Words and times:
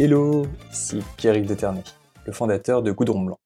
Hello, 0.00 0.46
ici 0.70 1.02
Pierre-Yves 1.16 1.48
Deternay, 1.48 1.82
le 2.24 2.32
fondateur 2.32 2.84
de 2.84 2.92
Goudron 2.92 3.20
Blanc. 3.20 3.40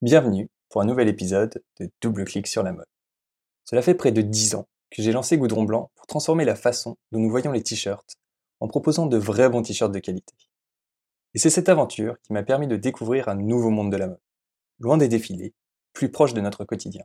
Bienvenue 0.00 0.48
pour 0.70 0.80
un 0.80 0.86
nouvel 0.86 1.08
épisode 1.08 1.62
de 1.78 1.90
Double 2.00 2.24
Clic 2.24 2.46
sur 2.46 2.62
la 2.62 2.72
mode. 2.72 2.86
Cela 3.66 3.82
fait 3.82 3.92
près 3.92 4.10
de 4.10 4.22
10 4.22 4.54
ans 4.54 4.66
que 4.90 5.02
j'ai 5.02 5.12
lancé 5.12 5.36
Goudron 5.36 5.64
Blanc 5.64 5.90
pour 5.94 6.06
transformer 6.06 6.46
la 6.46 6.54
façon 6.54 6.96
dont 7.12 7.20
nous 7.20 7.28
voyons 7.28 7.52
les 7.52 7.62
t-shirts 7.62 8.16
en 8.60 8.66
proposant 8.66 9.04
de 9.04 9.18
vrais 9.18 9.50
bons 9.50 9.60
t-shirts 9.60 9.92
de 9.92 9.98
qualité. 9.98 10.34
Et 11.34 11.38
c'est 11.38 11.50
cette 11.50 11.68
aventure 11.68 12.16
qui 12.22 12.32
m'a 12.32 12.42
permis 12.42 12.66
de 12.66 12.76
découvrir 12.76 13.28
un 13.28 13.34
nouveau 13.34 13.68
monde 13.68 13.92
de 13.92 13.98
la 13.98 14.06
mode, 14.06 14.22
loin 14.78 14.96
des 14.96 15.08
défilés, 15.08 15.52
plus 15.92 16.10
proche 16.10 16.32
de 16.32 16.40
notre 16.40 16.64
quotidien. 16.64 17.04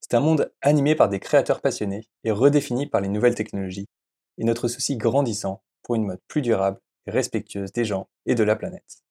C'est 0.00 0.12
un 0.12 0.20
monde 0.20 0.52
animé 0.60 0.94
par 0.94 1.08
des 1.08 1.18
créateurs 1.18 1.62
passionnés 1.62 2.06
et 2.24 2.30
redéfini 2.30 2.86
par 2.86 3.00
les 3.00 3.08
nouvelles 3.08 3.36
technologies, 3.36 3.88
et 4.36 4.44
notre 4.44 4.68
souci 4.68 4.98
grandissant 4.98 5.62
pour 5.82 5.94
une 5.94 6.04
mode 6.04 6.20
plus 6.28 6.42
durable 6.42 6.78
respectueuse 7.06 7.72
des 7.72 7.84
gens 7.84 8.08
et 8.26 8.34
de 8.34 8.44
la 8.44 8.56
planète. 8.56 9.02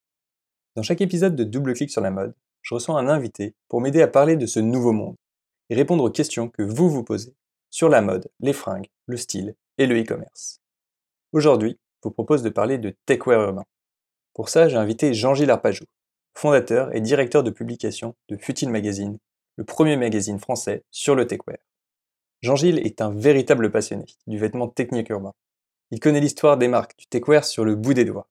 Dans 0.75 0.83
chaque 0.83 1.01
épisode 1.01 1.35
de 1.35 1.43
Double 1.43 1.73
Clic 1.73 1.91
sur 1.91 2.01
la 2.01 2.11
mode, 2.11 2.33
je 2.61 2.73
reçois 2.73 2.99
un 2.99 3.07
invité 3.07 3.55
pour 3.67 3.81
m'aider 3.81 4.01
à 4.01 4.07
parler 4.07 4.35
de 4.35 4.45
ce 4.45 4.59
nouveau 4.59 4.93
monde 4.93 5.15
et 5.69 5.75
répondre 5.75 6.03
aux 6.03 6.11
questions 6.11 6.49
que 6.49 6.63
vous 6.63 6.89
vous 6.89 7.03
posez 7.03 7.35
sur 7.69 7.89
la 7.89 8.01
mode, 8.01 8.29
les 8.39 8.53
fringues, 8.53 8.89
le 9.05 9.17
style 9.17 9.55
et 9.77 9.85
le 9.85 9.99
e-commerce. 9.99 10.61
Aujourd'hui, 11.31 11.79
je 12.03 12.09
vous 12.09 12.13
propose 12.13 12.43
de 12.43 12.49
parler 12.49 12.77
de 12.77 12.95
techwear 13.05 13.41
urbain. 13.41 13.65
Pour 14.33 14.49
ça, 14.49 14.69
j'ai 14.69 14.77
invité 14.77 15.13
Jean-Gilles 15.13 15.51
Arpajou, 15.51 15.85
fondateur 16.33 16.95
et 16.95 17.01
directeur 17.01 17.43
de 17.43 17.51
publication 17.51 18.15
de 18.29 18.37
Futile 18.37 18.69
Magazine, 18.69 19.17
le 19.57 19.63
premier 19.63 19.97
magazine 19.97 20.39
français 20.39 20.83
sur 20.91 21.15
le 21.15 21.27
techwear. 21.27 21.59
Jean-Gilles 22.41 22.79
est 22.79 23.01
un 23.01 23.11
véritable 23.11 23.71
passionné 23.71 24.05
du 24.27 24.37
vêtement 24.37 24.67
technique 24.67 25.09
urbain. 25.09 25.33
Il 25.93 25.99
connaît 25.99 26.21
l'histoire 26.21 26.57
des 26.57 26.69
marques 26.69 26.97
du 26.97 27.05
techwear 27.05 27.43
sur 27.43 27.65
le 27.65 27.75
bout 27.75 27.93
des 27.93 28.05
doigts. 28.05 28.29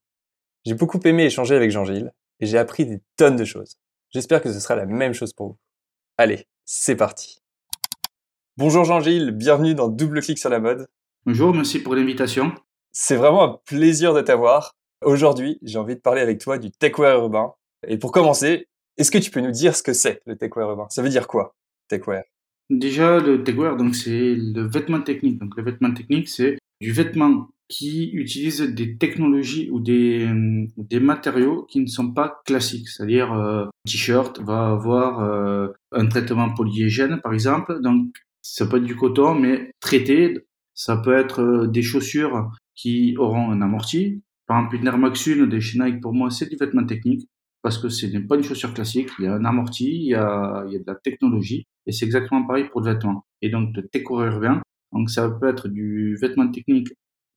J'ai 0.65 0.73
beaucoup 0.73 0.99
aimé 1.05 1.25
échanger 1.25 1.55
avec 1.55 1.71
Jean-Gilles 1.71 2.11
et 2.41 2.47
j'ai 2.47 2.57
appris 2.57 2.87
des 2.87 3.03
tonnes 3.17 3.37
de 3.37 3.45
choses. 3.45 3.77
J'espère 4.09 4.41
que 4.41 4.51
ce 4.51 4.59
sera 4.59 4.77
la 4.77 4.87
même 4.87 5.13
chose 5.13 5.35
pour 5.35 5.49
vous. 5.49 5.59
Allez, 6.17 6.47
c'est 6.65 6.97
parti. 6.97 7.43
Bonjour 8.57 8.87
Jean-Gilles, 8.87 9.33
bienvenue 9.33 9.75
dans 9.75 9.89
Double 9.89 10.23
Clic 10.23 10.39
sur 10.39 10.49
la 10.49 10.59
mode. 10.59 10.89
Bonjour, 11.27 11.53
merci 11.55 11.83
pour 11.83 11.95
l'invitation. 11.95 12.55
C'est 12.93 13.17
vraiment 13.17 13.45
un 13.45 13.61
plaisir 13.67 14.15
de 14.15 14.23
t'avoir. 14.23 14.75
Aujourd'hui, 15.05 15.59
j'ai 15.61 15.79
envie 15.79 15.97
de 15.97 16.01
parler 16.01 16.23
avec 16.23 16.41
toi 16.41 16.57
du 16.57 16.71
techwear 16.71 17.19
urbain. 17.19 17.53
Et 17.87 17.99
pour 17.99 18.11
commencer, 18.11 18.69
est-ce 18.97 19.11
que 19.11 19.19
tu 19.19 19.31
peux 19.31 19.41
nous 19.41 19.51
dire 19.51 19.77
ce 19.77 19.83
que 19.83 19.93
c'est 19.93 20.23
le 20.25 20.35
techwear 20.35 20.71
urbain? 20.71 20.87
Ça 20.89 21.03
veut 21.03 21.11
dire 21.11 21.29
quoi, 21.29 21.55
techwear 21.89 22.23
Déjà, 22.71 23.19
le 23.19 23.45
techwear, 23.45 23.77
donc 23.77 23.95
c'est 23.95 24.35
le 24.35 24.67
vêtement 24.67 25.03
technique. 25.03 25.39
Donc 25.39 25.59
le 25.59 25.63
vêtement 25.63 25.93
technique, 25.93 26.31
c'est 26.31 26.57
du 26.81 26.93
vêtement 26.93 27.49
qui 27.71 28.11
utilise 28.11 28.61
des 28.61 28.97
technologies 28.99 29.71
ou 29.71 29.79
des, 29.79 30.29
des 30.77 30.99
matériaux 30.99 31.65
qui 31.71 31.81
ne 31.81 31.87
sont 31.87 32.13
pas 32.13 32.43
classiques. 32.45 32.89
C'est-à-dire, 32.89 33.33
euh, 33.33 33.67
un 33.67 33.71
t-shirt 33.87 34.41
va 34.41 34.71
avoir 34.71 35.21
euh, 35.21 35.69
un 35.93 36.07
traitement 36.07 36.53
polyhygiène, 36.53 37.21
par 37.23 37.33
exemple. 37.33 37.81
Donc, 37.81 38.09
ça 38.43 38.67
peut 38.67 38.79
être 38.79 38.85
du 38.85 38.97
coton, 38.97 39.37
mais 39.37 39.71
traité. 39.81 40.39
Ça 40.75 40.97
peut 40.97 41.17
être 41.17 41.43
euh, 41.43 41.67
des 41.69 41.83
chaussures 41.83 42.51
qui 42.75 43.15
auront 43.17 43.53
un 43.53 43.63
amorti. 43.63 44.21
Par 44.47 44.59
exemple, 44.59 44.77
une 44.77 44.87
Air 44.89 44.99
Max 44.99 45.29
1 45.29 45.47
de 45.47 45.61
chez 45.61 45.79
pour 46.03 46.13
moi, 46.13 46.31
c'est 46.31 46.51
du 46.51 46.57
vêtement 46.57 46.85
technique 46.85 47.29
parce 47.63 47.79
que 47.79 47.89
ce 47.89 48.07
n'est 48.07 48.21
pas 48.21 48.35
une 48.35 48.43
chaussure 48.43 48.75
classique. 48.75 49.11
Il 49.21 49.27
y 49.27 49.29
a 49.29 49.35
un 49.35 49.45
amorti, 49.45 49.85
il 49.85 50.09
y 50.09 50.15
a, 50.15 50.65
il 50.67 50.73
y 50.73 50.77
a 50.77 50.81
de 50.81 50.85
la 50.87 50.97
technologie. 50.97 51.67
Et 51.87 51.93
c'est 51.93 52.05
exactement 52.05 52.45
pareil 52.45 52.69
pour 52.69 52.81
le 52.81 52.93
vêtement. 52.93 53.27
Et 53.43 53.49
donc, 53.49 53.77
le 53.77 53.89
déco 53.93 54.25
urbain, 54.25 54.61
donc 54.93 55.11
ça 55.11 55.29
peut 55.29 55.49
être 55.49 55.69
du 55.69 56.17
vêtement 56.21 56.49
technique 56.51 56.89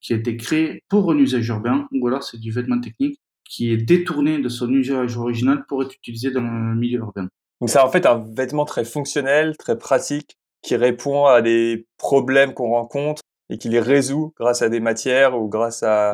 qui 0.01 0.13
a 0.13 0.17
été 0.17 0.35
créé 0.35 0.83
pour 0.89 1.11
un 1.11 1.17
usage 1.17 1.47
urbain, 1.47 1.87
ou 1.93 2.07
alors 2.07 2.23
c'est 2.23 2.39
du 2.39 2.51
vêtement 2.51 2.79
technique 2.79 3.19
qui 3.45 3.71
est 3.71 3.77
détourné 3.77 4.39
de 4.39 4.49
son 4.49 4.69
usage 4.71 5.17
original 5.17 5.65
pour 5.67 5.83
être 5.83 5.93
utilisé 5.95 6.31
dans 6.31 6.41
le 6.41 6.75
milieu 6.75 6.99
urbain. 6.99 7.27
Donc 7.61 7.69
c'est 7.69 7.79
en 7.79 7.89
fait 7.89 8.05
un 8.05 8.23
vêtement 8.35 8.66
très 8.66 8.83
fonctionnel, 8.83 9.55
très 9.57 9.78
pratique, 9.78 10.35
qui 10.61 10.75
répond 10.75 11.25
à 11.25 11.41
des 11.41 11.85
problèmes 11.97 12.53
qu'on 12.53 12.69
rencontre 12.69 13.22
et 13.50 13.57
qui 13.57 13.69
les 13.69 13.79
résout 13.79 14.33
grâce 14.38 14.61
à 14.61 14.69
des 14.69 14.79
matières 14.79 15.39
ou 15.39 15.47
grâce 15.47 15.83
à 15.83 16.11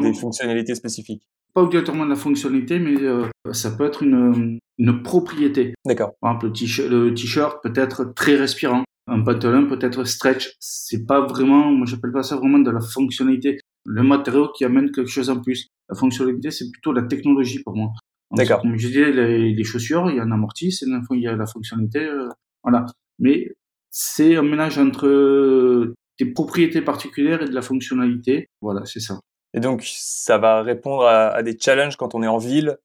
des 0.00 0.14
fonctionnalités 0.14 0.74
spécifiques. 0.74 1.22
Pas 1.54 1.62
obligatoirement 1.62 2.04
de 2.04 2.10
la 2.10 2.16
fonctionnalité, 2.16 2.78
mais 2.78 3.00
euh, 3.02 3.26
ça 3.52 3.70
peut 3.70 3.84
être 3.84 4.02
une, 4.02 4.58
une 4.78 5.02
propriété. 5.02 5.74
D'accord. 5.84 6.12
Par 6.20 6.32
exemple, 6.32 6.46
le 6.88 7.10
t-shirt 7.10 7.62
peut 7.62 7.72
être 7.74 8.12
très 8.14 8.36
respirant. 8.36 8.84
Un 9.08 9.22
pantalon 9.22 9.66
peut 9.66 9.78
être 9.80 10.04
stretch. 10.04 10.54
C'est 10.60 11.06
pas 11.06 11.20
vraiment, 11.20 11.70
moi 11.72 11.86
j'appelle 11.86 12.12
pas 12.12 12.22
ça 12.22 12.36
vraiment 12.36 12.58
de 12.58 12.70
la 12.70 12.80
fonctionnalité. 12.80 13.58
Le 13.84 14.02
matériau 14.02 14.48
qui 14.56 14.64
amène 14.64 14.90
quelque 14.90 15.08
chose 15.08 15.30
en 15.30 15.40
plus. 15.40 15.68
La 15.88 15.96
fonctionnalité, 15.96 16.50
c'est 16.50 16.70
plutôt 16.70 16.92
la 16.92 17.02
technologie 17.02 17.62
pour 17.62 17.74
moi. 17.74 17.90
D'accord. 18.32 18.60
Comme 18.60 18.76
je 18.76 18.86
disais, 18.86 19.10
les, 19.10 19.54
les, 19.54 19.64
chaussures, 19.64 20.10
il 20.10 20.16
y 20.16 20.20
a 20.20 20.22
un 20.22 20.30
amorti, 20.32 20.70
c'est 20.70 20.84
il 20.86 21.22
y 21.22 21.26
a 21.26 21.34
la 21.34 21.46
fonctionnalité, 21.46 22.00
euh, 22.00 22.28
voilà. 22.62 22.84
Mais 23.18 23.54
c'est 23.90 24.36
un 24.36 24.42
ménage 24.42 24.78
entre 24.78 25.94
des 26.18 26.26
propriétés 26.26 26.82
particulières 26.82 27.42
et 27.42 27.48
de 27.48 27.54
la 27.54 27.62
fonctionnalité. 27.62 28.48
Voilà, 28.60 28.84
c'est 28.84 29.00
ça. 29.00 29.18
Et 29.54 29.60
donc, 29.60 29.82
ça 29.84 30.36
va 30.36 30.62
répondre 30.62 31.04
à, 31.04 31.28
à, 31.28 31.42
des 31.42 31.56
challenges 31.58 31.96
quand 31.96 32.14
on 32.14 32.22
est 32.22 32.28
en 32.28 32.38
ville? 32.38 32.76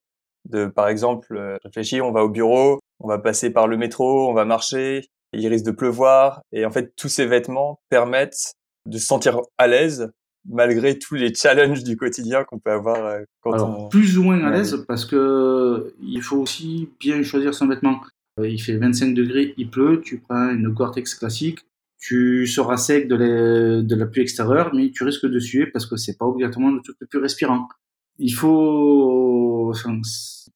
De, 0.50 0.66
par 0.66 0.88
exemple, 0.88 1.36
euh, 1.36 1.58
réfléchir, 1.64 2.06
on 2.06 2.12
va 2.12 2.24
au 2.24 2.30
bureau, 2.30 2.80
on 3.00 3.08
va 3.08 3.18
passer 3.18 3.52
par 3.52 3.68
le 3.68 3.78
métro, 3.78 4.30
on 4.30 4.34
va 4.34 4.46
marcher, 4.46 5.06
il 5.34 5.48
risque 5.48 5.66
de 5.66 5.72
pleuvoir. 5.72 6.42
Et 6.52 6.66
en 6.66 6.72
fait, 6.72 6.94
tous 6.96 7.10
ces 7.10 7.26
vêtements 7.26 7.80
permettent 7.90 8.54
de 8.86 8.98
se 8.98 9.06
sentir 9.06 9.40
à 9.58 9.68
l'aise 9.68 10.12
malgré 10.50 11.00
tous 11.00 11.16
les 11.16 11.34
challenges 11.34 11.84
du 11.84 11.96
quotidien 11.96 12.44
qu'on 12.44 12.60
peut 12.60 12.72
avoir 12.72 13.06
euh, 13.06 13.22
quand 13.42 13.54
Alors, 13.54 13.90
Plus 13.90 14.18
ou 14.18 14.24
moins 14.24 14.44
à 14.44 14.52
l'aise 14.52 14.84
parce 14.88 15.06
que 15.06 15.94
il 16.02 16.22
faut 16.22 16.38
aussi 16.38 16.90
bien 17.00 17.24
choisir 17.24 17.54
son 17.54 17.68
vêtement. 17.68 18.02
Euh, 18.40 18.50
il 18.50 18.62
fait 18.62 18.78
25 18.78 19.14
degrés, 19.14 19.54
il 19.58 19.70
pleut, 19.70 20.02
tu 20.04 20.20
prends 20.20 20.50
une 20.50 20.70
Gore-Tex 20.70 21.16
classique, 21.16 21.60
tu 22.00 22.48
seras 22.48 22.78
sec 22.78 23.08
de 23.08 23.16
la, 23.16 23.82
de 23.82 23.96
la 23.96 24.06
pluie 24.06 24.24
extérieure, 24.24 24.72
mais 24.74 24.92
tu 24.92 25.04
risques 25.04 25.28
de 25.28 25.40
suer 25.40 25.68
parce 25.68 25.86
que 25.86 25.96
c'est 25.96 26.18
pas 26.18 26.26
obligatoirement 26.26 26.72
le 26.72 26.82
truc 26.82 26.98
le 27.00 27.08
plus 27.08 27.20
respirant. 27.20 27.70
Il 28.20 28.34
faut, 28.34 29.74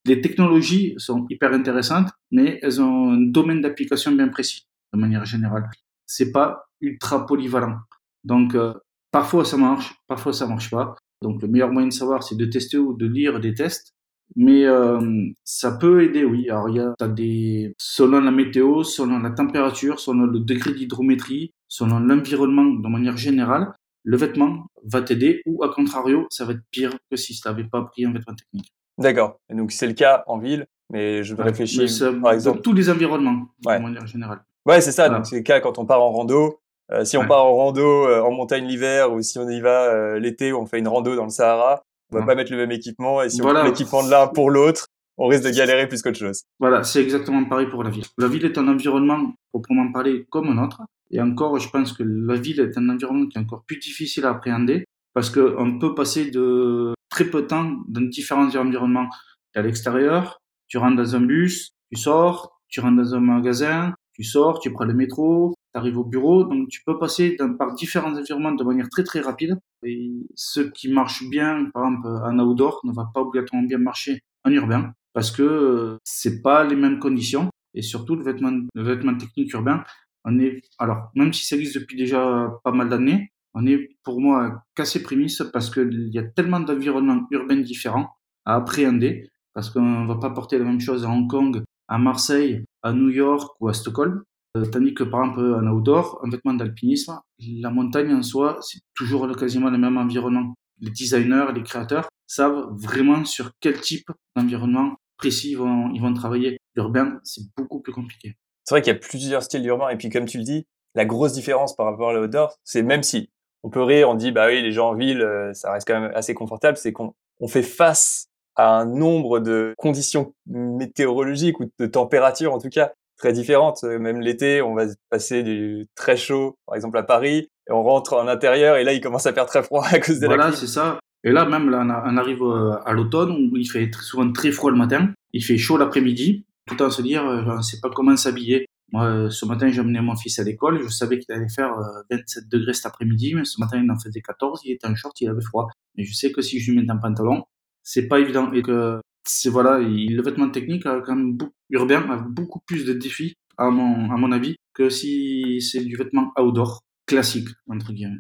les 0.06 0.22
technologies 0.22 0.94
sont 0.98 1.26
hyper 1.30 1.54
intéressantes, 1.54 2.10
mais 2.32 2.60
elles 2.62 2.82
ont 2.82 3.14
un 3.14 3.22
domaine 3.22 3.62
d'application 3.62 4.12
bien 4.12 4.28
précis 4.28 4.67
de 4.94 5.00
manière 5.00 5.26
générale. 5.26 5.70
C'est 6.06 6.32
pas 6.32 6.66
ultra 6.82 7.26
polyvalent. 7.26 7.78
Donc 8.24 8.56
euh, 8.56 8.74
parfois 9.12 9.46
ça 9.46 9.58
marche, 9.58 9.96
parfois 10.08 10.34
ça 10.34 10.48
marche 10.48 10.70
pas. 10.70 10.96
Donc 11.22 11.42
le 11.42 11.48
meilleur 11.48 11.72
moyen 11.72 11.88
de 11.88 11.94
savoir 11.94 12.24
c'est 12.24 12.36
de 12.36 12.46
tester 12.46 12.78
ou 12.78 12.96
de 12.96 13.08
lire 13.08 13.40
des 13.40 13.54
tests. 13.54 13.94
Mais 14.36 14.66
euh, 14.66 15.00
ça 15.46 15.78
peut 15.78 16.04
aider, 16.04 16.26
oui. 16.26 16.50
Alors 16.50 16.70
il 16.70 16.76
y 16.76 16.80
a 16.80 17.08
des 17.08 17.74
selon 17.78 18.20
la 18.20 18.32
météo, 18.32 18.84
selon 18.84 19.20
la 19.20 19.32
température, 19.32 20.00
selon 20.00 20.26
le 20.26 20.40
degré 20.40 20.74
d'hydrométrie, 20.74 21.54
selon 21.70 22.00
l'environnement 22.00 22.66
de 22.66 22.88
manière 22.90 23.16
générale, 23.16 23.74
le 24.04 24.18
vêtement 24.18 24.68
va 24.84 25.02
t'aider 25.02 25.42
ou 25.46 25.64
à 25.64 25.74
contrario, 25.74 26.28
ça 26.30 26.46
va 26.46 26.54
être 26.54 26.64
pire 26.72 26.92
que 27.10 27.18
si 27.18 27.34
tu 27.40 27.48
n'avais 27.48 27.64
pas 27.64 27.84
pris 27.84 28.06
un 28.06 28.12
vêtement 28.12 28.36
technique. 28.36 28.74
D'accord. 28.98 29.40
Et 29.50 29.56
donc 29.56 29.72
c'est 29.72 29.88
le 29.88 29.94
cas 29.94 30.24
en 30.28 30.40
ville, 30.40 30.66
mais 30.90 31.24
je 31.24 31.36
réfléchis 31.36 31.88
par 32.22 32.34
exemple 32.34 32.58
dans 32.58 32.62
tous 32.62 32.74
les 32.74 32.90
environnements 32.90 33.48
de 33.60 33.82
manière 33.82 34.08
générale. 34.08 34.42
Ouais, 34.68 34.82
c'est 34.82 34.92
ça. 34.92 35.10
Donc 35.10 35.26
c'est 35.26 35.38
le 35.38 35.44
cas 35.44 35.62
quand 35.62 35.80
on 35.80 35.86
part 35.86 36.02
en 36.02 36.12
rando. 36.12 36.60
Euh, 36.92 37.06
si 37.06 37.18
on 37.18 37.26
part 37.26 37.46
en 37.46 37.56
rando 37.56 38.08
euh, 38.08 38.22
en 38.22 38.32
montagne 38.32 38.66
l'hiver 38.66 39.12
ou 39.12 39.22
si 39.22 39.40
on 39.40 39.50
y 39.50 39.60
va 39.60 39.94
euh, 39.94 40.20
l'été 40.20 40.54
où 40.54 40.58
on 40.58 40.66
fait 40.66 40.80
une 40.80 40.88
rando 40.88 41.16
dans 41.16 41.26
le 41.26 41.30
Sahara, 41.30 41.84
on 42.12 42.20
va 42.20 42.26
pas 42.26 42.36
mettre 42.36 42.52
le 42.52 42.58
même 42.58 42.72
équipement 42.72 43.22
et 43.22 43.30
si 43.30 43.42
on 43.42 43.54
met 43.54 43.64
l'équipement 43.64 44.06
de 44.06 44.10
l'un 44.10 44.28
pour 44.28 44.50
l'autre, 44.50 44.88
on 45.18 45.28
risque 45.28 45.44
de 45.44 45.50
galérer 45.50 45.88
plus 45.88 46.02
qu'autre 46.02 46.20
chose. 46.20 46.44
Voilà, 46.60 46.84
c'est 46.84 47.02
exactement 47.02 47.44
pareil 47.46 47.68
pour 47.68 47.84
la 47.84 47.90
ville. 47.90 48.06
La 48.18 48.28
ville 48.28 48.46
est 48.46 48.58
un 48.58 48.68
environnement 48.68 49.34
proprement 49.52 49.92
parler 49.92 50.26
comme 50.30 50.48
un 50.48 50.64
autre. 50.64 50.82
Et 51.12 51.20
encore, 51.20 51.58
je 51.60 51.70
pense 51.70 51.94
que 51.94 52.04
la 52.04 52.36
ville 52.36 52.60
est 52.60 52.78
un 52.78 52.90
environnement 52.90 53.28
qui 53.28 53.38
est 53.38 53.42
encore 53.42 53.64
plus 53.66 53.80
difficile 53.80 54.26
à 54.26 54.32
appréhender 54.32 54.86
parce 55.14 55.30
qu'on 55.30 55.80
peut 55.80 55.96
passer 55.96 56.30
de 56.30 56.94
très 57.10 57.26
peu 57.26 57.42
de 57.42 57.48
temps 57.48 57.72
dans 57.88 58.02
différents 58.02 58.54
environnements. 58.56 59.10
à 59.56 59.62
l'extérieur, 59.62 60.40
tu 60.68 60.78
rentres 60.78 60.98
dans 60.98 61.16
un 61.16 61.22
bus, 61.22 61.72
tu 61.92 62.00
sors, 62.00 62.60
tu 62.68 62.80
rentres 62.80 62.98
dans 62.98 63.16
un 63.16 63.20
magasin, 63.20 63.94
tu 64.18 64.24
sors, 64.24 64.60
tu 64.60 64.72
prends 64.72 64.86
le 64.86 64.96
métro, 64.96 65.54
tu 65.74 65.80
arrives 65.80 65.98
au 65.98 66.04
bureau, 66.04 66.44
donc 66.44 66.70
tu 66.70 66.82
peux 66.84 66.98
passer 66.98 67.38
par 67.60 67.76
différents 67.76 68.16
environnements 68.16 68.54
de 68.54 68.64
manière 68.64 68.90
très 68.90 69.04
très 69.04 69.22
rapide. 69.22 69.60
Et 69.84 70.12
ce 70.36 70.62
qui 70.62 70.92
marche 70.92 71.24
bien, 71.30 71.70
par 71.72 71.86
exemple 71.86 72.08
en 72.08 72.40
outdoor, 72.40 72.82
ne 72.84 72.94
va 72.94 73.10
pas 73.14 73.22
obligatoirement 73.22 73.68
bien 73.68 73.78
marcher 73.78 74.20
en 74.44 74.52
urbain, 74.52 74.92
parce 75.14 75.30
que 75.30 75.44
euh, 75.44 75.98
c'est 76.04 76.42
pas 76.42 76.64
les 76.64 76.76
mêmes 76.76 77.00
conditions. 77.00 77.50
Et 77.76 77.84
surtout 77.84 78.16
le 78.16 78.24
vêtement, 78.24 78.52
le 78.74 78.84
vêtement 78.84 79.16
technique 79.16 79.54
urbain, 79.54 79.84
on 80.26 80.40
est, 80.40 80.62
alors 80.80 81.12
même 81.16 81.32
si 81.32 81.46
ça 81.46 81.56
existe 81.56 81.78
depuis 81.78 81.96
déjà 81.96 82.52
pas 82.64 82.72
mal 82.72 82.90
d'années, 82.90 83.32
on 83.54 83.68
est 83.68 83.90
pour 84.04 84.20
moi 84.20 84.64
cassé 84.74 85.04
prémisse 85.04 85.44
parce 85.54 85.70
qu'il 85.70 86.10
y 86.12 86.18
a 86.18 86.24
tellement 86.24 86.60
d'environnements 86.60 87.28
urbains 87.30 87.58
différents 87.58 88.10
à 88.46 88.56
appréhender, 88.56 89.30
parce 89.54 89.70
qu'on 89.70 90.06
va 90.06 90.16
pas 90.16 90.32
porter 90.32 90.58
la 90.58 90.66
même 90.66 90.80
chose 90.80 91.06
à 91.06 91.10
Hong 91.10 91.30
Kong, 91.30 91.62
à 91.88 91.98
Marseille, 91.98 92.66
à 92.84 92.94
New 92.94 93.10
York 93.10 93.56
ou 93.60 93.70
à 93.70 93.74
Stockholm. 93.74 94.24
Euh, 94.56 94.66
tandis 94.66 94.94
que 94.94 95.04
par 95.04 95.26
exemple 95.26 95.42
en 95.42 95.68
outdoor, 95.68 96.22
un 96.24 96.30
vêtement 96.30 96.54
d'alpinisme, 96.54 97.20
la 97.40 97.70
montagne 97.70 98.14
en 98.14 98.24
soi, 98.24 98.58
c'est 98.62 98.80
toujours 98.96 99.28
quasiment 99.36 99.70
le 99.70 99.78
même 99.78 99.98
environnement. 99.98 100.54
Les 100.80 100.92
designers, 100.92 101.48
les 101.54 101.64
créateurs 101.64 102.08
savent 102.28 102.68
vraiment 102.72 103.26
sur 103.26 103.52
quel 103.60 103.80
type 103.80 104.10
d'environnement 104.36 104.96
précis 105.18 105.52
ils 105.52 105.58
vont, 105.58 105.92
ils 105.94 106.02
vont 106.02 106.14
travailler. 106.14 106.58
L'urbain, 106.76 107.20
c'est 107.24 107.42
beaucoup 107.58 107.82
plus 107.82 107.94
compliqué. 107.94 108.36
C'est 108.64 108.76
vrai 108.76 108.82
qu'il 108.82 108.94
y 108.94 108.96
a 108.96 109.00
plusieurs 109.00 109.44
styles 109.44 109.64
d'urbain. 109.64 109.90
Et 109.90 109.98
puis, 109.98 110.10
comme 110.10 110.26
tu 110.26 110.38
le 110.38 110.44
dis, 110.44 110.68
la 110.94 111.06
grosse 111.06 111.34
différence 111.34 111.76
par 111.76 111.86
rapport 111.86 112.10
à 112.10 112.14
l'outdoor, 112.14 112.56
c'est 112.64 112.84
même 112.84 113.04
si 113.04 113.30
on 113.64 113.70
peut 113.70 113.82
rire, 113.82 114.10
on 114.10 114.16
dit, 114.16 114.32
bah 114.32 114.48
oui, 114.48 114.62
les 114.62 114.72
gens 114.72 114.90
en 114.90 114.96
ville, 114.96 115.22
euh, 115.22 115.54
ça 115.54 115.72
reste 115.72 115.88
quand 115.88 116.00
même 116.00 116.12
assez 116.14 116.34
confortable, 116.34 116.78
c'est 116.78 116.94
qu'on 116.94 117.14
on 117.40 117.48
fait 117.48 117.64
face 117.64 118.28
à 118.58 118.80
un 118.80 118.86
nombre 118.86 119.40
de 119.40 119.74
conditions 119.78 120.34
météorologiques 120.48 121.60
ou 121.60 121.72
de 121.80 121.86
températures, 121.86 122.54
en 122.54 122.60
tout 122.60 122.70
cas, 122.70 122.92
très 123.18 123.32
différentes. 123.32 123.84
Euh, 123.84 124.00
même 124.00 124.20
l'été, 124.20 124.62
on 124.62 124.76
va 124.76 124.86
passer 125.10 125.44
du 125.44 125.88
très 125.96 126.18
chaud, 126.18 126.58
par 126.66 126.76
exemple 126.76 126.98
à 126.98 127.04
Paris, 127.04 127.50
et 127.70 127.72
on 127.72 127.84
rentre 127.84 128.14
en 128.14 128.28
intérieur, 128.28 128.78
et 128.78 128.84
là, 128.84 128.94
il 128.94 129.02
commence 129.02 129.26
à 129.26 129.34
faire 129.34 129.46
très 129.46 129.64
froid 129.64 129.86
à 129.92 130.00
cause 130.00 130.20
de 130.20 130.26
voilà, 130.26 130.46
la 130.46 130.50
Voilà, 130.50 130.58
c'est 130.58 130.68
ça. 130.68 131.00
Et 131.24 131.32
là, 131.32 131.46
même, 131.46 131.70
là, 131.70 132.04
on 132.06 132.18
arrive 132.18 132.44
euh, 132.44 132.76
à 132.86 132.94
l'automne 132.94 133.32
où 133.32 133.58
il 133.58 133.70
fait 133.70 133.92
souvent 134.02 134.32
très 134.32 134.52
froid 134.52 134.72
le 134.72 134.78
matin, 134.78 135.14
il 135.34 135.44
fait 135.44 135.58
chaud 135.58 135.78
l'après-midi, 135.78 136.46
tout 136.68 136.82
en 136.82 136.90
se 136.90 137.02
dire, 137.02 137.24
je 137.46 137.58
ne 137.58 137.62
sais 137.62 137.80
pas 137.82 137.90
comment 137.90 138.16
s'habiller. 138.18 138.68
Moi, 138.94 139.06
euh, 139.06 139.30
ce 139.30 139.46
matin, 139.46 139.70
j'ai 139.70 139.82
amené 139.82 140.00
mon 140.00 140.16
fils 140.16 140.40
à 140.40 140.44
l'école. 140.44 140.82
Je 140.82 140.88
savais 140.88 141.20
qu'il 141.20 141.34
allait 141.34 141.50
faire 141.50 141.76
27 142.10 142.44
euh, 142.44 142.48
degrés 142.50 142.74
cet 142.74 142.86
après-midi, 142.86 143.34
mais 143.36 143.44
ce 143.44 143.60
matin, 143.60 143.82
il 143.84 143.92
en 143.92 144.00
faisait 144.00 144.22
14. 144.22 144.62
Il 144.64 144.72
était 144.72 144.88
en 144.88 144.96
short, 144.96 145.20
il 145.20 145.28
avait 145.28 145.42
froid. 145.42 145.68
Mais 145.96 146.06
je 146.06 146.14
sais 146.14 146.32
que 146.32 146.42
si 146.42 146.60
je 146.60 146.72
lui 146.72 146.80
mets 146.80 146.90
un 146.90 146.98
pantalon, 146.98 147.44
c'est 147.88 148.08
pas 148.08 148.20
évident. 148.20 148.52
Et 148.52 148.62
que 148.62 149.00
c'est 149.24 149.50
voilà, 149.50 149.80
le 149.80 150.22
vêtement 150.22 150.50
technique 150.50 150.86
a 150.86 151.00
quand 151.02 151.16
même 151.16 151.34
beaucoup, 151.34 151.54
urbain 151.70 152.02
a 152.10 152.18
beaucoup 152.18 152.60
plus 152.60 152.86
de 152.86 152.94
défis, 152.94 153.36
à 153.58 153.70
mon, 153.70 154.12
à 154.12 154.18
mon 154.18 154.32
avis, 154.32 154.58
que 154.74 154.90
si 154.90 155.62
c'est 155.62 155.84
du 155.84 155.96
vêtement 155.96 156.32
outdoor 156.38 156.82
classique, 157.06 157.48
entre 157.70 157.94
guillemets. 157.94 158.20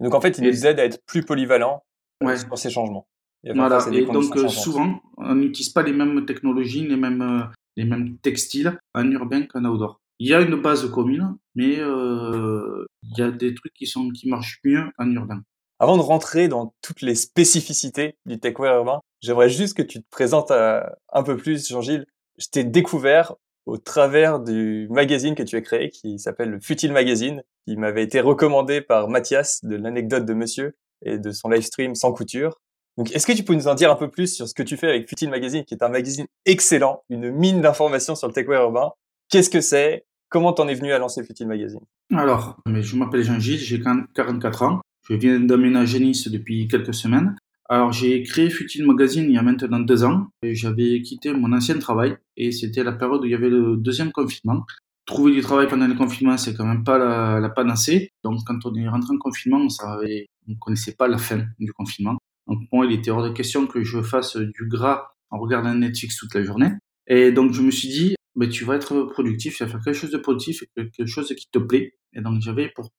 Donc 0.00 0.14
en 0.14 0.20
fait, 0.20 0.38
il 0.38 0.44
nous 0.44 0.66
aide 0.66 0.78
à 0.78 0.84
être 0.84 1.00
plus 1.06 1.24
polyvalent 1.24 1.82
euh, 2.22 2.26
ouais. 2.26 2.36
pour 2.48 2.58
ces 2.58 2.70
changements. 2.70 3.08
voilà, 3.44 3.84
et 3.92 4.04
donc 4.04 4.38
souvent, 4.48 5.00
on 5.16 5.34
n'utilise 5.34 5.70
pas 5.70 5.82
les 5.82 5.92
mêmes 5.92 6.24
technologies, 6.24 6.86
les 6.86 6.96
mêmes, 6.96 7.50
les 7.76 7.84
mêmes 7.84 8.18
textiles 8.18 8.78
en 8.94 9.10
urbain 9.10 9.42
qu'en 9.46 9.64
outdoor. 9.64 10.00
Il 10.20 10.28
y 10.28 10.34
a 10.34 10.40
une 10.40 10.56
base 10.56 10.88
commune, 10.90 11.36
mais 11.56 11.78
euh, 11.78 12.84
il 13.02 13.18
y 13.18 13.22
a 13.22 13.30
des 13.30 13.54
trucs 13.54 13.72
qui, 13.74 13.86
sont, 13.86 14.10
qui 14.10 14.28
marchent 14.28 14.60
mieux 14.64 14.84
en 14.98 15.10
urbain. 15.10 15.42
Avant 15.80 15.96
de 15.96 16.02
rentrer 16.02 16.48
dans 16.48 16.74
toutes 16.82 17.02
les 17.02 17.14
spécificités 17.14 18.16
du 18.26 18.40
techwear 18.40 18.76
urbain, 18.78 19.00
j'aimerais 19.20 19.48
juste 19.48 19.76
que 19.76 19.82
tu 19.82 20.00
te 20.00 20.08
présentes 20.10 20.50
euh, 20.50 20.82
un 21.12 21.22
peu 21.22 21.36
plus, 21.36 21.68
Jean-Gilles. 21.68 22.06
Je 22.38 22.46
t'ai 22.46 22.64
découvert 22.64 23.34
au 23.66 23.76
travers 23.76 24.40
du 24.40 24.88
magazine 24.90 25.34
que 25.34 25.42
tu 25.42 25.56
as 25.56 25.60
créé 25.60 25.90
qui 25.90 26.18
s'appelle 26.18 26.50
le 26.50 26.60
Futile 26.60 26.92
Magazine, 26.92 27.42
qui 27.66 27.76
m'avait 27.76 28.02
été 28.02 28.20
recommandé 28.20 28.80
par 28.80 29.08
Mathias 29.08 29.62
de 29.64 29.76
l'anecdote 29.76 30.24
de 30.24 30.32
monsieur 30.32 30.76
et 31.04 31.18
de 31.18 31.32
son 31.32 31.48
live 31.50 31.62
stream 31.62 31.94
sans 31.94 32.12
couture. 32.12 32.60
Donc, 32.96 33.12
est-ce 33.12 33.26
que 33.26 33.32
tu 33.32 33.44
peux 33.44 33.54
nous 33.54 33.68
en 33.68 33.74
dire 33.74 33.92
un 33.92 33.96
peu 33.96 34.10
plus 34.10 34.34
sur 34.34 34.48
ce 34.48 34.54
que 34.54 34.62
tu 34.62 34.76
fais 34.76 34.88
avec 34.88 35.08
Futile 35.08 35.30
Magazine, 35.30 35.64
qui 35.64 35.74
est 35.74 35.84
un 35.84 35.88
magazine 35.88 36.26
excellent, 36.46 37.04
une 37.10 37.30
mine 37.30 37.60
d'informations 37.60 38.16
sur 38.16 38.26
le 38.26 38.32
techwear 38.32 38.62
urbain? 38.62 38.90
Qu'est-ce 39.28 39.50
que 39.50 39.60
c'est? 39.60 40.06
Comment 40.30 40.52
t'en 40.52 40.66
es 40.66 40.74
venu 40.74 40.92
à 40.92 40.98
lancer 40.98 41.22
Futile 41.22 41.46
Magazine? 41.46 41.80
Alors, 42.12 42.56
je 42.66 42.96
m'appelle 42.96 43.22
Jean-Gilles, 43.22 43.58
j'ai 43.58 43.80
44 43.80 44.62
ans. 44.62 44.80
Je 45.08 45.14
viens 45.14 45.38
d'aménager 45.38 46.00
Nice 46.00 46.28
depuis 46.28 46.68
quelques 46.68 46.94
semaines. 46.94 47.36
Alors, 47.70 47.92
j'ai 47.92 48.22
créé 48.22 48.48
Futile 48.48 48.86
Magazine 48.86 49.24
il 49.28 49.34
y 49.34 49.38
a 49.38 49.42
maintenant 49.42 49.80
deux 49.80 50.02
ans. 50.02 50.28
J'avais 50.42 51.02
quitté 51.02 51.32
mon 51.32 51.52
ancien 51.52 51.78
travail 51.78 52.16
et 52.36 52.50
c'était 52.50 52.82
la 52.82 52.92
période 52.92 53.20
où 53.20 53.24
il 53.26 53.30
y 53.30 53.34
avait 53.34 53.50
le 53.50 53.76
deuxième 53.76 54.10
confinement. 54.10 54.64
Trouver 55.04 55.32
du 55.32 55.42
travail 55.42 55.68
pendant 55.68 55.86
le 55.86 55.94
confinement, 55.94 56.36
c'est 56.38 56.54
quand 56.54 56.64
même 56.64 56.82
pas 56.82 56.98
la, 57.40 57.48
panacée. 57.50 58.10
Donc, 58.24 58.40
quand 58.46 58.64
on 58.64 58.74
est 58.74 58.88
rentré 58.88 59.14
en 59.14 59.18
confinement, 59.18 59.58
on 59.58 60.02
ne 60.48 60.54
connaissait 60.58 60.94
pas 60.94 61.08
la 61.08 61.18
fin 61.18 61.44
du 61.58 61.72
confinement. 61.72 62.16
Donc, 62.46 62.60
moi, 62.72 62.86
il 62.86 62.92
était 62.92 63.10
hors 63.10 63.22
de 63.22 63.30
question 63.30 63.66
que 63.66 63.82
je 63.82 64.02
fasse 64.02 64.36
du 64.36 64.66
gras 64.66 65.12
en 65.30 65.38
regardant 65.38 65.74
Netflix 65.74 66.16
toute 66.16 66.34
la 66.34 66.42
journée. 66.44 66.70
Et 67.06 67.32
donc, 67.32 67.52
je 67.52 67.60
me 67.60 67.70
suis 67.70 67.88
dit, 67.88 68.14
ben, 68.38 68.48
tu 68.48 68.64
vas 68.64 68.76
être 68.76 69.02
productif, 69.02 69.56
tu 69.56 69.64
vas 69.64 69.70
faire 69.70 69.80
quelque 69.82 69.96
chose 69.96 70.10
de 70.10 70.18
productif 70.18 70.62
quelque 70.76 71.06
chose 71.06 71.34
qui 71.36 71.48
te 71.50 71.58
plaît. 71.58 71.94
Et 72.14 72.20
donc 72.20 72.40
j'avais 72.40 72.72
pour, 72.72 72.92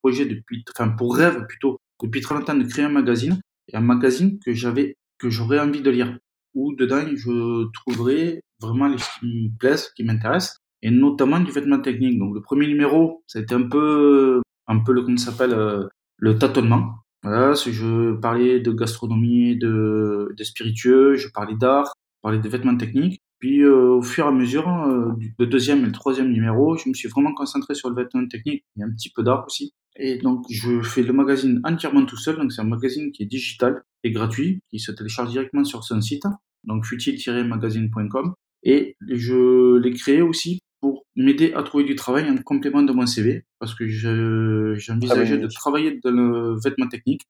projet 0.00 0.24
depuis, 0.24 0.64
enfin 0.70 0.88
pour 0.90 1.16
rêve 1.16 1.46
plutôt, 1.48 1.78
depuis 2.00 2.20
très 2.20 2.36
longtemps 2.36 2.54
de 2.54 2.64
créer 2.64 2.84
un 2.84 2.88
magazine, 2.88 3.40
un 3.72 3.80
magazine 3.80 4.38
que 4.44 4.52
j'avais, 4.54 4.96
que 5.18 5.30
j'aurais 5.30 5.60
envie 5.60 5.82
de 5.82 5.90
lire, 5.90 6.18
où 6.54 6.74
dedans 6.74 7.04
je 7.14 7.70
trouverais 7.72 8.42
vraiment 8.60 8.88
les 8.88 8.96
qui 8.96 9.26
me 9.26 9.58
plaisent, 9.58 9.90
qui 9.96 10.04
m'intéressent, 10.04 10.58
et 10.82 10.90
notamment 10.90 11.40
du 11.40 11.50
vêtement 11.52 11.80
technique. 11.80 12.18
Donc 12.18 12.34
le 12.34 12.40
premier 12.40 12.66
numéro, 12.66 13.22
été 13.34 13.54
un 13.54 13.68
peu, 13.68 14.42
un 14.66 14.78
peu 14.80 14.92
le, 14.92 15.02
comment 15.02 15.16
s'appelle, 15.16 15.54
euh, 15.54 15.86
le 16.18 16.38
tâtonnement. 16.38 16.96
Voilà, 17.22 17.54
je 17.54 18.14
parlais 18.14 18.60
de 18.60 18.72
gastronomie, 18.72 19.56
de, 19.56 20.34
de 20.36 20.44
spiritueux, 20.44 21.14
je 21.14 21.28
parlais 21.28 21.54
d'art, 21.54 21.86
je 21.86 22.20
parlais 22.22 22.38
de 22.38 22.48
vêtements 22.48 22.76
techniques. 22.76 23.20
Puis 23.42 23.60
euh, 23.60 23.88
au 23.88 24.02
fur 24.02 24.24
et 24.24 24.28
à 24.28 24.30
mesure, 24.30 24.68
euh, 24.68 25.14
le 25.36 25.46
deuxième 25.48 25.82
et 25.82 25.86
le 25.86 25.90
troisième 25.90 26.30
numéro, 26.30 26.76
je 26.76 26.88
me 26.88 26.94
suis 26.94 27.08
vraiment 27.08 27.34
concentré 27.34 27.74
sur 27.74 27.90
le 27.90 27.96
vêtement 27.96 28.24
technique. 28.28 28.62
A 28.80 28.84
un 28.84 28.90
petit 28.92 29.10
peu 29.10 29.24
d'art 29.24 29.44
aussi. 29.44 29.74
Et 29.96 30.18
donc 30.18 30.44
je 30.48 30.80
fais 30.80 31.02
le 31.02 31.12
magazine 31.12 31.60
entièrement 31.64 32.06
tout 32.06 32.16
seul. 32.16 32.36
Donc 32.36 32.52
c'est 32.52 32.60
un 32.60 32.66
magazine 32.66 33.10
qui 33.10 33.24
est 33.24 33.26
digital 33.26 33.82
et 34.04 34.12
gratuit, 34.12 34.60
qui 34.70 34.78
se 34.78 34.92
télécharge 34.92 35.30
directement 35.30 35.64
sur 35.64 35.82
son 35.82 36.00
site, 36.00 36.22
donc 36.62 36.86
futile-magazine.com. 36.86 38.32
Et 38.62 38.96
je 39.08 39.76
l'ai 39.76 39.92
créé 39.92 40.22
aussi 40.22 40.60
pour 40.80 41.04
m'aider 41.16 41.52
à 41.54 41.64
trouver 41.64 41.82
du 41.82 41.96
travail 41.96 42.30
en 42.30 42.36
complément 42.36 42.82
de 42.84 42.92
mon 42.92 43.06
CV, 43.06 43.44
parce 43.58 43.74
que 43.74 43.88
j'envisageais 43.88 45.38
de 45.38 45.48
travailler 45.48 45.98
dans 46.04 46.12
le 46.12 46.60
vêtement 46.62 46.86
technique. 46.86 47.22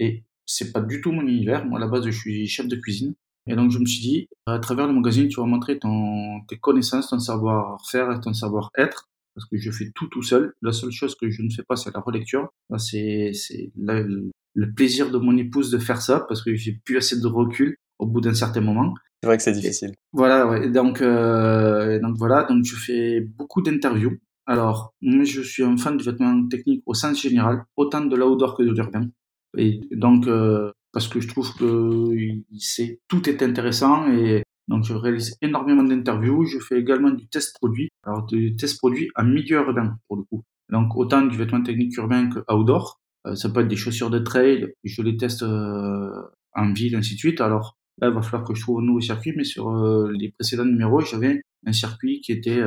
Et 0.00 0.24
c'est 0.46 0.72
pas 0.72 0.80
du 0.80 1.00
tout 1.00 1.12
mon 1.12 1.22
univers. 1.22 1.64
Moi 1.64 1.78
à 1.78 1.80
la 1.80 1.86
base 1.86 2.06
je 2.06 2.10
suis 2.10 2.48
chef 2.48 2.66
de 2.66 2.74
cuisine. 2.74 3.14
Et 3.50 3.56
donc, 3.56 3.70
je 3.70 3.78
me 3.78 3.84
suis 3.84 4.00
dit, 4.00 4.28
à 4.46 4.58
travers 4.60 4.86
le 4.86 4.92
magazine, 4.92 5.28
tu 5.28 5.40
vas 5.40 5.46
montrer 5.46 5.78
ton, 5.78 6.40
tes 6.48 6.56
connaissances, 6.58 7.08
ton 7.08 7.18
savoir-faire 7.18 8.12
et 8.12 8.20
ton 8.20 8.32
savoir-être. 8.32 9.08
Parce 9.34 9.48
que 9.48 9.56
je 9.56 9.70
fais 9.70 9.90
tout 9.94 10.06
tout 10.08 10.22
seul. 10.22 10.54
La 10.62 10.72
seule 10.72 10.92
chose 10.92 11.14
que 11.16 11.30
je 11.30 11.42
ne 11.42 11.50
fais 11.50 11.62
pas, 11.62 11.76
c'est 11.76 11.92
la 11.92 12.00
relecture. 12.00 12.48
C'est, 12.78 13.32
le, 13.76 14.30
plaisir 14.76 15.10
de 15.10 15.18
mon 15.18 15.36
épouse 15.36 15.70
de 15.70 15.78
faire 15.78 16.00
ça 16.00 16.24
parce 16.28 16.42
que 16.42 16.54
j'ai 16.54 16.80
plus 16.84 16.96
assez 16.96 17.18
de 17.18 17.26
recul 17.26 17.76
au 17.98 18.06
bout 18.06 18.20
d'un 18.20 18.34
certain 18.34 18.60
moment. 18.60 18.94
C'est 19.22 19.26
vrai 19.26 19.36
que 19.36 19.42
c'est 19.42 19.52
difficile. 19.52 19.92
voilà, 20.12 20.46
ouais. 20.46 20.70
Donc, 20.70 21.02
euh, 21.02 22.00
donc 22.00 22.16
voilà. 22.16 22.44
Donc, 22.44 22.64
je 22.64 22.76
fais 22.76 23.20
beaucoup 23.20 23.62
d'interviews. 23.62 24.16
Alors, 24.46 24.94
moi, 25.00 25.24
je 25.24 25.42
suis 25.42 25.62
un 25.62 25.76
fan 25.76 25.96
du 25.96 26.04
vêtement 26.04 26.46
technique 26.48 26.82
au 26.86 26.94
sens 26.94 27.20
général, 27.20 27.64
autant 27.76 28.04
de 28.04 28.16
l'outdoor 28.16 28.56
que 28.56 28.62
de 28.62 28.72
l'urbain. 28.72 29.08
Et 29.56 29.80
donc, 29.92 30.26
euh, 30.26 30.72
parce 30.92 31.08
que 31.08 31.20
je 31.20 31.28
trouve 31.28 31.54
que 31.56 32.14
c'est, 32.58 33.00
tout 33.08 33.28
est 33.28 33.42
intéressant 33.42 34.10
et 34.12 34.42
donc 34.68 34.84
je 34.84 34.94
réalise 34.94 35.36
énormément 35.42 35.82
d'interviews. 35.82 36.44
Je 36.46 36.58
fais 36.58 36.78
également 36.78 37.10
du 37.10 37.26
test 37.28 37.54
produit, 37.54 37.88
alors 38.04 38.26
du 38.26 38.56
test 38.56 38.78
produit 38.78 39.10
en 39.16 39.24
milieu 39.24 39.56
urbain 39.56 39.96
pour 40.08 40.16
le 40.16 40.22
coup. 40.24 40.42
Donc 40.70 40.96
autant 40.96 41.22
du 41.22 41.36
vêtement 41.36 41.62
technique 41.62 41.96
urbain 41.96 42.28
que 42.28 42.40
outdoor. 42.52 43.00
Euh, 43.26 43.34
ça 43.34 43.50
peut 43.50 43.60
être 43.60 43.68
des 43.68 43.76
chaussures 43.76 44.10
de 44.10 44.18
trail, 44.18 44.72
je 44.82 45.02
les 45.02 45.16
teste 45.16 45.42
euh, 45.42 46.10
en 46.54 46.72
ville, 46.72 46.96
ainsi 46.96 47.14
de 47.14 47.18
suite. 47.18 47.40
Alors 47.40 47.76
là, 48.00 48.08
il 48.08 48.14
va 48.14 48.22
falloir 48.22 48.44
que 48.44 48.54
je 48.54 48.62
trouve 48.62 48.80
un 48.80 48.84
nouveau 48.84 49.00
circuit, 49.00 49.32
mais 49.36 49.44
sur 49.44 49.68
euh, 49.70 50.10
les 50.12 50.30
précédents 50.30 50.64
numéros, 50.64 51.00
j'avais 51.00 51.42
un 51.66 51.72
circuit 51.72 52.20
qui 52.22 52.32
était 52.32 52.62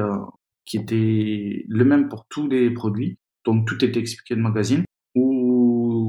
qui 0.66 0.78
était 0.78 1.66
le 1.68 1.86
même 1.86 2.08
pour 2.08 2.26
tous 2.30 2.48
les 2.48 2.70
produits. 2.72 3.18
Donc 3.46 3.68
tout 3.68 3.84
était 3.84 4.00
expliqué 4.00 4.36
dans 4.36 4.42
le 4.42 4.50
magazine 4.50 4.84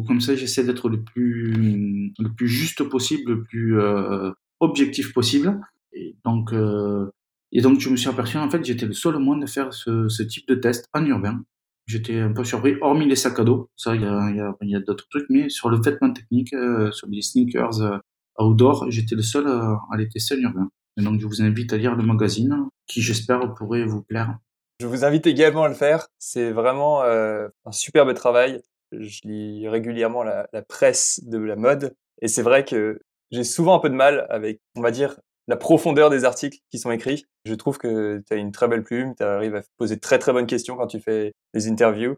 comme 0.04 0.20
ça 0.20 0.36
j'essaie 0.36 0.64
d'être 0.64 0.88
le 0.88 1.02
plus 1.02 2.48
juste 2.48 2.82
possible, 2.84 3.32
le 3.32 3.42
plus 3.42 3.80
euh, 3.80 4.30
objectif 4.60 5.12
possible. 5.12 5.60
Et 5.92 6.16
donc 6.24 6.52
euh, 6.52 7.10
et 7.52 7.60
donc 7.60 7.80
je 7.80 7.88
me 7.88 7.96
suis 7.96 8.08
aperçu 8.08 8.36
en 8.36 8.50
fait 8.50 8.64
j'étais 8.64 8.86
le 8.86 8.92
seul 8.92 9.16
au 9.16 9.20
monde 9.20 9.44
à 9.44 9.46
faire 9.46 9.72
ce, 9.72 10.22
type 10.22 10.48
de 10.48 10.54
test 10.54 10.88
en 10.92 11.04
urbain. 11.04 11.42
J'étais 11.86 12.18
un 12.20 12.32
peu 12.32 12.44
surpris, 12.44 12.76
hormis 12.80 13.06
les 13.06 13.16
sacs 13.16 13.38
à 13.38 13.44
dos, 13.44 13.70
ça 13.76 13.94
il 13.94 14.02
y 14.02 14.74
a, 14.74 14.80
d'autres 14.80 15.06
trucs, 15.10 15.26
mais 15.28 15.50
sur 15.50 15.68
le 15.68 15.78
vêtement 15.80 16.12
technique, 16.12 16.54
euh, 16.54 16.90
sur 16.92 17.06
les 17.08 17.20
sneakers 17.20 18.00
outdoor, 18.38 18.90
j'étais 18.90 19.14
le 19.14 19.22
seul 19.22 19.46
à, 19.46 19.78
les 19.96 20.08
tester 20.08 20.36
en 20.36 20.40
urbain. 20.40 20.70
Et 20.96 21.02
donc 21.02 21.20
je 21.20 21.26
vous 21.26 21.42
invite 21.42 21.72
à 21.72 21.76
lire 21.76 21.94
le 21.94 22.02
magazine, 22.02 22.68
qui 22.86 23.02
j'espère 23.02 23.52
pourrait 23.54 23.84
vous 23.84 24.02
plaire. 24.02 24.38
Je 24.80 24.86
vous 24.86 25.04
invite 25.04 25.26
également 25.26 25.64
à 25.64 25.68
le 25.68 25.74
faire. 25.74 26.08
C'est 26.18 26.50
vraiment 26.50 27.02
un 27.04 27.72
superbe 27.72 28.14
travail 28.14 28.62
je 28.92 29.20
lis 29.24 29.68
régulièrement 29.68 30.22
la, 30.22 30.46
presse 30.68 31.20
de 31.24 31.38
la 31.38 31.56
mode 31.56 31.94
et 32.22 32.28
c'est 32.28 32.42
vrai 32.42 32.64
que 32.64 33.00
j'ai 33.30 33.44
souvent 33.44 33.76
un 33.76 33.80
peu 33.80 33.90
de 33.90 33.94
mal 33.94 34.26
avec, 34.30 34.60
on 34.76 34.80
va 34.80 34.90
dire, 34.90 35.18
la 35.48 35.56
profondeur 35.56 36.10
des 36.10 36.24
articles 36.24 36.58
qui 36.70 36.78
sont 36.78 36.90
écrits. 36.90 37.26
Je 37.44 37.54
trouve 37.54 37.78
que 37.78 38.22
tu 38.26 38.32
as 38.32 38.36
une 38.36 38.52
très 38.52 38.68
belle 38.68 38.82
plume, 38.82 39.14
tu 39.16 39.22
arrives 39.22 39.56
à 39.56 39.62
poser 39.76 39.98
très 39.98 40.18
très 40.18 40.32
bonnes 40.32 40.46
questions 40.46 40.76
quand 40.76 40.86
tu 40.86 41.00
fais 41.00 41.32
des 41.52 41.68
interviews 41.68 42.16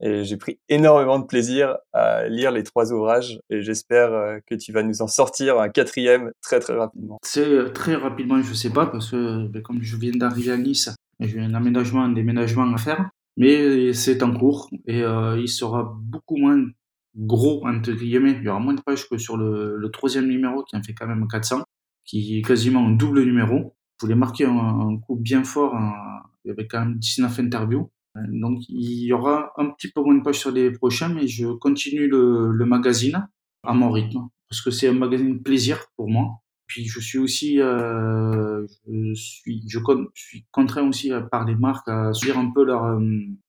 et 0.00 0.24
j'ai 0.24 0.36
pris 0.36 0.60
énormément 0.68 1.18
de 1.18 1.24
plaisir 1.24 1.76
à 1.92 2.28
lire 2.28 2.52
les 2.52 2.62
trois 2.62 2.92
ouvrages 2.92 3.40
et 3.50 3.62
j'espère 3.62 4.12
euh, 4.12 4.38
que 4.46 4.54
tu 4.54 4.72
vas 4.72 4.82
nous 4.82 5.02
en 5.02 5.08
sortir 5.08 5.58
un 5.58 5.68
quatrième 5.68 6.30
très 6.40 6.60
très 6.60 6.74
rapidement. 6.74 7.18
C'est 7.24 7.44
euh, 7.44 7.70
très 7.70 7.96
rapidement, 7.96 8.40
je 8.42 8.54
sais 8.54 8.70
pas 8.70 8.86
parce 8.86 9.10
que 9.10 9.46
ben, 9.48 9.62
comme 9.62 9.82
je 9.82 9.96
viens 9.96 10.12
d'arriver 10.12 10.52
à 10.52 10.56
Nice, 10.56 10.90
j'ai 11.20 11.40
un 11.40 11.54
aménagement, 11.54 12.04
un 12.04 12.12
déménagement 12.12 12.72
à 12.72 12.78
faire 12.78 13.10
mais 13.38 13.92
c'est 13.94 14.22
en 14.24 14.36
cours 14.36 14.68
et 14.86 15.02
euh, 15.02 15.40
il 15.40 15.48
sera 15.48 15.96
beaucoup 16.02 16.36
moins 16.36 16.60
gros, 17.16 17.64
entre 17.66 17.92
guillemets. 17.92 18.32
Il 18.32 18.42
y 18.42 18.48
aura 18.48 18.58
moins 18.58 18.74
de 18.74 18.82
pages 18.82 19.08
que 19.08 19.16
sur 19.16 19.36
le, 19.36 19.88
troisième 19.92 20.26
numéro 20.26 20.64
qui 20.64 20.76
en 20.76 20.82
fait 20.82 20.92
quand 20.92 21.06
même 21.06 21.26
400, 21.28 21.62
qui 22.04 22.38
est 22.38 22.42
quasiment 22.42 22.86
un 22.86 22.90
double 22.90 23.22
numéro. 23.22 23.76
Je 24.00 24.06
voulais 24.06 24.16
marquer 24.16 24.44
un, 24.44 24.98
coup 24.98 25.14
bien 25.16 25.44
fort. 25.44 25.72
il 26.44 26.48
y 26.48 26.50
avait 26.50 26.66
quand 26.66 26.80
même 26.80 26.98
19 26.98 27.38
interviews. 27.38 27.90
Donc 28.16 28.58
il 28.68 29.04
y 29.04 29.12
aura 29.12 29.52
un 29.56 29.70
petit 29.70 29.88
peu 29.92 30.02
moins 30.02 30.16
de 30.16 30.22
pages 30.22 30.40
sur 30.40 30.50
les 30.50 30.72
prochains, 30.72 31.08
mais 31.08 31.28
je 31.28 31.46
continue 31.46 32.08
le, 32.08 32.50
le 32.50 32.66
magazine 32.66 33.28
à 33.62 33.72
mon 33.72 33.90
rythme 33.90 34.28
parce 34.48 34.62
que 34.62 34.70
c'est 34.72 34.88
un 34.88 34.94
magazine 34.94 35.40
plaisir 35.42 35.84
pour 35.96 36.08
moi. 36.08 36.40
Puis 36.68 36.86
je 36.86 37.00
suis 37.00 37.18
aussi, 37.18 37.60
euh, 37.60 38.66
je 38.86 39.14
suis, 39.14 39.64
contraint 40.52 40.86
aussi 40.86 41.10
par 41.30 41.46
les 41.46 41.54
marques 41.54 41.88
à 41.88 42.12
suivre 42.12 42.38
un 42.38 42.52
peu 42.54 42.62
leur 42.62 42.84
euh, 42.84 43.00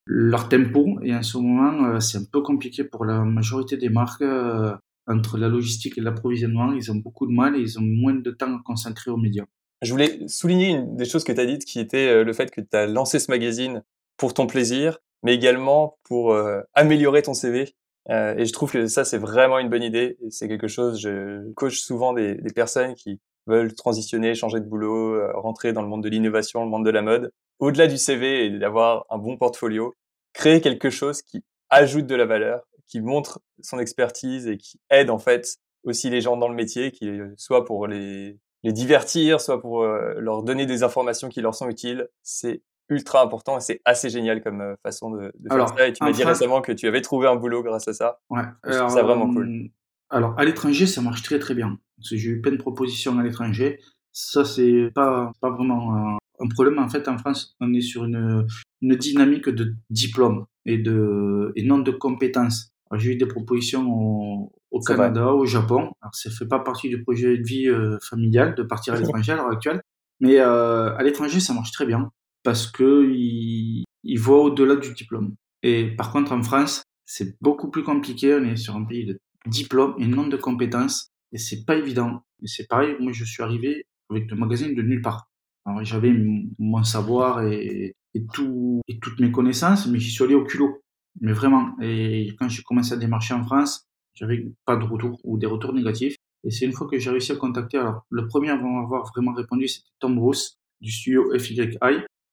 leur 0.06 0.48
tempo. 0.48 0.98
Et 1.04 1.14
en 1.14 1.22
ce 1.22 1.38
moment, 1.38 1.86
euh, 1.86 2.00
c'est 2.00 2.18
un 2.18 2.24
peu 2.32 2.42
compliqué 2.42 2.86
pour 2.86 3.04
la 3.04 3.26
majorité 3.26 3.76
des 3.76 3.90
marques 3.90 4.22
euh, 4.22 4.74
entre 5.06 5.38
la 5.38 5.50
logistique 5.50 5.98
et 5.98 6.02
l'approvisionnement. 6.02 6.72
Ils 6.72 6.92
ont 6.92 6.96
beaucoup 6.96 7.28
de 7.28 7.34
mal 7.34 7.58
et 7.58 7.60
ils 7.60 7.78
ont 7.78 7.84
moins 7.84 8.14
de 8.14 8.32
temps 8.32 8.56
à 8.56 8.62
consacrer 8.64 9.12
aux 9.12 9.18
médias. 9.18 9.46
Je 9.82 9.92
voulais 9.92 10.26
souligner 10.28 10.70
une 10.70 10.96
des 10.96 11.06
choses 11.06 11.26
que 11.26 11.34
tu 11.34 11.42
as 11.42 11.46
dites, 11.46 11.66
qui 11.66 11.80
était 11.80 12.24
le 12.24 12.34
fait 12.34 12.50
que 12.52 12.62
tu 12.62 12.76
as 12.78 12.88
lancé 12.88 13.20
ce 13.20 13.30
magazine 13.30 13.84
pour 14.16 14.34
ton 14.34 14.48
plaisir, 14.48 14.98
mais 15.24 15.34
également 15.36 15.98
pour 16.04 16.36
améliorer 16.74 17.22
ton 17.22 17.34
CV. 17.34 17.74
Euh, 18.10 18.36
et 18.38 18.46
je 18.46 18.54
trouve 18.54 18.72
que 18.72 18.88
ça, 18.88 19.06
c'est 19.06 19.18
vraiment 19.18 19.60
une 19.60 19.70
bonne 19.70 19.84
idée. 19.84 20.18
C'est 20.30 20.48
quelque 20.48 20.68
chose, 20.68 21.00
je 21.00 21.52
coach 21.54 21.80
souvent 21.80 22.14
des, 22.14 22.36
personnes 22.56 22.94
qui 22.96 23.20
veulent 23.48 23.74
transitionner, 23.74 24.36
changer 24.36 24.60
de 24.60 24.66
boulot, 24.66 25.16
euh, 25.16 25.32
rentrer 25.36 25.74
dans 25.74 25.82
le 25.82 25.88
monde 25.88 26.04
de 26.04 26.10
l'innovation, 26.10 26.64
le 26.64 26.70
monde 26.70 26.86
de 26.86 26.92
la 26.92 27.02
mode. 27.02 27.32
Au-delà 27.60 27.88
du 27.88 27.98
CV 27.98 28.46
et 28.46 28.60
d'avoir 28.60 29.06
un 29.10 29.18
bon 29.18 29.38
portfolio, 29.38 29.96
créer 30.34 30.62
quelque 30.62 30.90
chose 30.90 31.22
qui 31.22 31.44
ajoute 31.70 32.08
de 32.08 32.16
la 32.16 32.26
valeur, 32.26 32.64
qui 32.88 33.02
montre 33.02 33.42
son 33.62 33.80
expertise 33.80 34.48
et 34.48 34.58
qui 34.58 34.80
aide 34.90 35.10
en 35.10 35.20
fait 35.20 35.58
aussi 35.84 36.10
les 36.10 36.22
gens 36.22 36.38
dans 36.38 36.50
le 36.50 36.56
métier, 36.56 36.92
qui 36.92 37.10
soit 37.38 37.66
pour 37.66 37.88
les, 37.88 38.38
divertir, 38.64 39.40
soit 39.40 39.62
pour 39.62 39.84
euh, 39.84 40.16
leur 40.18 40.44
donner 40.44 40.66
des 40.66 40.84
informations 40.84 41.30
qui 41.30 41.42
leur 41.42 41.56
sont 41.56 41.70
utiles. 41.70 42.10
C'est 42.24 42.62
ultra 42.90 43.24
important 43.24 43.58
et 43.58 43.62
c'est 43.62 43.82
assez 43.86 44.10
génial 44.10 44.42
comme 44.42 44.62
euh, 44.62 44.76
façon 44.84 45.12
de, 45.12 45.32
de 45.40 45.50
faire 45.50 45.70
ça. 45.70 45.88
Et 45.88 45.94
tu 45.94 46.04
m'as 46.04 46.12
dit 46.12 46.24
récemment 46.24 46.62
que 46.62 46.72
tu 46.72 46.88
avais 46.88 47.02
trouvé 47.02 47.28
un 47.28 47.36
boulot 47.36 47.64
grâce 47.64 47.88
à 47.88 47.94
ça. 47.94 48.20
Ouais. 48.30 48.42
C'est 48.66 49.02
vraiment 49.02 49.32
cool. 49.32 49.48
Euh, 49.48 49.68
alors, 50.10 50.34
à 50.40 50.46
l'étranger, 50.46 50.88
ça 50.88 51.02
marche 51.02 51.22
très 51.22 51.40
très 51.40 51.54
bien. 51.54 51.78
J'ai 52.00 52.18
eu 52.30 52.42
plein 52.42 52.52
de 52.52 52.58
propositions 52.58 53.18
à 53.20 53.24
l'étranger. 53.24 53.80
Ça, 54.12 54.44
c'est 54.44 54.90
pas, 54.96 55.32
pas 55.40 55.52
vraiment 55.52 55.96
un, 55.96 56.18
un, 56.40 56.48
problème. 56.48 56.80
En 56.80 56.90
fait, 56.90 57.08
en 57.08 57.18
France, 57.20 57.56
on 57.62 57.74
est 57.74 57.82
sur 57.82 58.06
une, 58.06 58.48
une 58.82 58.96
dynamique 58.96 59.50
de 59.50 59.76
diplôme 59.92 60.46
et, 60.66 60.80
de, 60.80 61.52
et 61.56 61.64
non 61.64 61.78
de 61.78 61.92
compétences. 61.92 62.72
J'ai 62.96 63.12
eu 63.12 63.16
des 63.18 63.28
propositions 63.28 63.88
au, 63.88 64.52
au 64.72 64.80
Canada, 64.80 65.28
au 65.28 65.46
Japon. 65.46 65.92
Alors, 66.02 66.16
ça 66.16 66.32
fait 66.32 66.48
pas 66.48 66.60
partie 66.60 66.90
du 66.90 67.04
projet 67.04 67.38
de 67.38 67.44
vie 67.44 67.68
euh, 67.68 68.00
familial 68.02 68.56
de 68.56 68.64
partir 68.64 68.96
à 68.96 68.98
l'étranger 68.98 69.34
à 69.34 69.36
l'heure 69.36 69.52
actuelle. 69.52 69.82
Mais 70.22 70.40
euh, 70.40 70.96
à 70.96 71.04
l'étranger, 71.04 71.40
ça 71.40 71.54
marche 71.54 71.72
très 71.72 71.86
bien 71.86 72.12
parce 72.44 72.68
que 72.68 73.10
il, 73.12 73.84
il 74.04 74.20
voit 74.20 74.42
au-delà 74.42 74.76
du 74.76 74.94
diplôme. 74.94 75.36
Et 75.64 75.88
par 75.96 76.12
contre, 76.12 76.32
en 76.32 76.44
France, 76.44 76.84
c'est 77.06 77.36
beaucoup 77.42 77.70
plus 77.70 77.84
compliqué. 77.84 78.36
On 78.36 78.44
est 78.44 78.56
sur 78.56 78.76
un 78.76 78.86
pays 78.86 79.06
de 79.06 79.20
diplôme 79.46 79.96
et 79.98 80.08
non 80.08 80.28
de 80.28 80.38
compétences. 80.38 81.10
Et 81.32 81.38
c'est 81.38 81.66
pas 81.66 81.76
évident. 81.76 82.22
Et 82.42 82.48
c'est 82.48 82.68
pareil, 82.68 82.96
moi, 83.00 83.12
je 83.12 83.26
suis 83.26 83.44
arrivé 83.44 83.86
avec 84.10 84.30
le 84.30 84.38
magazine 84.38 84.74
de 84.74 84.82
nulle 84.82 85.02
part. 85.02 85.30
Alors, 85.66 85.84
j'avais 85.84 86.14
mon 86.58 86.84
savoir 86.84 87.44
et, 87.44 87.96
et, 88.14 88.26
tout, 88.34 88.82
et 88.88 89.00
toutes 89.00 89.20
mes 89.20 89.32
connaissances, 89.32 89.88
mais 89.88 90.00
j'y 90.00 90.10
suis 90.10 90.24
allé 90.24 90.34
au 90.36 90.44
culot. 90.44 90.82
Mais 91.22 91.34
vraiment. 91.34 91.76
Et 91.82 92.36
quand 92.40 92.48
j'ai 92.48 92.64
commencé 92.64 92.94
à 92.94 92.98
démarcher 92.98 93.34
en 93.34 93.44
France, 93.44 93.86
j'avais 94.14 94.48
pas 94.66 94.78
de 94.78 94.86
retour 94.86 95.20
ou 95.24 95.38
des 95.38 95.48
retours 95.48 95.74
négatifs. 95.74 96.16
Et 96.44 96.52
c'est 96.52 96.66
une 96.66 96.74
fois 96.74 96.88
que 96.88 96.98
j'ai 96.98 97.10
réussi 97.10 97.34
à 97.34 97.36
contacter, 97.36 97.78
alors, 97.78 98.06
le 98.10 98.28
premier 98.28 98.50
à 98.50 98.54
avoir 98.54 99.06
vraiment 99.08 99.34
répondu, 99.34 99.68
c'était 99.68 99.90
Tom 100.00 100.16
Bruce 100.16 100.58
du 100.80 100.92
studio 100.92 101.38
FYI, 101.38 101.76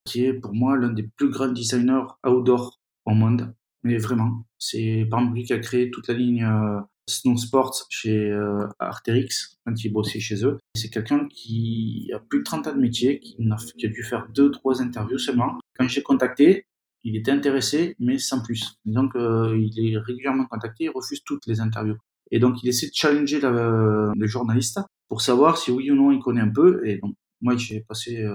qui 0.06 0.24
est 0.24 0.34
pour 0.34 0.54
moi 0.54 0.76
l'un 0.76 0.92
des 0.92 1.02
plus 1.02 1.28
grands 1.28 1.52
designers 1.52 2.06
outdoor 2.26 2.80
au 3.04 3.12
monde. 3.12 3.54
Mais 3.82 3.98
vraiment, 3.98 4.46
c'est 4.58 5.06
lui 5.32 5.44
qui 5.44 5.52
a 5.52 5.58
créé 5.58 5.90
toute 5.90 6.08
la 6.08 6.14
ligne 6.14 6.44
euh, 6.44 6.80
Snow 7.08 7.36
Sports 7.36 7.86
chez 7.90 8.30
euh, 8.30 8.66
Arterix 8.78 9.28
quand 9.64 9.84
il 9.84 9.92
bossait 9.92 10.18
chez 10.18 10.44
eux. 10.44 10.58
C'est 10.74 10.90
quelqu'un 10.90 11.28
qui 11.28 12.10
a 12.14 12.18
plus 12.18 12.40
de 12.40 12.44
30 12.44 12.66
ans 12.66 12.74
de 12.74 12.80
métier, 12.80 13.20
qui 13.20 13.36
a, 13.38 13.88
dû 13.88 14.02
faire 14.02 14.28
deux, 14.34 14.50
trois 14.50 14.82
interviews 14.82 15.18
seulement. 15.18 15.58
Quand 15.78 15.86
j'ai 15.86 16.02
contacté, 16.02 16.66
il 17.04 17.14
était 17.16 17.30
intéressé, 17.30 17.94
mais 18.00 18.18
sans 18.18 18.42
plus. 18.42 18.76
Donc, 18.84 19.14
euh, 19.14 19.56
il 19.56 19.92
est 19.92 19.98
régulièrement 19.98 20.46
contacté, 20.46 20.84
il 20.84 20.90
refuse 20.90 21.22
toutes 21.24 21.46
les 21.46 21.60
interviews. 21.60 21.96
Et 22.32 22.40
donc, 22.40 22.62
il 22.64 22.68
essaie 22.68 22.88
de 22.88 22.94
challenger 22.94 23.40
la, 23.40 24.12
le 24.16 24.26
journaliste 24.26 24.80
pour 25.08 25.20
savoir 25.20 25.58
si 25.58 25.70
oui 25.70 25.92
ou 25.92 25.94
non 25.94 26.10
il 26.10 26.18
connaît 26.18 26.40
un 26.40 26.48
peu. 26.52 26.84
Et 26.84 26.98
donc, 26.98 27.14
moi, 27.40 27.56
j'ai 27.56 27.82
passé 27.82 28.26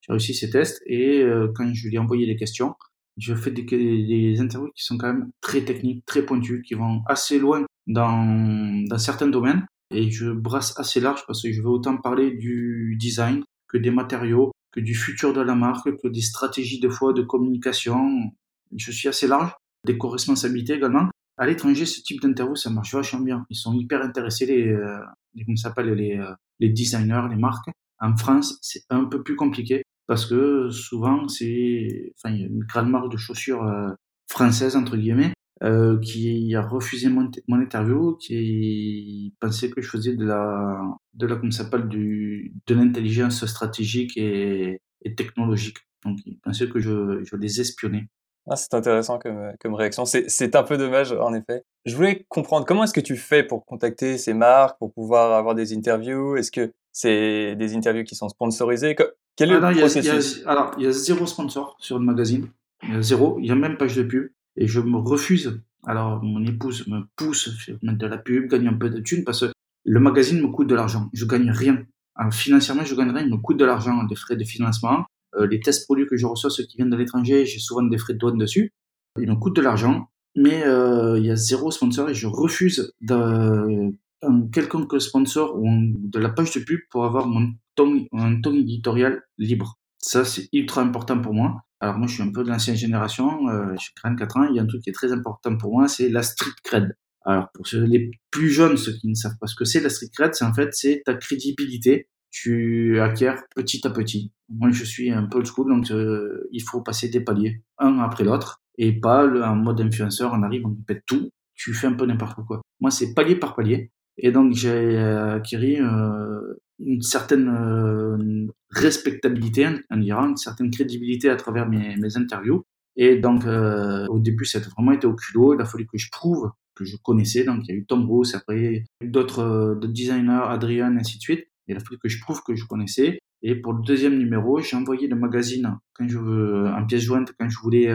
j'ai 0.00 0.12
réussi 0.12 0.34
ces 0.34 0.50
tests 0.50 0.82
et 0.86 1.22
euh, 1.22 1.48
quand 1.54 1.72
je 1.72 1.88
lui 1.88 1.96
ai 1.96 1.98
envoyé 1.98 2.26
les 2.26 2.36
questions, 2.36 2.74
je 3.16 3.34
fais 3.34 3.50
des, 3.50 3.62
des, 3.62 4.40
interviews 4.40 4.70
qui 4.74 4.84
sont 4.84 4.96
quand 4.96 5.12
même 5.12 5.30
très 5.40 5.62
techniques, 5.62 6.04
très 6.06 6.22
pointues, 6.22 6.62
qui 6.62 6.74
vont 6.74 7.02
assez 7.06 7.38
loin 7.38 7.64
dans, 7.86 8.86
dans 8.88 8.98
certains 8.98 9.28
domaines 9.28 9.66
et 9.90 10.10
je 10.10 10.30
brasse 10.30 10.78
assez 10.78 11.00
large 11.00 11.24
parce 11.26 11.42
que 11.42 11.52
je 11.52 11.60
veux 11.60 11.68
autant 11.68 11.96
parler 11.96 12.30
du 12.30 12.96
design 12.98 13.42
que 13.68 13.78
des 13.78 13.90
matériaux, 13.90 14.52
que 14.72 14.80
du 14.80 14.94
futur 14.94 15.32
de 15.32 15.40
la 15.40 15.54
marque, 15.54 15.90
que 16.00 16.08
des 16.08 16.20
stratégies 16.20 16.80
de 16.80 16.88
fois 16.88 17.12
de 17.12 17.22
communication. 17.22 18.32
Je 18.76 18.92
suis 18.92 19.08
assez 19.08 19.26
large, 19.26 19.52
des 19.84 19.98
co-responsabilités 19.98 20.74
également. 20.74 21.08
À 21.36 21.46
l'étranger, 21.46 21.86
ce 21.86 22.02
type 22.02 22.20
d'interview, 22.20 22.54
ça 22.54 22.70
marche 22.70 22.94
vachement 22.94 23.20
bien. 23.20 23.44
Ils 23.50 23.56
sont 23.56 23.72
hyper 23.72 24.02
intéressés, 24.02 24.46
les, 24.46 24.68
euh, 24.68 24.98
les 25.34 25.44
comment 25.44 25.56
s'appelle, 25.56 25.92
les, 25.92 26.18
euh, 26.18 26.32
les 26.58 26.68
designers, 26.68 27.26
les 27.30 27.36
marques. 27.36 27.70
En 27.98 28.16
France, 28.16 28.58
c'est 28.62 28.82
un 28.90 29.04
peu 29.04 29.22
plus 29.22 29.36
compliqué 29.36 29.82
parce 30.06 30.26
que 30.26 30.70
souvent 30.70 31.28
c'est, 31.28 31.44
il 31.44 32.12
y 32.24 32.44
a 32.44 32.46
une 32.46 32.64
grande 32.64 32.90
marque 32.90 33.12
de 33.12 33.16
chaussures 33.16 33.62
euh, 33.64 33.90
française 34.28 34.76
entre 34.76 34.96
guillemets 34.96 35.32
euh, 35.62 36.00
qui 36.00 36.54
a 36.54 36.62
refusé 36.62 37.10
mon, 37.10 37.30
mon, 37.46 37.60
interview, 37.60 38.16
qui 38.16 39.34
pensait 39.40 39.68
que 39.68 39.82
je 39.82 39.90
faisais 39.90 40.16
de 40.16 40.24
la, 40.24 40.80
de 41.12 41.26
la, 41.26 41.36
comment 41.36 41.50
s'appelle, 41.50 41.86
du, 41.86 42.54
de 42.66 42.74
l'intelligence 42.74 43.44
stratégique 43.44 44.16
et, 44.16 44.80
et, 45.02 45.14
technologique. 45.14 45.76
Donc, 46.06 46.18
il 46.24 46.38
pensait 46.38 46.66
que 46.66 46.80
je, 46.80 47.22
je 47.24 47.36
les 47.36 47.60
espionnais. 47.60 48.08
Ah, 48.48 48.56
c'est 48.56 48.72
intéressant 48.72 49.18
comme, 49.18 49.52
comme 49.60 49.74
réaction. 49.74 50.06
C'est 50.06 50.56
un 50.56 50.62
peu 50.62 50.78
dommage, 50.78 51.12
en 51.12 51.34
effet. 51.34 51.62
Je 51.84 51.94
voulais 51.94 52.24
comprendre 52.30 52.64
comment 52.64 52.84
est-ce 52.84 52.94
que 52.94 53.00
tu 53.00 53.16
fais 53.16 53.42
pour 53.42 53.66
contacter 53.66 54.16
ces 54.16 54.32
marques, 54.32 54.78
pour 54.78 54.94
pouvoir 54.94 55.34
avoir 55.34 55.54
des 55.54 55.74
interviews? 55.74 56.36
Est-ce 56.36 56.50
que 56.50 56.72
c'est 56.90 57.54
des 57.56 57.76
interviews 57.76 58.04
qui 58.04 58.14
sont 58.14 58.30
sponsorisées? 58.30 58.96
Quel 59.40 59.52
est 59.52 59.54
alors, 59.54 59.70
le 59.70 59.78
processus 59.78 60.36
il 60.36 60.42
y 60.42 60.44
a, 60.44 60.50
Alors, 60.50 60.74
il 60.76 60.84
y 60.84 60.86
a 60.86 60.92
zéro 60.92 61.24
sponsor 61.24 61.74
sur 61.80 61.98
le 61.98 62.04
magazine. 62.04 62.48
Il 62.82 62.92
y 62.92 62.96
a 62.96 63.00
zéro. 63.00 63.38
Il 63.40 63.46
y 63.46 63.50
a 63.50 63.54
même 63.54 63.78
page 63.78 63.96
de 63.96 64.02
pub. 64.02 64.28
Et 64.56 64.66
je 64.66 64.80
me 64.80 64.98
refuse. 64.98 65.62
Alors, 65.86 66.22
mon 66.22 66.44
épouse 66.44 66.86
me 66.88 67.00
pousse 67.16 67.48
à 67.48 67.72
mettre 67.82 67.96
de 67.96 68.06
la 68.06 68.18
pub, 68.18 68.50
gagne 68.50 68.68
un 68.68 68.74
peu 68.74 68.90
de 68.90 69.00
thunes 69.00 69.24
parce 69.24 69.46
que 69.46 69.52
le 69.86 69.98
magazine 69.98 70.42
me 70.42 70.48
coûte 70.48 70.68
de 70.68 70.74
l'argent. 70.74 71.08
Je 71.14 71.24
gagne 71.24 71.50
rien. 71.50 71.82
Alors, 72.16 72.34
financièrement, 72.34 72.84
je 72.84 72.94
gagne 72.94 73.12
rien. 73.12 73.24
Il 73.24 73.30
me 73.30 73.38
coûte 73.38 73.56
de 73.56 73.64
l'argent, 73.64 74.04
des 74.04 74.14
frais 74.14 74.36
de 74.36 74.44
financement. 74.44 75.06
Euh, 75.36 75.46
les 75.46 75.60
tests 75.60 75.86
produits 75.86 76.06
que 76.06 76.18
je 76.18 76.26
reçois, 76.26 76.50
ceux 76.50 76.64
qui 76.64 76.76
viennent 76.76 76.90
de 76.90 76.96
l'étranger, 76.96 77.46
j'ai 77.46 77.60
souvent 77.60 77.82
des 77.82 77.96
frais 77.96 78.12
de 78.12 78.18
douane 78.18 78.36
dessus. 78.36 78.74
Il 79.18 79.26
me 79.26 79.36
coûte 79.36 79.56
de 79.56 79.62
l'argent. 79.62 80.08
Mais 80.36 80.64
euh, 80.66 81.18
il 81.18 81.24
y 81.24 81.30
a 81.30 81.36
zéro 81.36 81.70
sponsor 81.70 82.10
et 82.10 82.14
je 82.14 82.26
refuse 82.26 82.92
de, 83.00 83.90
un 84.22 84.48
quelconque 84.52 85.00
sponsor 85.00 85.58
ou 85.58 85.66
de 85.96 86.18
la 86.18 86.28
page 86.28 86.52
de 86.52 86.60
pub 86.60 86.80
pour 86.90 87.04
avoir 87.04 87.26
mon 87.26 87.52
ton, 87.74 88.06
un 88.12 88.40
ton 88.40 88.54
éditorial 88.54 89.22
libre. 89.38 89.78
Ça, 89.98 90.24
c'est 90.24 90.48
ultra 90.52 90.82
important 90.82 91.20
pour 91.20 91.34
moi. 91.34 91.62
Alors 91.80 91.98
moi, 91.98 92.06
je 92.06 92.14
suis 92.14 92.22
un 92.22 92.32
peu 92.32 92.44
de 92.44 92.48
l'ancienne 92.48 92.76
génération, 92.76 93.48
euh, 93.48 93.74
j'ai 93.78 93.88
44 94.02 94.36
ans, 94.36 94.44
il 94.44 94.56
y 94.56 94.58
a 94.58 94.62
un 94.62 94.66
truc 94.66 94.82
qui 94.82 94.90
est 94.90 94.94
très 94.94 95.12
important 95.12 95.56
pour 95.56 95.72
moi, 95.72 95.88
c'est 95.88 96.10
la 96.10 96.22
street 96.22 96.50
cred. 96.62 96.94
Alors 97.24 97.50
pour 97.54 97.66
ceux, 97.66 97.84
les 97.84 98.10
plus 98.30 98.50
jeunes, 98.50 98.76
ceux 98.76 98.92
qui 98.92 99.08
ne 99.08 99.14
savent 99.14 99.36
pas 99.40 99.46
ce 99.46 99.54
que 99.54 99.64
c'est, 99.64 99.80
la 99.80 99.88
street 99.88 100.10
cred, 100.14 100.34
c'est 100.34 100.44
en 100.44 100.52
fait, 100.52 100.74
c'est 100.74 101.02
ta 101.04 101.14
crédibilité, 101.14 102.08
tu 102.30 103.00
acquiers 103.00 103.34
petit 103.56 103.86
à 103.86 103.90
petit. 103.90 104.30
Moi, 104.50 104.70
je 104.70 104.84
suis 104.84 105.10
un 105.10 105.24
peu 105.24 105.38
old 105.38 105.46
school, 105.46 105.70
donc 105.70 105.90
euh, 105.90 106.46
il 106.52 106.62
faut 106.62 106.82
passer 106.82 107.08
des 107.08 107.20
paliers, 107.20 107.62
un 107.78 107.98
après 108.00 108.24
l'autre, 108.24 108.62
et 108.76 108.92
pas 108.92 109.24
le, 109.24 109.42
en 109.42 109.56
mode 109.56 109.80
influenceur, 109.80 110.32
on 110.34 110.42
arrive, 110.42 110.66
on 110.66 110.74
pète 110.74 111.04
tout, 111.06 111.30
tu 111.54 111.72
fais 111.72 111.86
un 111.86 111.94
peu 111.94 112.04
n'importe 112.04 112.44
quoi. 112.46 112.60
Moi, 112.80 112.90
c'est 112.90 113.14
palier 113.14 113.36
par 113.36 113.54
palier. 113.54 113.90
Et 114.22 114.32
donc 114.32 114.52
j'ai 114.52 114.98
acquis 114.98 115.80
euh, 115.80 116.54
une 116.84 117.02
certaine 117.02 117.48
euh, 117.48 118.46
respectabilité, 118.70 119.68
on 119.90 119.96
dira, 119.98 120.26
une 120.26 120.36
certaine 120.36 120.70
crédibilité 120.70 121.28
à 121.28 121.36
travers 121.36 121.68
mes, 121.68 122.16
interviews. 122.16 122.64
Et 122.96 123.18
donc 123.18 123.46
euh, 123.46 124.06
au 124.08 124.18
début, 124.18 124.44
ça 124.44 124.58
a 124.58 124.62
vraiment 124.62 124.92
été 124.92 125.06
au 125.06 125.14
culot. 125.14 125.54
Il 125.54 125.60
a 125.60 125.64
fallu 125.64 125.86
que 125.86 125.98
je 125.98 126.08
prouve 126.10 126.50
que 126.74 126.84
je 126.84 126.96
connaissais. 126.96 127.44
Donc 127.44 127.60
il 127.64 127.70
y 127.70 127.72
a 127.72 127.76
eu 127.76 127.84
Tom 127.86 128.06
Bruce, 128.06 128.34
après 128.34 128.84
d'autres 129.04 129.78
designers, 129.86 130.44
Adrian, 130.46 130.96
ainsi 130.96 131.18
de 131.18 131.22
suite. 131.22 131.46
Il 131.68 131.76
a 131.76 131.80
fallu 131.80 131.98
que 131.98 132.08
je 132.08 132.20
prouve 132.20 132.42
que 132.42 132.54
je 132.54 132.66
connaissais. 132.66 133.18
Et 133.42 133.54
pour 133.54 133.72
le 133.72 133.82
deuxième 133.82 134.18
numéro, 134.18 134.60
j'ai 134.60 134.76
envoyé 134.76 135.08
le 135.08 135.16
magazine 135.16 135.78
quand 135.94 136.06
je 136.06 136.18
veux, 136.18 136.66
en 136.66 136.84
pièce 136.84 137.02
jointe 137.02 137.32
quand 137.38 137.48
je 137.48 137.58
voulais 137.58 137.86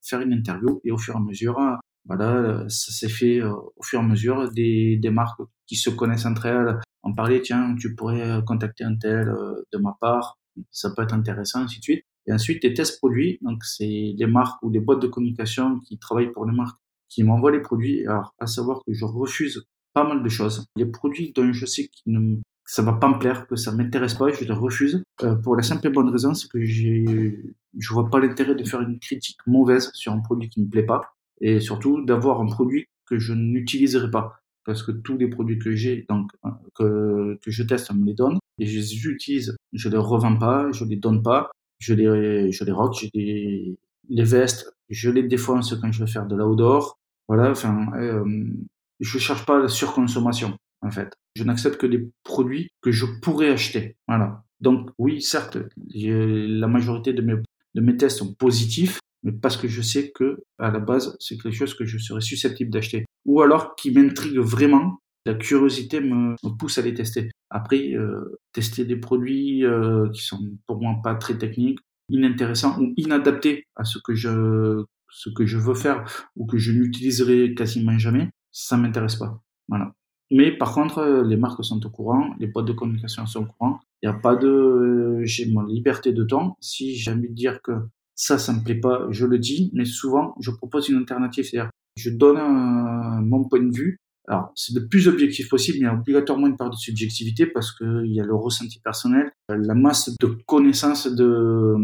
faire 0.00 0.20
une 0.20 0.32
interview. 0.32 0.80
Et 0.84 0.90
au 0.90 0.98
fur 0.98 1.14
et 1.14 1.18
à 1.18 1.20
mesure, 1.20 1.58
Voilà, 2.04 2.64
ça 2.68 2.90
s'est 2.90 3.08
fait 3.08 3.42
au 3.42 3.82
fur 3.82 4.00
et 4.00 4.02
à 4.02 4.06
mesure 4.06 4.50
des 4.50 5.10
marques 5.12 5.40
qui 5.72 5.76
se 5.76 5.88
connaissent 5.88 6.26
entre 6.26 6.46
elles. 6.46 6.80
On 7.02 7.14
parlait, 7.14 7.40
tiens, 7.40 7.74
tu 7.78 7.94
pourrais 7.94 8.42
contacter 8.46 8.84
un 8.84 8.96
tel 8.96 9.26
de 9.72 9.78
ma 9.78 9.96
part, 10.00 10.36
ça 10.70 10.90
peut 10.94 11.02
être 11.02 11.14
intéressant, 11.14 11.60
ainsi 11.60 11.78
de 11.78 11.84
suite. 11.84 12.04
Et 12.26 12.32
ensuite, 12.32 12.62
les 12.62 12.74
tests 12.74 12.98
produits, 12.98 13.38
donc 13.40 13.64
c'est 13.64 14.14
les 14.14 14.26
marques 14.26 14.62
ou 14.62 14.70
les 14.70 14.80
boîtes 14.80 15.00
de 15.00 15.06
communication 15.08 15.80
qui 15.80 15.98
travaillent 15.98 16.30
pour 16.30 16.44
les 16.46 16.54
marques 16.54 16.78
qui 17.08 17.24
m'envoient 17.24 17.52
les 17.52 17.60
produits. 17.60 18.06
Alors, 18.06 18.34
à 18.38 18.46
savoir 18.46 18.80
que 18.86 18.92
je 18.92 19.04
refuse 19.04 19.64
pas 19.94 20.04
mal 20.04 20.22
de 20.22 20.28
choses. 20.28 20.66
Les 20.76 20.86
produits 20.86 21.32
dont 21.34 21.52
je 21.52 21.66
sais 21.66 21.84
que 21.84 21.92
ne, 22.06 22.36
ça 22.64 22.82
va 22.82 22.94
pas 22.94 23.08
me 23.08 23.18
plaire, 23.18 23.46
que 23.46 23.56
ça 23.56 23.72
m'intéresse 23.72 24.14
pas, 24.14 24.30
je 24.30 24.44
les 24.44 24.52
refuse. 24.52 25.02
Euh, 25.22 25.34
pour 25.34 25.56
la 25.56 25.62
simple 25.62 25.86
et 25.86 25.90
bonne 25.90 26.08
raison, 26.08 26.34
c'est 26.34 26.48
que 26.48 26.62
j'ai, 26.62 27.38
je 27.78 27.92
vois 27.92 28.08
pas 28.08 28.20
l'intérêt 28.20 28.54
de 28.54 28.64
faire 28.64 28.80
une 28.80 28.98
critique 28.98 29.38
mauvaise 29.46 29.90
sur 29.94 30.12
un 30.12 30.20
produit 30.20 30.48
qui 30.48 30.62
me 30.62 30.68
plaît 30.68 30.86
pas. 30.86 31.02
Et 31.40 31.60
surtout, 31.60 32.04
d'avoir 32.04 32.40
un 32.40 32.46
produit 32.46 32.86
que 33.06 33.18
je 33.18 33.34
n'utiliserai 33.34 34.10
pas. 34.10 34.41
Parce 34.64 34.82
que 34.82 34.92
tous 34.92 35.16
les 35.16 35.28
produits 35.28 35.58
que 35.58 35.74
j'ai, 35.74 36.06
donc, 36.08 36.30
euh, 36.80 37.36
que, 37.42 37.50
je 37.50 37.62
teste, 37.62 37.90
on 37.90 37.94
me 37.94 38.06
les 38.06 38.14
donne. 38.14 38.38
Et 38.58 38.66
je 38.66 38.78
les 38.78 39.06
utilise, 39.06 39.56
je 39.72 39.88
les 39.88 39.96
revends 39.96 40.36
pas, 40.36 40.70
je 40.72 40.84
les 40.84 40.96
donne 40.96 41.22
pas 41.22 41.50
je 41.82 41.94
les, 41.94 42.52
je 42.52 42.64
les 42.64 42.72
rock, 42.72 42.96
j'ai 43.00 43.10
des, 43.12 43.78
les 44.08 44.24
vestes, 44.24 44.72
je 44.88 45.10
les 45.10 45.24
défonce 45.24 45.74
quand 45.80 45.90
je 45.90 46.00
veux 46.00 46.06
faire 46.06 46.26
de 46.26 46.36
l'outdoor. 46.36 46.98
Voilà, 47.28 47.50
enfin, 47.50 47.86
euh, 47.96 48.24
je 49.00 49.18
cherche 49.18 49.44
pas 49.44 49.58
la 49.58 49.68
surconsommation, 49.68 50.56
en 50.82 50.90
fait. 50.90 51.12
Je 51.34 51.44
n'accepte 51.44 51.78
que 51.78 51.86
des 51.86 52.10
produits 52.22 52.68
que 52.82 52.92
je 52.92 53.06
pourrais 53.20 53.50
acheter. 53.50 53.96
Voilà. 54.06 54.44
Donc, 54.60 54.90
oui, 54.98 55.20
certes, 55.22 55.58
la 55.94 56.68
majorité 56.68 57.12
de 57.12 57.22
mes, 57.22 57.34
de 57.74 57.80
mes 57.80 57.96
tests 57.96 58.18
sont 58.18 58.34
positifs, 58.34 59.00
mais 59.22 59.32
parce 59.32 59.56
que 59.56 59.68
je 59.68 59.82
sais 59.82 60.10
que, 60.10 60.38
à 60.58 60.70
la 60.70 60.80
base, 60.80 61.16
c'est 61.20 61.36
quelque 61.38 61.54
chose 61.54 61.74
que 61.74 61.84
je 61.84 61.98
serais 61.98 62.20
susceptible 62.20 62.70
d'acheter. 62.70 63.04
Ou 63.24 63.40
alors 63.40 63.76
qui 63.76 63.92
m'intrigue 63.92 64.38
vraiment, 64.38 64.98
la 65.24 65.34
curiosité 65.34 66.00
me, 66.00 66.34
pousse 66.58 66.78
à 66.78 66.82
les 66.82 66.94
tester. 66.94 67.30
Après, 67.50 67.92
euh, 67.94 68.40
tester 68.52 68.84
des 68.84 68.96
produits 68.96 69.64
euh, 69.64 70.08
qui 70.10 70.22
sont 70.22 70.40
pour 70.66 70.80
moi 70.80 70.96
pas 71.02 71.14
très 71.14 71.38
techniques, 71.38 71.78
inintéressants 72.08 72.80
ou 72.80 72.92
inadaptés 72.96 73.64
à 73.76 73.84
ce 73.84 73.98
que 73.98 74.14
je 74.14 74.84
ce 75.14 75.28
que 75.28 75.44
je 75.44 75.58
veux 75.58 75.74
faire 75.74 76.04
ou 76.36 76.46
que 76.46 76.56
je 76.56 76.72
n'utiliserai 76.72 77.54
quasiment 77.54 77.98
jamais, 77.98 78.30
ça 78.50 78.78
m'intéresse 78.78 79.16
pas. 79.16 79.42
Voilà. 79.68 79.92
Mais 80.30 80.50
par 80.56 80.72
contre, 80.72 80.98
euh, 80.98 81.22
les 81.22 81.36
marques 81.36 81.62
sont 81.62 81.84
au 81.84 81.90
courant, 81.90 82.34
les 82.40 82.46
boîtes 82.46 82.64
de 82.64 82.72
communication 82.72 83.26
sont 83.26 83.42
au 83.42 83.46
courant. 83.46 83.80
Il 84.02 84.08
n'y 84.08 84.14
a 84.14 84.18
pas 84.18 84.34
de, 84.34 85.20
j'ai 85.24 85.52
ma 85.52 85.64
liberté 85.66 86.12
de 86.12 86.24
temps. 86.24 86.56
Si 86.60 86.96
j'ai 86.96 87.10
envie 87.10 87.28
de 87.28 87.34
dire 87.34 87.60
que 87.62 87.72
ça, 88.22 88.38
ça 88.38 88.52
me 88.52 88.62
plaît 88.62 88.80
pas, 88.80 89.06
je 89.10 89.26
le 89.26 89.38
dis. 89.38 89.70
Mais 89.74 89.84
souvent, 89.84 90.34
je 90.40 90.50
propose 90.50 90.88
une 90.88 90.98
alternative, 90.98 91.44
c'est-à-dire, 91.44 91.70
je 91.96 92.10
donne 92.10 92.38
mon 93.26 93.48
point 93.48 93.62
de 93.62 93.74
vue 93.74 93.98
alors, 94.28 94.52
c'est 94.54 94.74
le 94.74 94.86
plus 94.86 95.08
objectif 95.08 95.48
possible, 95.48 95.78
mais 95.80 95.86
il 95.86 95.88
y 95.88 95.90
a 95.90 95.94
obligatoirement 95.94 96.46
une 96.46 96.56
part 96.56 96.70
de 96.70 96.76
subjectivité 96.76 97.44
parce 97.44 97.76
qu'il 97.76 98.06
y 98.06 98.20
a 98.20 98.24
le 98.24 98.34
ressenti 98.34 98.78
personnel, 98.78 99.32
la 99.48 99.74
masse 99.74 100.14
de 100.20 100.26
connaissances, 100.46 101.08
de, 101.08 101.74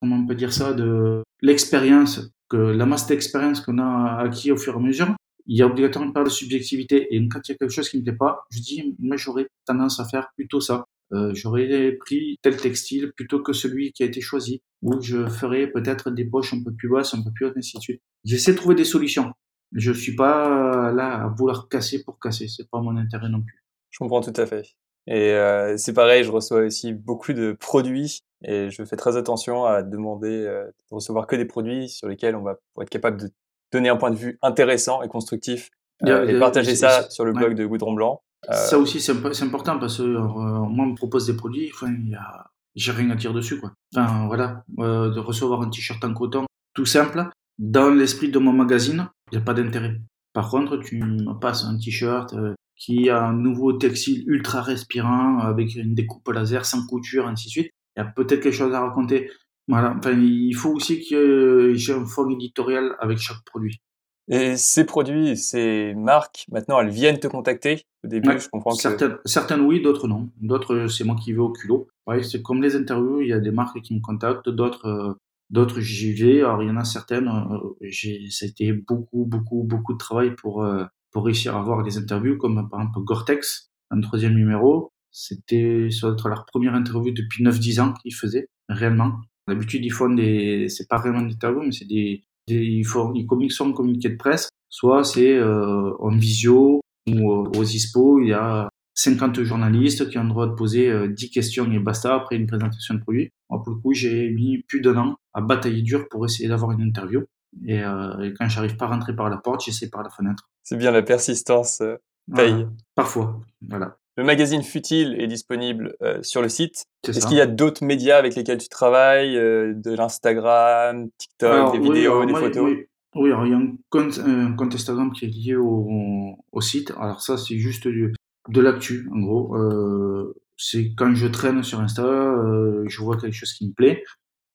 comment 0.00 0.16
on 0.16 0.26
peut 0.26 0.34
dire 0.34 0.52
ça, 0.52 0.72
de 0.72 1.22
l'expérience, 1.42 2.30
que 2.48 2.56
la 2.56 2.86
masse 2.86 3.06
d'expérience 3.06 3.60
qu'on 3.60 3.78
a 3.78 4.22
acquis 4.22 4.50
au 4.50 4.56
fur 4.56 4.74
et 4.74 4.76
à 4.76 4.80
mesure. 4.80 5.14
Il 5.46 5.58
y 5.58 5.62
a 5.62 5.66
obligatoirement 5.66 6.08
une 6.08 6.14
part 6.14 6.24
de 6.24 6.30
subjectivité. 6.30 7.14
Et 7.14 7.28
quand 7.28 7.40
il 7.46 7.52
y 7.52 7.54
a 7.54 7.58
quelque 7.58 7.70
chose 7.70 7.90
qui 7.90 7.98
me 7.98 8.02
plaît 8.02 8.16
pas, 8.16 8.44
je 8.50 8.60
dis, 8.60 8.96
moi, 8.98 9.18
j'aurais 9.18 9.46
tendance 9.66 10.00
à 10.00 10.06
faire 10.06 10.28
plutôt 10.36 10.60
ça. 10.60 10.86
Euh, 11.12 11.32
j'aurais 11.34 11.92
pris 11.92 12.38
tel 12.42 12.56
textile 12.56 13.12
plutôt 13.16 13.42
que 13.42 13.52
celui 13.52 13.92
qui 13.92 14.02
a 14.02 14.06
été 14.06 14.20
choisi, 14.20 14.62
ou 14.82 15.00
je 15.00 15.28
ferais 15.28 15.66
peut-être 15.66 16.10
des 16.10 16.24
poches 16.24 16.54
un 16.54 16.62
peu 16.62 16.72
plus 16.74 16.88
basses, 16.88 17.14
un 17.14 17.22
peu 17.22 17.30
plus 17.32 17.46
hautes, 17.46 17.56
ainsi 17.56 17.76
de 17.76 17.82
suite. 17.82 18.02
J'essaie 18.24 18.52
de 18.52 18.56
trouver 18.56 18.74
des 18.74 18.84
solutions 18.84 19.32
je 19.74 19.92
suis 19.92 20.14
pas 20.14 20.92
là 20.92 21.24
à 21.24 21.28
vouloir 21.28 21.68
casser 21.68 22.02
pour 22.02 22.18
casser. 22.18 22.46
C'est 22.48 22.68
pas 22.70 22.80
mon 22.80 22.96
intérêt 22.96 23.28
non 23.28 23.42
plus. 23.42 23.64
Je 23.90 23.98
comprends 23.98 24.20
tout 24.20 24.32
à 24.36 24.46
fait. 24.46 24.64
Et 25.06 25.32
euh, 25.32 25.76
c'est 25.76 25.92
pareil, 25.92 26.24
je 26.24 26.30
reçois 26.30 26.60
aussi 26.60 26.94
beaucoup 26.94 27.34
de 27.34 27.52
produits 27.52 28.20
et 28.42 28.70
je 28.70 28.84
fais 28.84 28.96
très 28.96 29.16
attention 29.18 29.64
à 29.64 29.82
demander 29.82 30.46
euh, 30.46 30.64
de 30.64 30.94
recevoir 30.94 31.26
que 31.26 31.36
des 31.36 31.44
produits 31.44 31.90
sur 31.90 32.08
lesquels 32.08 32.34
on 32.36 32.42
va 32.42 32.56
être 32.80 32.88
capable 32.88 33.20
de 33.20 33.28
donner 33.70 33.90
un 33.90 33.96
point 33.96 34.10
de 34.10 34.16
vue 34.16 34.38
intéressant 34.40 35.02
et 35.02 35.08
constructif 35.08 35.68
euh, 36.06 36.26
et 36.26 36.38
partager 36.38 36.74
ça 36.74 37.10
sur 37.10 37.24
le 37.26 37.32
blog 37.32 37.54
de 37.54 37.66
Goudron 37.66 37.92
Blanc. 37.92 38.22
Ça 38.50 38.78
aussi, 38.78 39.00
c'est 39.00 39.12
important 39.42 39.78
parce 39.78 39.98
que 39.98 40.02
moi, 40.02 40.84
on 40.84 40.90
me 40.90 40.94
propose 40.94 41.26
des 41.26 41.34
produits, 41.34 41.70
enfin, 41.72 41.94
a, 42.18 42.50
j'ai 42.74 42.92
rien 42.92 43.10
à 43.10 43.14
dire 43.14 43.32
dessus, 43.32 43.58
quoi. 43.58 43.72
Enfin, 43.96 44.26
voilà, 44.26 44.64
de 44.78 45.18
recevoir 45.18 45.62
un 45.62 45.70
t-shirt 45.70 46.04
en 46.04 46.14
coton, 46.14 46.46
tout 46.74 46.86
simple, 46.86 47.28
dans 47.58 47.90
l'esprit 47.90 48.30
de 48.30 48.38
mon 48.38 48.52
magazine, 48.52 49.08
il 49.30 49.38
n'y 49.38 49.42
a 49.42 49.44
pas 49.44 49.54
d'intérêt. 49.54 50.00
Par 50.32 50.50
contre, 50.50 50.76
tu 50.78 50.98
me 50.98 51.38
passes 51.38 51.64
un 51.64 51.78
t-shirt 51.78 52.34
euh, 52.34 52.54
qui 52.76 53.08
a 53.08 53.24
un 53.24 53.32
nouveau 53.32 53.72
textile 53.74 54.24
ultra 54.26 54.60
respirant 54.62 55.38
avec 55.38 55.76
une 55.76 55.94
découpe 55.94 56.28
laser 56.28 56.64
sans 56.64 56.84
couture, 56.86 57.28
ainsi 57.28 57.46
de 57.46 57.50
suite. 57.50 57.70
Il 57.96 58.00
y 58.00 58.02
a 58.02 58.06
peut-être 58.06 58.40
quelque 58.42 58.56
chose 58.56 58.74
à 58.74 58.80
raconter. 58.80 59.30
Voilà. 59.68 59.94
Enfin, 59.96 60.10
il 60.12 60.52
faut 60.54 60.72
aussi 60.72 61.06
que 61.08 61.72
j'ai 61.74 61.92
un 61.92 62.04
fond 62.04 62.28
éditorial 62.28 62.96
avec 62.98 63.18
chaque 63.18 63.44
produit. 63.44 63.80
Et 64.28 64.56
ces 64.56 64.84
produits, 64.84 65.36
ces 65.36 65.94
marques, 65.94 66.46
maintenant, 66.50 66.80
elles 66.80 66.90
viennent 66.90 67.18
te 67.18 67.26
contacter 67.26 67.84
au 68.04 68.08
début, 68.08 68.38
je 68.38 68.48
comprends 68.48 68.72
certaines, 68.72 69.16
certaines 69.24 69.60
oui, 69.60 69.82
d'autres 69.82 70.08
non. 70.08 70.30
D'autres, 70.40 70.88
c'est 70.88 71.04
moi 71.04 71.16
qui 71.16 71.32
vais 71.32 71.38
au 71.38 71.50
culot. 71.50 71.88
Ouais, 72.06 72.22
c'est 72.22 72.42
comme 72.42 72.62
les 72.62 72.76
interviews, 72.76 73.22
il 73.22 73.28
y 73.28 73.32
a 73.32 73.38
des 73.38 73.50
marques 73.50 73.80
qui 73.80 73.94
me 73.94 74.00
contactent, 74.00 74.48
d'autres, 74.48 74.86
euh, 74.86 75.14
D'autres, 75.50 75.80
j'y 75.80 76.12
vais. 76.12 76.40
Alors, 76.40 76.62
il 76.62 76.68
y 76.68 76.70
en 76.70 76.76
a 76.76 76.84
certaines, 76.84 77.28
euh, 77.28 77.76
j'ai, 77.82 78.28
ça 78.30 78.46
a 78.46 78.48
été 78.48 78.72
beaucoup, 78.72 79.24
beaucoup, 79.24 79.62
beaucoup 79.62 79.92
de 79.92 79.98
travail 79.98 80.34
pour, 80.34 80.64
euh, 80.64 80.84
pour 81.12 81.24
réussir 81.26 81.56
à 81.56 81.60
avoir 81.60 81.82
des 81.82 81.98
interviews, 81.98 82.38
comme 82.38 82.68
par 82.68 82.80
exemple 82.80 83.04
Gore-Tex, 83.04 83.70
un 83.90 84.00
troisième 84.00 84.34
numéro. 84.34 84.92
C'était, 85.10 85.88
ça 85.90 86.08
doit 86.08 86.14
être 86.14 86.28
leur 86.28 86.46
première 86.46 86.74
interview 86.74 87.12
depuis 87.12 87.44
9-10 87.44 87.80
ans 87.80 87.92
qu'ils 87.92 88.14
faisaient, 88.14 88.48
réellement. 88.68 89.20
D'habitude, 89.46 89.84
ils 89.84 89.92
font 89.92 90.08
des, 90.10 90.68
c'est 90.68 90.88
pas 90.88 90.96
vraiment 90.96 91.22
des 91.22 91.34
interviews, 91.34 91.62
mais 91.62 91.72
c'est 91.72 91.84
des 91.84 92.24
ils 92.48 92.84
font, 92.84 93.12
ils 93.14 93.26
communiquent 93.26 93.52
soit 93.52 93.66
en 93.66 93.72
communiqué 93.72 94.08
de 94.08 94.16
presse, 94.16 94.48
soit 94.68 95.04
c'est, 95.04 95.34
euh, 95.34 95.92
en 95.98 96.16
visio, 96.16 96.80
ou 97.08 97.30
aux 97.30 97.64
ISPO, 97.64 98.20
il 98.20 98.28
y 98.28 98.32
a 98.32 98.68
50 98.94 99.42
journalistes 99.42 100.08
qui 100.08 100.18
ont 100.18 100.24
le 100.24 100.30
droit 100.30 100.46
de 100.46 100.54
poser 100.54 101.08
10 101.08 101.30
questions 101.30 101.70
et 101.70 101.78
basta 101.78 102.14
après 102.14 102.36
une 102.36 102.46
présentation 102.46 102.94
de 102.94 103.00
produit. 103.00 103.30
Moi, 103.50 103.62
pour 103.62 103.74
le 103.74 103.80
coup, 103.80 103.92
j'ai 103.92 104.30
mis 104.30 104.62
plus 104.62 104.80
d'un 104.80 104.96
an 104.96 105.16
à 105.34 105.40
batailler 105.40 105.82
dur 105.82 106.08
pour 106.08 106.24
essayer 106.24 106.48
d'avoir 106.48 106.70
une 106.70 106.80
interview. 106.80 107.24
Et, 107.66 107.82
euh, 107.82 108.20
et 108.20 108.34
quand 108.34 108.48
j'arrive 108.48 108.76
pas 108.76 108.86
à 108.86 108.88
rentrer 108.88 109.14
par 109.14 109.28
la 109.28 109.36
porte, 109.36 109.64
j'essaie 109.64 109.88
par 109.88 110.02
la 110.02 110.10
fenêtre. 110.10 110.48
C'est 110.62 110.76
bien 110.76 110.90
la 110.90 111.02
persistance 111.02 111.80
euh, 111.80 111.96
paye. 112.34 112.66
Parfois, 112.94 113.40
voilà. 113.68 113.98
Le 114.16 114.22
magazine 114.22 114.62
Futile 114.62 115.16
est 115.20 115.26
disponible 115.26 115.96
euh, 116.02 116.22
sur 116.22 116.40
le 116.40 116.48
site. 116.48 116.84
Est-ce 117.06 117.26
qu'il 117.26 117.36
y 117.36 117.40
a 117.40 117.46
d'autres 117.46 117.84
médias 117.84 118.16
avec 118.16 118.36
lesquels 118.36 118.58
tu 118.58 118.68
travailles, 118.68 119.36
euh, 119.36 119.74
de 119.74 119.92
l'Instagram, 119.92 121.08
TikTok, 121.18 121.72
des 121.72 121.80
vidéos, 121.80 122.24
des 122.24 122.32
photos? 122.32 122.64
oui. 122.64 122.84
oui. 123.16 123.32
alors 123.32 123.46
il 123.46 123.50
y 123.50 123.54
a 123.54 123.58
un 123.58 123.72
compte, 123.90 124.20
un 124.24 124.52
compte, 124.52 124.74
Instagram 124.74 125.12
qui 125.12 125.24
est 125.24 125.28
lié 125.28 125.56
au, 125.56 126.36
au 126.52 126.60
site. 126.60 126.92
Alors 126.96 127.20
ça, 127.22 127.36
c'est 127.36 127.58
juste 127.58 127.88
de, 127.88 128.12
de 128.48 128.60
l'actu, 128.60 129.08
en 129.12 129.18
gros. 129.18 129.56
Euh, 129.56 130.34
c'est 130.56 130.94
quand 130.94 131.12
je 131.14 131.26
traîne 131.26 131.64
sur 131.64 131.80
Insta, 131.80 132.04
euh, 132.04 132.84
je 132.86 133.02
vois 133.02 133.16
quelque 133.16 133.34
chose 133.34 133.52
qui 133.52 133.66
me 133.66 133.72
plaît, 133.72 134.04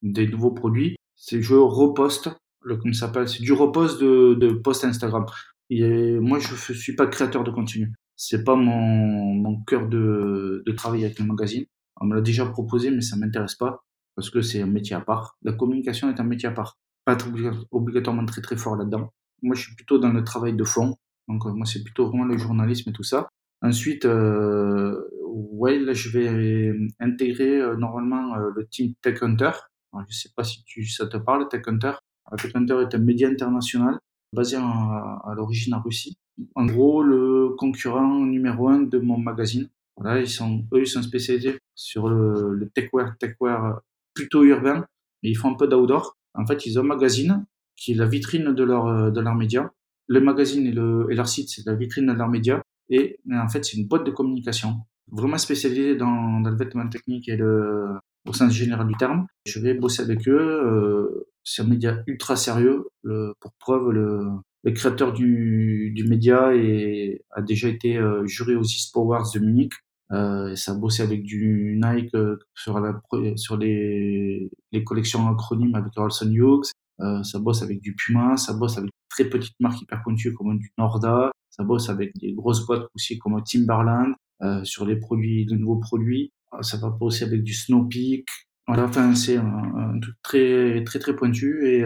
des 0.01 0.27
nouveaux 0.27 0.51
produits, 0.51 0.95
c'est 1.15 1.41
je 1.41 1.55
reposte, 1.55 2.29
le 2.61 2.77
comme 2.77 2.93
ça 2.93 3.07
s'appelle, 3.07 3.27
c'est 3.27 3.43
du 3.43 3.51
repost 3.51 3.99
de, 4.01 4.35
de 4.35 4.53
post 4.53 4.85
Instagram. 4.85 5.25
Et 5.69 6.17
moi, 6.19 6.39
je 6.39 6.73
suis 6.73 6.95
pas 6.95 7.07
créateur 7.07 7.43
de 7.43 7.51
contenu. 7.51 7.93
C'est 8.21 8.43
pas 8.43 8.58
mon, 8.58 9.34
mon 9.34 9.62
cœur 9.63 9.88
de, 9.88 10.62
de 10.65 10.71
travail 10.73 11.05
avec 11.05 11.19
le 11.19 11.25
magazine. 11.25 11.63
On 12.01 12.05
me 12.05 12.15
l'a 12.15 12.21
déjà 12.21 12.45
proposé, 12.45 12.91
mais 12.91 12.99
ça 12.99 13.15
m'intéresse 13.15 13.55
pas 13.55 13.86
parce 14.13 14.29
que 14.29 14.41
c'est 14.41 14.62
un 14.62 14.67
métier 14.67 14.93
à 14.93 14.99
part. 14.99 15.38
La 15.41 15.53
communication 15.53 16.10
est 16.10 16.19
un 16.19 16.25
métier 16.25 16.49
à 16.49 16.51
part. 16.51 16.77
Pas 17.05 17.17
obligatoirement 17.71 18.25
très 18.25 18.41
très 18.41 18.58
fort 18.58 18.75
là-dedans. 18.75 19.13
Moi, 19.41 19.55
je 19.55 19.62
suis 19.62 19.73
plutôt 19.73 19.99
dans 19.99 20.12
le 20.12 20.21
travail 20.25 20.53
de 20.53 20.65
fond. 20.65 20.97
Donc, 21.29 21.45
moi, 21.45 21.65
c'est 21.65 21.82
plutôt 21.82 22.10
vraiment 22.10 22.25
le 22.25 22.38
journalisme 22.38 22.89
et 22.89 22.93
tout 22.93 23.03
ça. 23.03 23.29
Ensuite, 23.62 24.03
euh, 24.03 25.01
ouais, 25.23 25.79
là, 25.79 25.93
je 25.93 26.10
vais 26.10 26.73
intégrer 26.99 27.62
euh, 27.62 27.77
normalement 27.77 28.36
euh, 28.36 28.49
le 28.53 28.67
team 28.67 28.95
Tech 29.01 29.23
Hunter. 29.23 29.51
Alors, 29.93 30.05
je 30.10 30.17
sais 30.17 30.29
pas 30.36 30.43
si 30.43 30.62
tu, 30.65 30.86
ça 30.86 31.08
te 31.08 31.15
parle, 31.15 31.47
Tech 31.47 31.62
Hunter. 31.67 31.93
Tech 32.38 32.51
Hunter 32.53 32.82
est 32.82 32.93
un 32.93 32.99
média 32.99 33.29
international 33.29 33.97
basé 34.34 34.58
à 34.58 35.34
l'origine 35.38 35.73
en 35.73 35.82
Russie. 35.82 36.17
En 36.56 36.65
gros, 36.65 37.04
le 37.04 37.49
concurrent 37.58 38.25
numéro 38.25 38.69
un 38.69 38.82
de 38.82 38.99
mon 38.99 39.17
magazine. 39.17 39.69
Voilà, 39.97 40.19
ils 40.21 40.30
sont, 40.30 40.65
eux, 40.73 40.82
ils 40.82 40.88
sont 40.88 41.02
spécialisés 41.02 41.60
sur 41.75 42.08
le, 42.08 42.54
le 42.54 42.69
techwear, 42.69 43.17
techwear 43.17 43.82
plutôt 44.13 44.43
urbain, 44.43 44.86
mais 45.21 45.30
ils 45.30 45.36
font 45.36 45.52
un 45.52 45.56
peu 45.56 45.67
d'outdoor. 45.67 46.17
En 46.34 46.45
fait, 46.45 46.65
ils 46.65 46.80
ont 46.80 46.84
un 46.84 46.88
magazine 46.88 47.45
qui 47.75 47.91
est 47.91 47.95
la 47.95 48.06
vitrine 48.06 48.54
de 48.54 48.63
leur, 48.63 49.12
de 49.12 49.19
leur 49.19 49.36
média. 49.36 49.71
Le 50.08 50.21
magazine 50.21 50.65
et, 50.65 50.71
le, 50.71 51.08
et 51.10 51.15
leur 51.15 51.28
site, 51.28 51.49
c'est 51.49 51.65
la 51.65 51.75
vitrine 51.75 52.08
de 52.08 52.13
leur 52.13 52.30
média. 52.30 52.62
Et 52.89 53.19
en 53.32 53.47
fait, 53.47 53.65
c'est 53.65 53.78
une 53.78 53.88
boîte 53.88 54.06
de 54.06 54.12
communication 54.12 54.78
vraiment 55.12 55.38
spécialisée 55.38 55.95
dans, 55.95 56.39
le 56.39 56.56
vêtement 56.56 56.88
technique 56.88 57.30
et 57.30 57.36
le, 57.36 57.97
au 58.28 58.34
sens 58.34 58.52
général 58.52 58.88
du 58.88 58.95
terme. 58.95 59.28
Je 59.45 59.60
vais 59.60 59.73
bosser 59.73 60.04
avec 60.04 60.28
eux. 60.28 60.39
Euh, 60.39 61.28
c'est 61.43 61.62
un 61.62 61.65
média 61.65 62.04
ultra 62.08 62.36
sérieux. 62.36 62.88
Pour 63.04 63.54
preuve, 63.60 63.91
le, 63.91 64.25
le 64.63 64.71
créateur 64.71 65.13
du, 65.13 65.91
du 65.95 66.03
média 66.07 66.53
et 66.55 67.23
a 67.31 67.41
déjà 67.41 67.69
été 67.69 67.97
euh, 67.97 68.25
juré 68.25 68.55
aux 68.55 68.63
East 68.63 68.93
Powers 68.93 69.31
de 69.33 69.39
Munich. 69.39 69.73
Euh, 70.11 70.55
ça 70.55 70.71
a 70.71 70.75
bossé 70.75 71.03
avec 71.03 71.23
du 71.23 71.79
Nike 71.81 72.13
euh, 72.15 72.37
sur, 72.55 72.79
la, 72.79 72.99
sur 73.35 73.57
les, 73.57 74.49
les 74.71 74.83
collections 74.83 75.27
acronymes 75.29 75.75
avec 75.75 75.93
Olson 75.97 76.31
Hughes. 76.31 76.71
Euh, 76.99 77.23
ça 77.23 77.39
bosse 77.39 77.61
avec 77.61 77.79
du 77.79 77.95
Puma, 77.95 78.35
ça 78.35 78.53
bosse 78.53 78.77
avec 78.77 78.91
très 79.09 79.25
petites 79.25 79.59
marques 79.59 79.81
hyper 79.81 80.01
pointues 80.03 80.33
comme 80.33 80.57
du 80.57 80.71
Norda. 80.77 81.31
Ça 81.49 81.63
bosse 81.63 81.89
avec 81.89 82.11
des 82.19 82.33
grosses 82.33 82.65
boîtes 82.65 82.87
aussi 82.95 83.17
comme 83.17 83.41
Timberland 83.43 84.13
euh, 84.41 84.63
sur 84.63 84.85
les 84.85 84.97
produits, 84.97 85.45
de 85.45 85.55
nouveaux 85.55 85.79
produits. 85.79 86.31
Ça 86.61 86.77
va 86.77 86.89
bosser 86.89 87.25
avec 87.25 87.43
du 87.43 87.53
Snow 87.53 87.85
Peak. 87.85 88.27
Voilà, 88.67 88.85
enfin 88.85 89.15
c'est 89.15 89.37
un, 89.37 89.45
un, 89.75 89.99
truc 89.99 90.15
très 90.21 90.83
très 90.83 90.99
très 90.99 91.15
pointu 91.15 91.67
et 91.67 91.83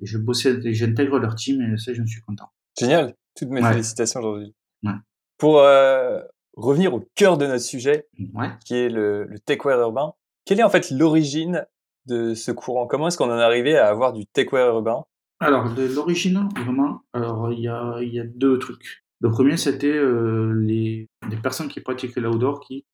euh, 0.00 0.04
je 0.04 0.18
bossais, 0.18 0.60
j'intègre 0.72 1.18
leur 1.18 1.34
team 1.34 1.60
et 1.62 1.76
ça, 1.76 1.92
je 1.94 2.04
suis 2.04 2.20
content. 2.20 2.50
Génial. 2.78 3.14
Toutes 3.36 3.50
mes 3.50 3.62
ouais. 3.62 3.70
félicitations 3.70 4.20
aujourd'hui. 4.20 4.54
Ouais. 4.82 4.92
Pour 5.36 5.58
euh, 5.60 6.20
revenir 6.56 6.94
au 6.94 7.04
cœur 7.14 7.38
de 7.38 7.46
notre 7.46 7.62
sujet, 7.62 8.08
ouais. 8.34 8.50
qui 8.64 8.74
est 8.74 8.88
le, 8.88 9.24
le 9.24 9.38
techwear 9.38 9.80
urbain, 9.80 10.14
quelle 10.44 10.60
est 10.60 10.64
en 10.64 10.70
fait 10.70 10.90
l'origine 10.90 11.66
de 12.06 12.34
ce 12.34 12.50
courant? 12.50 12.86
Comment 12.86 13.08
est-ce 13.08 13.18
qu'on 13.18 13.30
en 13.30 13.38
est 13.38 13.42
arrivé 13.42 13.76
à 13.76 13.88
avoir 13.88 14.12
du 14.12 14.26
techwear 14.26 14.68
urbain? 14.68 15.04
Alors, 15.40 15.72
de 15.72 15.84
l'origine, 15.84 16.48
vraiment, 16.56 17.02
alors 17.12 17.52
il 17.52 17.60
y 17.60 17.68
a, 17.68 18.02
y 18.02 18.18
a 18.18 18.24
deux 18.24 18.58
trucs. 18.58 19.04
Le 19.20 19.30
premier, 19.30 19.56
c'était 19.56 19.86
euh, 19.86 20.52
les, 20.64 21.08
les 21.30 21.36
personnes 21.36 21.68
qui 21.68 21.80
pratiquaient 21.80 22.20
l'outdoor 22.20 22.60
qui, 22.60 22.84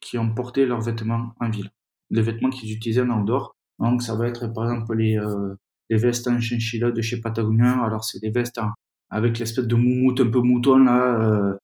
qui 0.00 0.18
ont 0.18 0.34
porté 0.34 0.66
leurs 0.66 0.80
vêtements 0.80 1.32
en 1.38 1.48
ville. 1.48 1.70
Les 2.10 2.22
vêtements 2.22 2.50
qu'ils 2.50 2.72
utilisaient 2.72 3.02
en 3.02 3.20
outdoor. 3.20 3.56
Donc, 3.78 4.02
ça 4.02 4.16
va 4.16 4.26
être 4.26 4.48
par 4.48 4.64
exemple 4.64 4.96
les, 4.96 5.16
euh, 5.16 5.54
les 5.90 5.96
vestes 5.96 6.28
en 6.28 6.40
chinchilla 6.40 6.90
de 6.90 7.00
chez 7.00 7.20
Patagonia. 7.20 7.82
Alors, 7.84 8.04
c'est 8.04 8.20
des 8.20 8.30
vestes 8.30 8.58
en, 8.58 8.70
avec 9.10 9.38
l'espèce 9.38 9.66
de 9.66 9.74
moumoute 9.74 10.20
un 10.20 10.30
peu 10.30 10.40
mouton 10.40 10.78
là, 10.78 11.20
euh, 11.20 11.54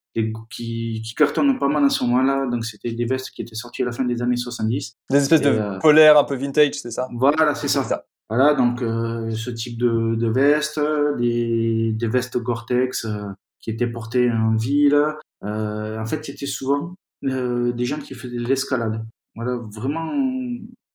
qui, 0.50 1.02
qui 1.04 1.14
cartonnent 1.14 1.58
pas 1.58 1.68
mal 1.68 1.84
à 1.84 1.88
ce 1.88 2.04
moment-là. 2.04 2.46
Donc, 2.50 2.64
c'était 2.64 2.92
des 2.92 3.04
vestes 3.04 3.30
qui 3.30 3.42
étaient 3.42 3.54
sorties 3.54 3.82
à 3.82 3.86
la 3.86 3.92
fin 3.92 4.04
des 4.04 4.22
années 4.22 4.36
70. 4.36 4.96
Des 5.10 5.16
espèces 5.16 5.40
et, 5.40 5.44
de 5.44 5.48
euh, 5.50 5.78
polaires 5.78 6.18
un 6.18 6.24
peu 6.24 6.36
vintage, 6.36 6.74
c'est 6.74 6.90
ça? 6.90 7.08
Voilà, 7.14 7.54
c'est 7.54 7.68
ça. 7.68 7.82
ça. 7.82 8.04
Voilà, 8.28 8.54
donc 8.54 8.80
euh, 8.80 9.30
ce 9.32 9.50
type 9.50 9.76
de, 9.78 10.14
de 10.14 10.28
vestes, 10.28 10.80
des, 11.18 11.92
des 11.92 12.08
vestes 12.08 12.38
Gore-Tex 12.38 13.04
euh, 13.04 13.24
qui 13.60 13.70
étaient 13.70 13.86
portées 13.86 14.30
en 14.30 14.56
ville. 14.56 14.96
Euh, 15.44 15.98
en 15.98 16.06
fait, 16.06 16.24
c'était 16.24 16.46
souvent 16.46 16.94
euh, 17.24 17.72
des 17.72 17.84
gens 17.84 17.98
qui 17.98 18.14
faisaient 18.14 18.38
de 18.38 18.46
l'escalade. 18.46 19.04
Voilà, 19.34 19.58
vraiment, 19.74 20.10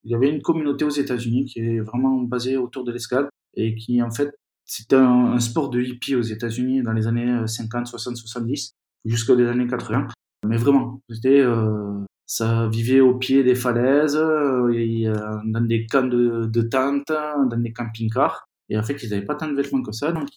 il 0.07 0.11
y 0.11 0.15
avait 0.15 0.29
une 0.29 0.41
communauté 0.41 0.85
aux 0.85 0.89
États-Unis 0.89 1.43
qui 1.45 1.59
est 1.59 1.81
vraiment 1.81 2.21
basée 2.21 2.55
autour 2.55 2.85
de 2.85 2.93
l'escalade 2.93 3.27
et 3.55 3.75
qui, 3.75 4.01
en 4.01 4.09
fait, 4.09 4.33
c'était 4.63 4.95
un, 4.95 5.37
sport 5.39 5.69
de 5.69 5.81
hippie 5.81 6.15
aux 6.15 6.21
États-Unis 6.21 6.81
dans 6.81 6.93
les 6.93 7.07
années 7.07 7.45
50, 7.45 7.87
60, 7.87 8.15
70, 8.15 8.71
jusqu'aux 9.03 9.37
années 9.37 9.67
80. 9.67 10.07
Mais 10.45 10.55
vraiment, 10.55 11.01
c'était, 11.09 11.41
euh, 11.41 12.05
ça 12.25 12.69
vivait 12.69 13.01
au 13.01 13.17
pied 13.17 13.43
des 13.43 13.55
falaises, 13.55 14.15
et, 14.73 15.09
euh, 15.09 15.39
dans 15.45 15.65
des 15.65 15.85
camps 15.87 16.07
de, 16.07 16.45
de 16.45 16.61
tentes, 16.61 17.07
dans 17.09 17.59
des 17.59 17.73
camping-cars. 17.73 18.47
Et 18.69 18.77
en 18.77 18.83
fait, 18.83 19.03
ils 19.03 19.09
n'avaient 19.09 19.25
pas 19.25 19.35
tant 19.35 19.49
de 19.49 19.55
vêtements 19.55 19.81
que 19.81 19.91
ça, 19.91 20.13
donc 20.13 20.29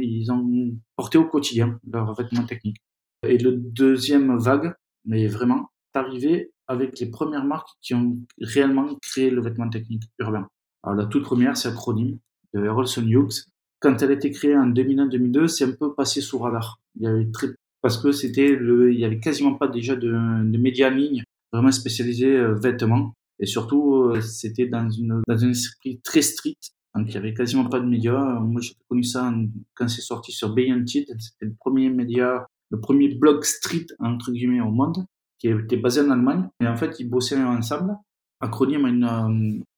ils 0.00 0.30
ont 0.30 0.72
porté 0.94 1.18
au 1.18 1.24
quotidien 1.24 1.80
leurs 1.90 2.14
vêtements 2.14 2.46
techniques. 2.46 2.78
Et 3.26 3.38
le 3.38 3.56
deuxième 3.56 4.38
vague, 4.38 4.72
mais 5.04 5.26
vraiment, 5.26 5.70
est 5.94 5.98
arrivé 5.98 6.52
avec 6.68 6.98
les 6.98 7.06
premières 7.06 7.44
marques 7.44 7.68
qui 7.80 7.94
ont 7.94 8.18
réellement 8.40 8.94
créé 9.02 9.30
le 9.30 9.40
vêtement 9.40 9.68
technique 9.68 10.04
urbain. 10.18 10.48
Alors 10.82 10.96
la 10.96 11.06
toute 11.06 11.24
première, 11.24 11.56
c'est 11.56 11.68
Acronym 11.68 12.18
de 12.54 12.68
Rolson 12.68 13.06
Hughes. 13.06 13.44
Quand 13.80 14.00
elle 14.02 14.10
a 14.10 14.14
été 14.14 14.30
créée 14.30 14.56
en 14.56 14.68
2001-2002, 14.70 15.48
c'est 15.48 15.64
un 15.64 15.72
peu 15.72 15.94
passé 15.94 16.20
sous 16.20 16.38
radar. 16.38 16.80
Il 16.96 17.02
y 17.02 17.06
avait 17.06 17.30
très 17.30 17.48
parce 17.82 17.98
que 17.98 18.10
c'était 18.10 18.56
le, 18.56 18.92
il 18.92 18.98
y 18.98 19.04
avait 19.04 19.20
quasiment 19.20 19.54
pas 19.54 19.68
déjà 19.68 19.94
de, 19.94 20.08
de 20.08 20.58
médias 20.58 20.90
en 20.90 20.94
ligne 20.94 21.22
vraiment 21.52 21.70
spécialisés 21.70 22.34
euh, 22.34 22.54
vêtements 22.54 23.12
et 23.38 23.46
surtout 23.46 23.96
euh, 23.96 24.20
c'était 24.20 24.66
dans 24.66 24.90
une 24.90 25.22
dans 25.28 25.44
un 25.44 25.50
esprit 25.50 26.00
très 26.02 26.22
strict 26.22 26.72
donc 26.96 27.08
il 27.08 27.14
y 27.14 27.18
avait 27.18 27.34
quasiment 27.34 27.68
pas 27.68 27.78
de 27.78 27.86
médias. 27.86 28.40
Moi 28.40 28.60
j'ai 28.60 28.72
connu 28.88 29.04
ça 29.04 29.32
quand 29.74 29.88
c'est 29.88 30.00
sorti 30.00 30.32
sur 30.32 30.54
Beyantit, 30.54 31.06
c'était 31.18 31.44
le 31.44 31.54
premier 31.54 31.90
média, 31.90 32.46
le 32.70 32.80
premier 32.80 33.14
blog 33.14 33.44
street 33.44 33.86
entre 33.98 34.32
guillemets 34.32 34.62
au 34.62 34.70
monde 34.70 35.04
qui 35.38 35.48
était 35.48 35.76
basé 35.76 36.00
en 36.00 36.10
Allemagne. 36.10 36.48
Et 36.60 36.66
en 36.66 36.76
fait 36.76 36.98
ils 36.98 37.08
bossaient 37.08 37.42
ensemble. 37.42 37.96
Acronym 38.40 38.86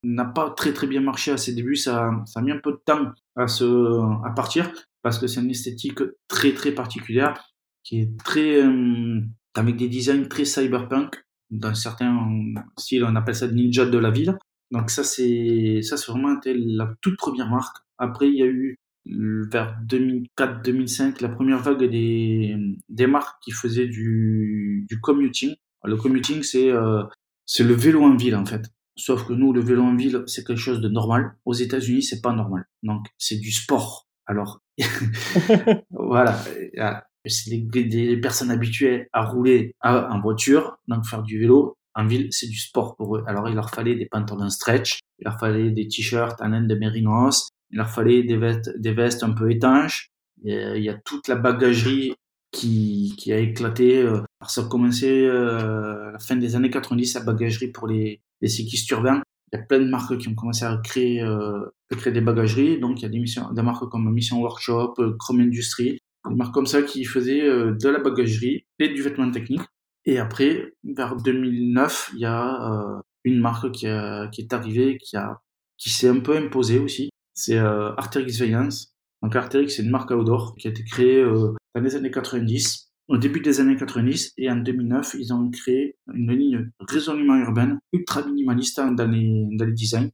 n'a 0.03 0.25
pas 0.25 0.51
très 0.51 0.73
très 0.73 0.89
bien 0.89 1.01
marché 1.01 1.31
à 1.31 1.37
ses 1.37 1.55
débuts, 1.55 1.77
ça, 1.77 2.11
ça 2.27 2.41
a 2.41 2.43
mis 2.43 2.51
un 2.51 2.59
peu 2.59 2.73
de 2.73 2.81
temps 2.85 3.13
à 3.37 3.47
se 3.47 3.65
à 4.27 4.31
partir 4.33 4.73
parce 5.03 5.19
que 5.19 5.29
c'est 5.29 5.41
une 5.41 5.51
esthétique 5.51 6.01
très 6.27 6.53
très 6.55 6.73
particulière 6.73 7.41
qui 7.85 8.01
est 8.01 8.19
très 8.25 8.61
euh, 8.63 9.21
avec 9.55 9.77
des 9.77 9.89
designs 9.89 10.27
très 10.29 10.45
cyberpunk 10.45 11.25
dans 11.51 11.75
certains 11.75 12.29
styles 12.77 13.05
on 13.05 13.17
appelle 13.17 13.37
ça 13.37 13.49
ninja 13.49 13.87
de 13.87 13.99
la 13.99 14.11
ville. 14.11 14.37
Donc 14.71 14.91
ça 14.91 15.05
c'est 15.05 15.81
ça 15.83 15.97
c'est 15.97 16.11
vraiment 16.11 16.37
la 16.45 16.93
toute 17.01 17.17
première 17.17 17.49
marque. 17.49 17.77
Après 17.97 18.29
il 18.29 18.37
y 18.37 18.43
a 18.43 18.47
eu 18.47 18.79
vers 19.09 19.79
2004-2005 19.87 21.23
la 21.23 21.29
première 21.29 21.59
vague 21.59 21.85
des 21.85 22.57
des 22.89 23.07
marques 23.07 23.43
qui 23.43 23.53
faisaient 23.53 23.87
du 23.87 24.85
du 24.89 25.01
commuting. 25.01 25.55
Le 25.85 25.97
commuting 25.97 26.43
c'est 26.43 26.71
euh, 26.71 27.03
c'est 27.47 27.65
le 27.65 27.75
vélo 27.75 28.03
en 28.03 28.17
ville 28.17 28.37
en 28.37 28.45
fait. 28.45 28.63
Sauf 28.97 29.27
que 29.27 29.33
nous 29.33 29.53
le 29.53 29.61
vélo 29.61 29.83
en 29.83 29.97
ville 29.97 30.23
c'est 30.27 30.47
quelque 30.47 30.59
chose 30.59 30.81
de 30.81 30.89
normal. 30.89 31.37
Aux 31.45 31.55
États-Unis 31.55 32.03
c'est 32.03 32.21
pas 32.21 32.33
normal. 32.33 32.65
Donc 32.83 33.07
c'est 33.19 33.39
du 33.39 33.53
sport 33.53 34.09
alors. 34.27 34.61
Voilà. 35.91 36.39
C'est 37.27 37.51
des, 37.51 37.85
des, 37.85 38.17
personnes 38.17 38.51
habituées 38.51 39.09
à 39.13 39.25
rouler 39.25 39.75
à, 39.81 40.11
en 40.13 40.21
voiture, 40.21 40.79
donc 40.87 41.05
faire 41.05 41.23
du 41.23 41.39
vélo. 41.39 41.77
En 41.95 42.07
ville, 42.07 42.29
c'est 42.31 42.47
du 42.47 42.57
sport 42.57 42.97
pour 42.97 43.17
eux. 43.17 43.25
Alors, 43.27 43.49
il 43.49 43.57
leur 43.57 43.71
fallait 43.71 43.97
des 43.97 44.07
pantalons 44.07 44.49
stretch, 44.51 45.01
il 45.19 45.25
leur 45.25 45.39
fallait 45.39 45.73
des 45.73 45.89
t-shirts 45.89 46.41
en 46.41 46.49
laine 46.49 46.69
de 46.69 46.75
mérinos, 46.77 47.49
il 47.71 47.79
leur 47.79 47.91
fallait 47.91 48.23
des 48.23 48.37
vestes, 48.37 48.79
des 48.79 48.93
vestes 48.93 49.23
un 49.23 49.33
peu 49.33 49.51
étanches. 49.51 50.11
Et, 50.45 50.77
il 50.77 50.83
y 50.83 50.89
a 50.89 50.95
toute 50.95 51.29
la 51.29 51.37
bagagerie 51.37 52.15
qui, 52.53 53.15
qui 53.19 53.33
a 53.33 53.39
éclaté. 53.39 54.09
Ça 54.47 54.63
a 54.63 54.65
commencé 54.65 55.27
euh, 55.27 56.09
à 56.09 56.13
la 56.13 56.19
fin 56.19 56.37
des 56.37 56.57
années 56.57 56.71
90, 56.71 57.15
la 57.15 57.21
bagagerie 57.21 57.69
pour 57.69 57.87
les, 57.89 58.21
les 58.41 58.49
cyclistes 58.49 58.91
urbains. 58.91 59.23
Il 59.53 59.59
y 59.59 59.63
a 59.63 59.65
plein 59.65 59.81
de 59.81 59.89
marques 59.89 60.19
qui 60.19 60.29
ont 60.29 60.35
commencé 60.35 60.65
à 60.65 60.79
créer, 60.83 61.23
euh, 61.23 61.65
à 61.91 61.97
créer 61.97 62.13
des 62.13 62.21
bagageries. 62.21 62.79
Donc, 62.79 63.01
il 63.01 63.03
y 63.03 63.07
a 63.07 63.09
des, 63.09 63.25
des 63.55 63.63
marques 63.63 63.89
comme 63.89 64.13
Mission 64.13 64.41
Workshop, 64.41 64.95
euh, 64.99 65.17
Chrome 65.19 65.41
Industry, 65.41 65.99
une 66.29 66.37
marque 66.37 66.53
comme 66.53 66.67
ça 66.67 66.83
qui 66.83 67.05
faisait 67.05 67.43
euh, 67.43 67.73
de 67.73 67.89
la 67.89 67.99
bagagerie 67.99 68.67
et 68.79 68.89
du 68.89 69.03
vêtement 69.03 69.31
technique. 69.31 69.63
Et 70.05 70.19
après, 70.19 70.75
vers 70.85 71.17
2009, 71.17 72.11
il 72.15 72.21
y 72.21 72.25
a 72.25 72.73
euh, 72.73 73.01
une 73.25 73.41
marque 73.41 73.71
qui, 73.73 73.87
qui 74.33 74.41
est 74.41 74.53
arrivée, 74.53 74.99
qui, 74.99 75.17
qui 75.77 75.91
s'est 75.91 76.09
un 76.09 76.21
peu 76.21 76.37
imposée 76.37 76.79
aussi. 76.79 77.11
C'est 77.39 77.57
euh, 77.57 77.95
Arterix 77.97 78.37
Vayance. 78.41 78.97
Donc 79.23 79.37
Arterix, 79.37 79.71
c'est 79.71 79.85
une 79.85 79.91
marque 79.91 80.11
outdoor 80.11 80.57
qui 80.57 80.67
a 80.67 80.71
été 80.71 80.83
créée 80.83 81.23
euh, 81.23 81.55
dans 81.73 81.81
les 81.81 81.95
années 81.95 82.11
90, 82.11 82.91
au 83.07 83.17
début 83.17 83.39
des 83.39 83.61
années 83.61 83.77
90, 83.77 84.35
et 84.39 84.51
en 84.51 84.57
2009, 84.57 85.15
ils 85.21 85.33
ont 85.33 85.49
créé 85.49 85.97
une 86.13 86.33
ligne 86.33 86.69
résolument 86.81 87.37
urbaine, 87.37 87.79
ultra 87.93 88.27
minimaliste 88.27 88.81
dans 88.81 89.09
les, 89.09 89.47
dans 89.53 89.67
les 89.67 89.73
designs. 89.73 90.11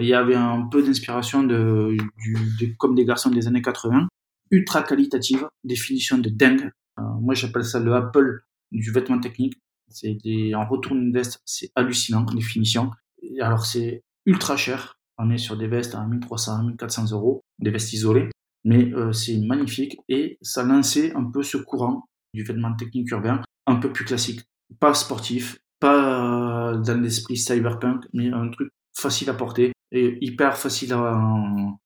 Il 0.00 0.06
y 0.06 0.14
avait 0.14 0.34
un 0.34 0.66
peu 0.66 0.82
d'inspiration 0.82 1.44
de, 1.44 1.96
du, 2.18 2.76
comme 2.76 2.96
des 2.96 3.04
garçons 3.04 3.30
des 3.30 3.46
années 3.46 3.62
80, 3.62 4.08
ultra 4.50 4.82
qualitative, 4.82 5.46
définition 5.62 6.18
de 6.18 6.28
dingue. 6.28 6.72
Euh, 6.98 7.02
moi, 7.20 7.34
j'appelle 7.34 7.64
ça 7.64 7.78
le 7.78 7.94
Apple 7.94 8.40
du 8.72 8.90
vêtement 8.90 9.20
technique. 9.20 9.54
C'est 9.90 10.18
des, 10.24 10.56
en 10.56 10.66
retour 10.66 10.96
une 10.96 11.12
veste, 11.12 11.40
c'est 11.44 11.70
hallucinant, 11.76 12.22
définition. 12.24 12.90
Et 13.22 13.40
alors, 13.40 13.64
c'est 13.64 14.02
ultra 14.26 14.56
cher. 14.56 14.98
On 15.18 15.30
est 15.30 15.38
sur 15.38 15.56
des 15.56 15.68
vestes 15.68 15.94
à 15.94 16.04
1300, 16.06 16.64
1400 16.64 17.12
euros, 17.12 17.42
des 17.58 17.70
vestes 17.70 17.92
isolées. 17.92 18.30
Mais 18.64 18.92
euh, 18.94 19.12
c'est 19.12 19.38
magnifique 19.38 19.98
et 20.08 20.38
ça 20.40 20.64
lançait 20.64 21.14
un 21.14 21.24
peu 21.24 21.42
ce 21.42 21.58
courant 21.58 22.06
du 22.32 22.42
vêtement 22.42 22.74
technique 22.74 23.10
urbain, 23.10 23.42
un 23.66 23.76
peu 23.76 23.92
plus 23.92 24.04
classique. 24.04 24.42
Pas 24.80 24.94
sportif, 24.94 25.58
pas 25.80 26.72
euh, 26.72 26.78
dans 26.78 27.00
l'esprit 27.00 27.36
cyberpunk, 27.36 28.04
mais 28.14 28.30
un 28.30 28.48
truc 28.48 28.70
facile 28.96 29.28
à 29.30 29.34
porter 29.34 29.72
et 29.92 30.18
hyper 30.20 30.56
facile 30.56 30.92
à, 30.94 31.20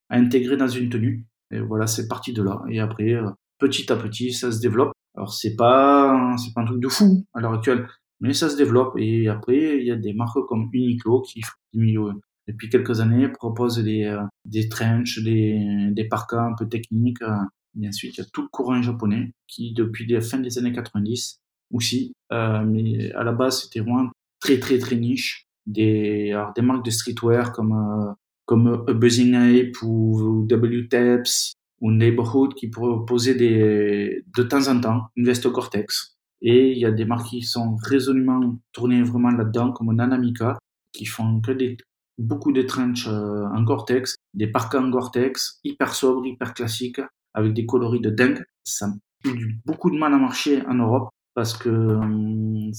intégrer 0.09 0.57
dans 0.57 0.67
une 0.67 0.89
tenue. 0.89 1.25
Et 1.51 1.59
voilà, 1.59 1.85
c'est 1.85 2.07
parti 2.07 2.33
de 2.33 2.41
là. 2.41 2.61
Et 2.69 2.79
après, 2.79 3.13
euh, 3.13 3.29
petit 3.59 3.91
à 3.91 3.95
petit, 3.95 4.31
ça 4.31 4.51
se 4.51 4.59
développe. 4.59 4.93
Alors 5.15 5.33
c'est 5.33 5.55
pas, 5.55 6.35
c'est 6.37 6.53
pas 6.53 6.61
un 6.61 6.65
truc 6.65 6.81
de 6.81 6.87
fou 6.87 7.25
à 7.33 7.41
l'heure 7.41 7.53
actuelle, 7.53 7.87
mais 8.21 8.33
ça 8.33 8.49
se 8.49 8.57
développe. 8.57 8.93
Et 8.97 9.27
après, 9.27 9.79
il 9.79 9.85
y 9.85 9.91
a 9.91 9.95
des 9.95 10.13
marques 10.13 10.45
comme 10.47 10.69
Uniqlo 10.71 11.21
qui, 11.21 11.41
depuis 12.49 12.69
quelques 12.69 12.99
années, 12.99 13.29
proposent 13.29 13.79
des, 13.79 14.05
euh, 14.05 14.21
des 14.45 14.69
trenches, 14.69 15.19
des, 15.23 15.89
des 15.91 16.05
parkas 16.05 16.41
un 16.41 16.55
peu 16.57 16.67
techniques. 16.67 17.21
Euh. 17.21 17.35
Et 17.81 17.87
ensuite, 17.87 18.17
il 18.17 18.21
y 18.21 18.23
a 18.23 18.27
tout 18.33 18.41
le 18.41 18.47
courant 18.49 18.81
japonais 18.81 19.31
qui, 19.47 19.73
depuis 19.73 20.05
la 20.07 20.21
fin 20.21 20.39
des 20.39 20.57
années 20.57 20.73
90 20.73 21.39
aussi, 21.71 22.13
euh, 22.31 22.63
mais 22.65 23.11
à 23.13 23.23
la 23.23 23.31
base, 23.31 23.63
c'était 23.63 23.79
vraiment 23.79 24.09
très 24.39 24.59
très 24.59 24.79
très 24.79 24.95
niche. 24.95 25.45
Des, 25.67 26.31
alors, 26.31 26.53
des 26.53 26.63
marques 26.63 26.83
de 26.83 26.89
streetwear 26.89 27.51
comme 27.51 28.15
comme 28.45 28.83
Buzzing 28.87 29.35
Ape 29.35 29.83
ou 29.83 30.43
W-Taps, 30.49 31.53
ou 31.81 31.91
Neighborhood 31.91 32.55
qui 32.55 32.67
proposaient 32.67 33.35
des, 33.35 34.23
de 34.35 34.43
temps 34.43 34.67
en 34.67 34.81
temps 34.81 35.07
une 35.15 35.25
veste 35.25 35.47
Gore-Tex. 35.47 36.17
Et 36.41 36.71
il 36.71 36.79
y 36.79 36.85
a 36.85 36.91
des 36.91 37.05
marques 37.05 37.27
qui 37.27 37.41
sont 37.41 37.75
résolument 37.75 38.57
tournées 38.71 39.03
vraiment 39.03 39.29
là-dedans, 39.29 39.71
comme 39.71 39.93
Nanamica, 39.93 40.57
qui 40.93 41.05
font 41.05 41.41
que 41.41 41.51
des, 41.51 41.77
beaucoup 42.19 42.51
de 42.51 42.61
trenches 42.61 43.07
euh, 43.07 43.45
en 43.45 43.63
Gore-Tex, 43.63 44.15
des 44.33 44.47
parkas 44.47 44.79
en 44.79 44.89
Gore-Tex, 44.89 45.59
hyper 45.63 45.93
sobres, 45.95 46.25
hyper 46.25 46.53
classiques, 46.53 47.01
avec 47.33 47.53
des 47.53 47.65
coloris 47.65 48.01
de 48.01 48.09
dingue. 48.09 48.43
Ça 48.63 48.87
a 48.87 49.29
eu 49.29 49.59
beaucoup 49.65 49.89
de 49.89 49.97
mal 49.97 50.13
à 50.13 50.17
marcher 50.17 50.65
en 50.67 50.75
Europe 50.75 51.09
parce 51.33 51.57
que 51.57 51.69
hum, 51.69 52.71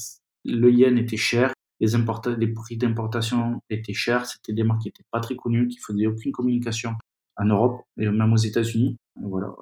le 0.44 0.70
yen 0.70 0.98
était 0.98 1.16
cher, 1.16 1.53
les, 1.81 2.48
prix 2.48 2.76
d'importation 2.76 3.62
étaient 3.70 3.94
chers, 3.94 4.26
c'était 4.26 4.53
des 4.53 4.64
marques 4.64 4.83
qui 4.83 4.88
n'étaient 4.88 5.09
pas 5.11 5.20
très 5.20 5.37
connues, 5.37 5.68
qui 5.68 5.79
faisaient 5.79 6.07
aucune 6.07 6.33
communication 6.33 6.94
en 7.37 7.46
Europe 7.46 7.81
et 7.96 8.09
même 8.09 8.33
aux 8.33 8.37
États-Unis. 8.37 8.98
Voilà. 9.16 9.55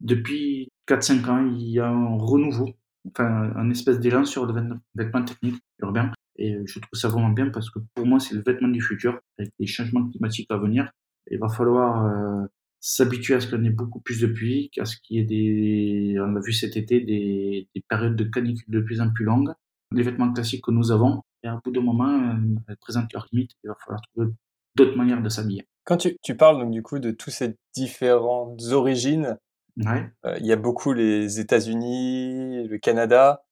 Depuis 0.00 0.68
4-5 0.86 1.28
ans, 1.28 1.44
il 1.44 1.70
y 1.70 1.80
a 1.80 1.88
un 1.88 2.16
renouveau, 2.16 2.70
enfin 3.08 3.52
un 3.56 3.70
espèce 3.70 3.98
d'élan 3.98 4.24
sur 4.24 4.46
le 4.46 4.78
vêtement 4.94 5.24
technique 5.24 5.60
urbain. 5.80 6.12
Et 6.36 6.56
je 6.64 6.78
trouve 6.80 6.98
ça 6.98 7.08
vraiment 7.08 7.30
bien 7.30 7.50
parce 7.50 7.70
que 7.70 7.78
pour 7.94 8.06
moi, 8.06 8.18
c'est 8.18 8.34
le 8.34 8.42
vêtement 8.42 8.68
du 8.68 8.80
futur 8.80 9.20
avec 9.38 9.52
les 9.58 9.66
changements 9.66 10.08
climatiques 10.08 10.50
à 10.50 10.56
venir. 10.56 10.90
Il 11.30 11.38
va 11.38 11.48
falloir 11.48 12.06
euh, 12.06 12.46
s'habituer 12.80 13.34
à 13.34 13.40
ce 13.40 13.48
qu'on 13.48 13.64
ait 13.64 13.70
beaucoup 13.70 14.00
plus 14.00 14.20
de 14.20 14.26
pluie, 14.26 14.70
à 14.78 14.84
ce 14.84 14.96
qu'il 14.98 15.16
y 15.16 15.20
ait 15.20 15.24
des, 15.24 16.20
on 16.20 16.32
l'a 16.32 16.40
vu 16.40 16.52
cet 16.52 16.76
été, 16.76 17.00
des, 17.00 17.68
des, 17.74 17.84
périodes 17.88 18.16
de 18.16 18.24
canicule 18.24 18.68
de 18.68 18.80
plus 18.80 19.00
en 19.00 19.10
plus 19.10 19.24
longues. 19.24 19.52
Les 19.92 20.02
vêtements 20.02 20.32
classiques 20.32 20.64
que 20.64 20.70
nous 20.70 20.90
avons, 20.90 21.22
et 21.42 21.48
à 21.48 21.60
bout 21.64 21.70
de 21.70 21.80
moment, 21.80 22.08
euh, 22.08 22.34
elles 22.68 22.76
présentent 22.76 23.12
leurs 23.12 23.28
limites. 23.32 23.52
Il 23.62 23.68
va 23.68 23.76
falloir 23.84 24.02
trouver 24.12 24.32
d'autres 24.74 24.96
manières 24.96 25.22
de 25.22 25.28
s'habiller. 25.28 25.66
Quand 25.84 25.98
tu, 25.98 26.16
tu, 26.22 26.36
parles 26.36 26.58
donc 26.58 26.72
du 26.72 26.82
coup 26.82 26.98
de 26.98 27.10
toutes 27.10 27.32
ces 27.32 27.56
différentes 27.74 28.62
origines, 28.72 29.38
ouais. 29.76 30.10
euh, 30.26 30.36
il 30.40 30.46
y 30.46 30.52
a 30.52 30.56
beaucoup 30.56 30.92
les 30.92 31.40
États-Unis, 31.40 32.66
le 32.66 32.78
Canada, 32.78 33.44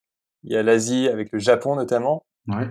il 0.42 0.52
y 0.52 0.56
a 0.56 0.62
l'Asie 0.62 1.08
avec 1.08 1.30
le 1.32 1.38
Japon 1.38 1.76
notamment. 1.76 2.24
Ouais. 2.48 2.68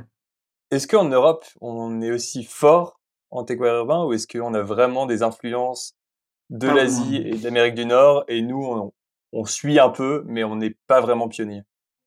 Est-ce 0.72 0.88
qu'en 0.88 1.06
Europe, 1.06 1.46
on 1.60 2.02
est 2.02 2.12
aussi 2.12 2.44
fort 2.44 3.00
en 3.30 3.44
takeaway 3.44 3.70
urbain 3.70 4.06
ou 4.06 4.14
est-ce 4.14 4.28
qu'on 4.28 4.54
a 4.54 4.62
vraiment 4.62 5.06
des 5.06 5.24
influences 5.24 5.96
de 6.50 6.68
l'Asie 6.68 7.16
et 7.18 7.38
de 7.38 7.44
l'Amérique 7.44 7.76
du 7.76 7.86
Nord 7.86 8.26
et 8.28 8.42
nous, 8.42 8.62
on, 8.62 8.94
on, 9.32 9.46
suit 9.46 9.80
un 9.80 9.90
peu, 9.90 10.24
mais 10.28 10.44
on 10.44 10.58
n'est 10.58 10.76
pas 10.88 11.00
vraiment 11.00 11.30
pionnier 11.30 11.64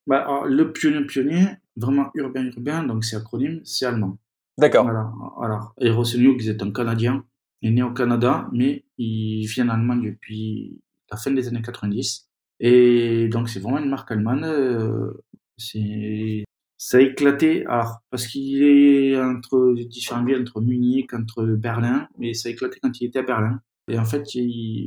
bah, 0.07 0.42
Le 0.46 0.72
pionnier 0.72 1.07
pionnier, 1.07 1.46
vraiment 1.77 2.11
urbain 2.14 2.44
urbain, 2.44 2.85
donc 2.85 3.05
c'est 3.05 3.16
acronyme, 3.16 3.61
c'est 3.64 3.87
allemand. 3.87 4.18
D'accord. 4.59 4.85
Voilà. 4.85 5.11
Alors, 5.42 5.74
Eros 5.79 6.05
Newell 6.16 6.48
est 6.48 6.62
un 6.62 6.70
Canadien, 6.70 7.24
il 7.62 7.70
est 7.70 7.74
né 7.74 7.83
au 7.83 7.92
Canada, 7.92 8.48
mais 8.53 8.85
il 8.98 9.46
vient 9.46 9.68
en 9.68 9.74
Allemagne 9.74 10.03
depuis 10.03 10.81
la 11.11 11.16
fin 11.16 11.31
des 11.31 11.48
années 11.48 11.62
90. 11.62 12.29
Et 12.61 13.29
donc, 13.29 13.48
c'est 13.48 13.61
vraiment 13.61 13.79
une 13.79 13.88
marque 13.88 14.11
allemande. 14.12 14.44
Euh, 14.44 15.24
c'est 15.57 16.44
ça 16.85 16.99
a 16.99 17.01
éclaté, 17.01 17.64
alors, 17.64 18.03
parce 18.11 18.27
qu'il 18.27 18.62
est 18.62 19.18
entre 19.18 19.73
villes, 19.75 20.40
entre 20.42 20.61
Munich, 20.61 21.14
entre 21.14 21.42
Berlin, 21.47 22.07
mais 22.18 22.35
ça 22.35 22.51
a 22.51 22.53
éclaté 22.53 22.79
quand 22.83 23.01
il 23.01 23.07
était 23.07 23.20
à 23.20 23.23
Berlin. 23.23 23.59
Et 23.88 23.99
en 23.99 24.05
fait, 24.05 24.25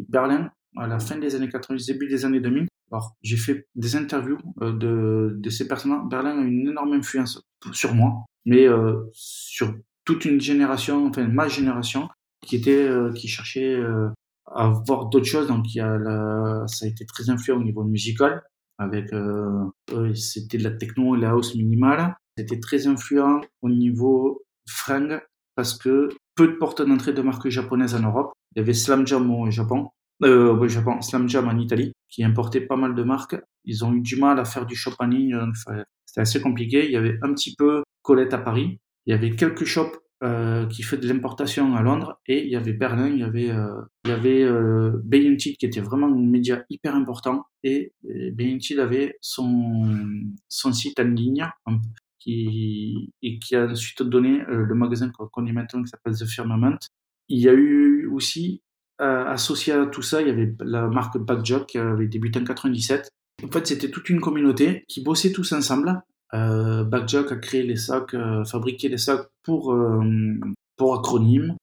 Berlin, 0.08 0.52
à 0.76 0.86
la 0.86 1.00
fin 1.00 1.18
des 1.18 1.34
années 1.34 1.50
90, 1.50 1.88
début 1.88 2.08
des 2.08 2.24
années 2.24 2.40
2000, 2.40 2.68
alors, 2.92 3.16
j'ai 3.24 3.36
fait 3.36 3.68
des 3.74 3.96
interviews 3.96 4.38
euh, 4.62 4.74
de, 4.74 5.38
de 5.40 5.50
ces 5.50 5.68
personnes. 5.68 6.08
Berlin 6.08 6.38
a 6.38 6.44
une 6.44 6.68
énorme 6.68 6.94
influence 6.94 7.42
sur 7.74 7.96
moi, 7.96 8.26
mais 8.46 8.68
euh, 8.68 9.10
sur 9.12 9.74
toute 10.06 10.24
une 10.26 10.40
génération, 10.40 11.08
enfin 11.08 11.28
ma 11.28 11.48
génération, 11.48 12.10
qui 12.46 12.58
était, 12.58 12.88
euh, 12.88 13.12
qui 13.12 13.28
cherchait 13.28 13.74
euh, 13.74 14.10
à 14.46 14.70
voir 14.86 15.08
d'autres 15.08 15.26
choses. 15.26 15.48
Donc, 15.48 15.74
il 15.74 15.80
y 15.80 15.82
a 15.82 15.98
la, 15.98 16.64
ça 16.68 16.86
a 16.86 16.90
été 16.90 17.08
très 17.08 17.32
influent 17.32 17.58
au 17.58 17.64
niveau 17.64 17.84
musical 17.84 18.44
avec 18.78 19.12
euh, 19.14 19.66
c'était 20.14 20.58
de 20.58 20.64
la 20.64 20.72
techno 20.72 21.16
et 21.16 21.20
la 21.20 21.32
house 21.32 21.56
minimale. 21.56 22.16
C'était 22.38 22.60
très 22.60 22.88
influent 22.88 23.42
au 23.62 23.70
niveau 23.70 24.44
fringues 24.70 25.22
parce 25.56 25.78
que 25.78 26.10
peu 26.36 26.48
de 26.48 26.54
portes 26.54 26.82
d'entrée 26.82 27.14
de 27.14 27.22
marques 27.22 27.50
japonaises 27.50 27.96
en 27.96 28.02
Europe. 28.02 28.34
Il 28.56 28.60
y 28.60 28.62
avait 28.62 28.74
Slam 28.74 29.08
Jam 29.08 29.30
au 29.32 29.50
Japon, 29.50 29.90
euh, 30.24 30.56
au 30.56 30.68
Japon, 30.68 31.02
Slam 31.02 31.28
Jam 31.28 31.48
en 31.48 31.58
Italie, 31.58 31.94
qui 32.10 32.24
importait 32.24 32.62
pas 32.62 32.76
mal 32.76 32.94
de 32.96 33.04
marques. 33.04 33.36
Ils 33.66 33.84
ont 33.84 33.94
eu 33.94 34.02
du 34.02 34.16
mal 34.18 34.40
à 34.40 34.46
faire 34.46 34.66
du 34.66 34.76
shop 34.76 34.94
en 35.00 35.08
ligne, 35.08 35.36
c'était 36.06 36.22
assez 36.22 36.42
compliqué. 36.42 36.86
Il 36.86 36.92
y 36.92 36.96
avait 36.96 37.18
un 37.24 37.34
petit 37.34 37.56
peu 37.56 37.84
Colette 38.04 38.34
à 38.34 38.38
Paris. 38.38 38.80
Il 39.06 39.12
y 39.12 39.14
avait 39.14 39.32
quelques 39.32 39.66
shops 39.66 39.98
euh, 40.24 40.66
qui 40.66 40.82
fait 40.82 40.98
de 40.98 41.08
l'importation 41.08 41.76
à 41.76 41.84
Londres 41.84 42.20
et 42.26 42.44
il 42.44 42.50
y 42.50 42.56
avait 42.56 42.74
Berlin, 42.74 43.08
il 43.08 43.20
y 43.20 43.24
avait 43.24 43.52
euh, 43.52 43.82
avait 44.06 44.42
euh, 44.42 45.00
qui 45.40 45.56
était 45.62 45.80
vraiment 45.80 46.08
un 46.08 46.16
média 46.16 46.64
hyper 46.72 46.96
important 46.96 47.46
et, 47.64 47.94
et 48.04 48.80
avait 48.80 49.18
son 49.22 49.88
son 50.48 50.74
site 50.74 51.00
en 51.00 51.04
ligne 51.04 51.48
qui 52.18 53.14
et 53.22 53.38
qui 53.38 53.56
a 53.56 53.68
ensuite 53.68 54.02
donné 54.02 54.42
euh, 54.50 54.66
le 54.66 54.74
magasin 54.74 55.12
qu'on 55.12 55.28
connaît 55.28 55.54
maintenant 55.54 55.84
qui 55.84 55.90
s'appelle 55.90 56.16
The 56.16 56.26
Firmament. 56.26 56.80
Il 57.30 57.40
y 57.40 57.50
a 57.50 57.54
eu 57.54 58.08
aussi 58.08 58.64
associé 59.00 59.74
à 59.74 59.86
tout 59.86 60.02
ça, 60.02 60.24
il 60.24 60.28
y 60.28 60.32
avait 60.32 60.56
la 60.62 60.88
marque 60.88 61.20
Backjock 61.20 61.68
qui 61.68 61.78
avait 61.78 62.08
débuté 62.08 62.40
en 62.40 62.44
97. 62.44 63.12
En 63.44 63.52
fait, 63.52 63.68
c'était 63.68 63.92
toute 63.92 64.10
une 64.10 64.20
communauté 64.20 64.86
qui 64.88 65.04
bossait 65.04 65.32
tous 65.32 65.52
ensemble 65.52 66.02
euh, 66.34 66.84
Backjack 66.84 67.32
a 67.32 67.36
créé 67.38 67.64
les 67.64 67.76
sacs, 67.76 68.14
euh, 68.14 68.44
fabriqué 68.44 68.90
les 68.90 68.98
sacs 68.98 69.28
pour 69.44 69.74
euh, 69.74 70.04
pour 70.76 70.96
acronyme. 70.96 71.56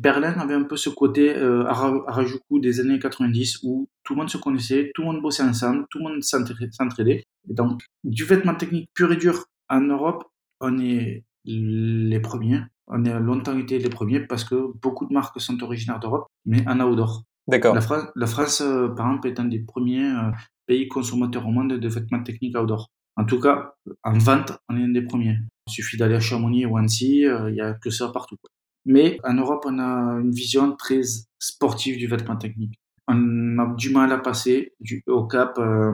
Berlin 0.00 0.32
avait 0.38 0.54
un 0.54 0.64
peu 0.64 0.76
ce 0.76 0.90
côté 0.90 1.36
euh, 1.36 1.64
Harajuku 1.66 2.58
des 2.60 2.80
années 2.80 2.98
90 2.98 3.60
où 3.62 3.88
tout 4.02 4.14
le 4.14 4.18
monde 4.18 4.30
se 4.30 4.38
connaissait, 4.38 4.90
tout 4.94 5.02
le 5.02 5.08
monde 5.08 5.22
bossait 5.22 5.44
ensemble, 5.44 5.86
tout 5.88 5.98
le 5.98 6.04
monde 6.04 6.22
s'entraidait. 6.22 7.22
Et 7.48 7.54
donc, 7.54 7.82
du 8.02 8.24
vêtement 8.24 8.54
technique 8.54 8.88
pur 8.94 9.12
et 9.12 9.16
dur 9.16 9.44
en 9.68 9.80
Europe, 9.80 10.24
on 10.60 10.78
est 10.78 11.24
les 11.44 12.20
premiers. 12.20 12.60
On 12.88 13.04
a 13.06 13.18
longtemps 13.18 13.56
été 13.56 13.78
les 13.78 13.88
premiers 13.88 14.20
parce 14.20 14.44
que 14.44 14.72
beaucoup 14.80 15.06
de 15.06 15.12
marques 15.12 15.40
sont 15.40 15.62
originaires 15.62 16.00
d'Europe, 16.00 16.26
mais 16.44 16.66
en 16.68 16.80
outdoor. 16.80 17.22
D'accord. 17.48 17.74
La, 17.74 17.80
France, 17.80 18.04
la 18.14 18.26
France, 18.26 18.60
euh, 18.60 18.88
par 18.88 19.06
exemple, 19.08 19.28
est 19.28 19.40
un 19.40 19.44
des 19.44 19.60
premiers 19.60 20.04
euh, 20.04 20.30
pays 20.66 20.88
consommateurs 20.88 21.46
au 21.46 21.50
monde 21.50 21.72
de 21.72 21.88
vêtements 21.88 22.22
techniques 22.22 22.56
outdoor. 22.56 22.90
En 23.16 23.24
tout 23.24 23.40
cas, 23.40 23.74
en 24.04 24.18
vente, 24.18 24.52
on 24.68 24.76
est 24.76 24.84
un 24.84 24.88
des 24.88 25.02
premiers. 25.02 25.38
Il 25.68 25.72
suffit 25.72 25.96
d'aller 25.96 26.14
à 26.14 26.20
Chamonix 26.20 26.66
ou 26.66 26.76
Annecy, 26.76 27.26
euh, 27.26 27.50
il 27.50 27.56
y 27.56 27.60
a 27.60 27.74
que 27.74 27.90
ça 27.90 28.08
partout. 28.08 28.36
Mais 28.84 29.18
en 29.24 29.34
Europe, 29.34 29.64
on 29.66 29.78
a 29.78 30.20
une 30.20 30.32
vision 30.32 30.74
très 30.74 31.02
sportive 31.38 31.98
du 31.98 32.06
vêtement 32.06 32.36
technique. 32.36 32.74
On 33.06 33.58
a 33.58 33.74
du 33.76 33.90
mal 33.90 34.12
à 34.12 34.18
passer 34.18 34.72
au 35.06 35.26
cap 35.26 35.58
euh, 35.58 35.92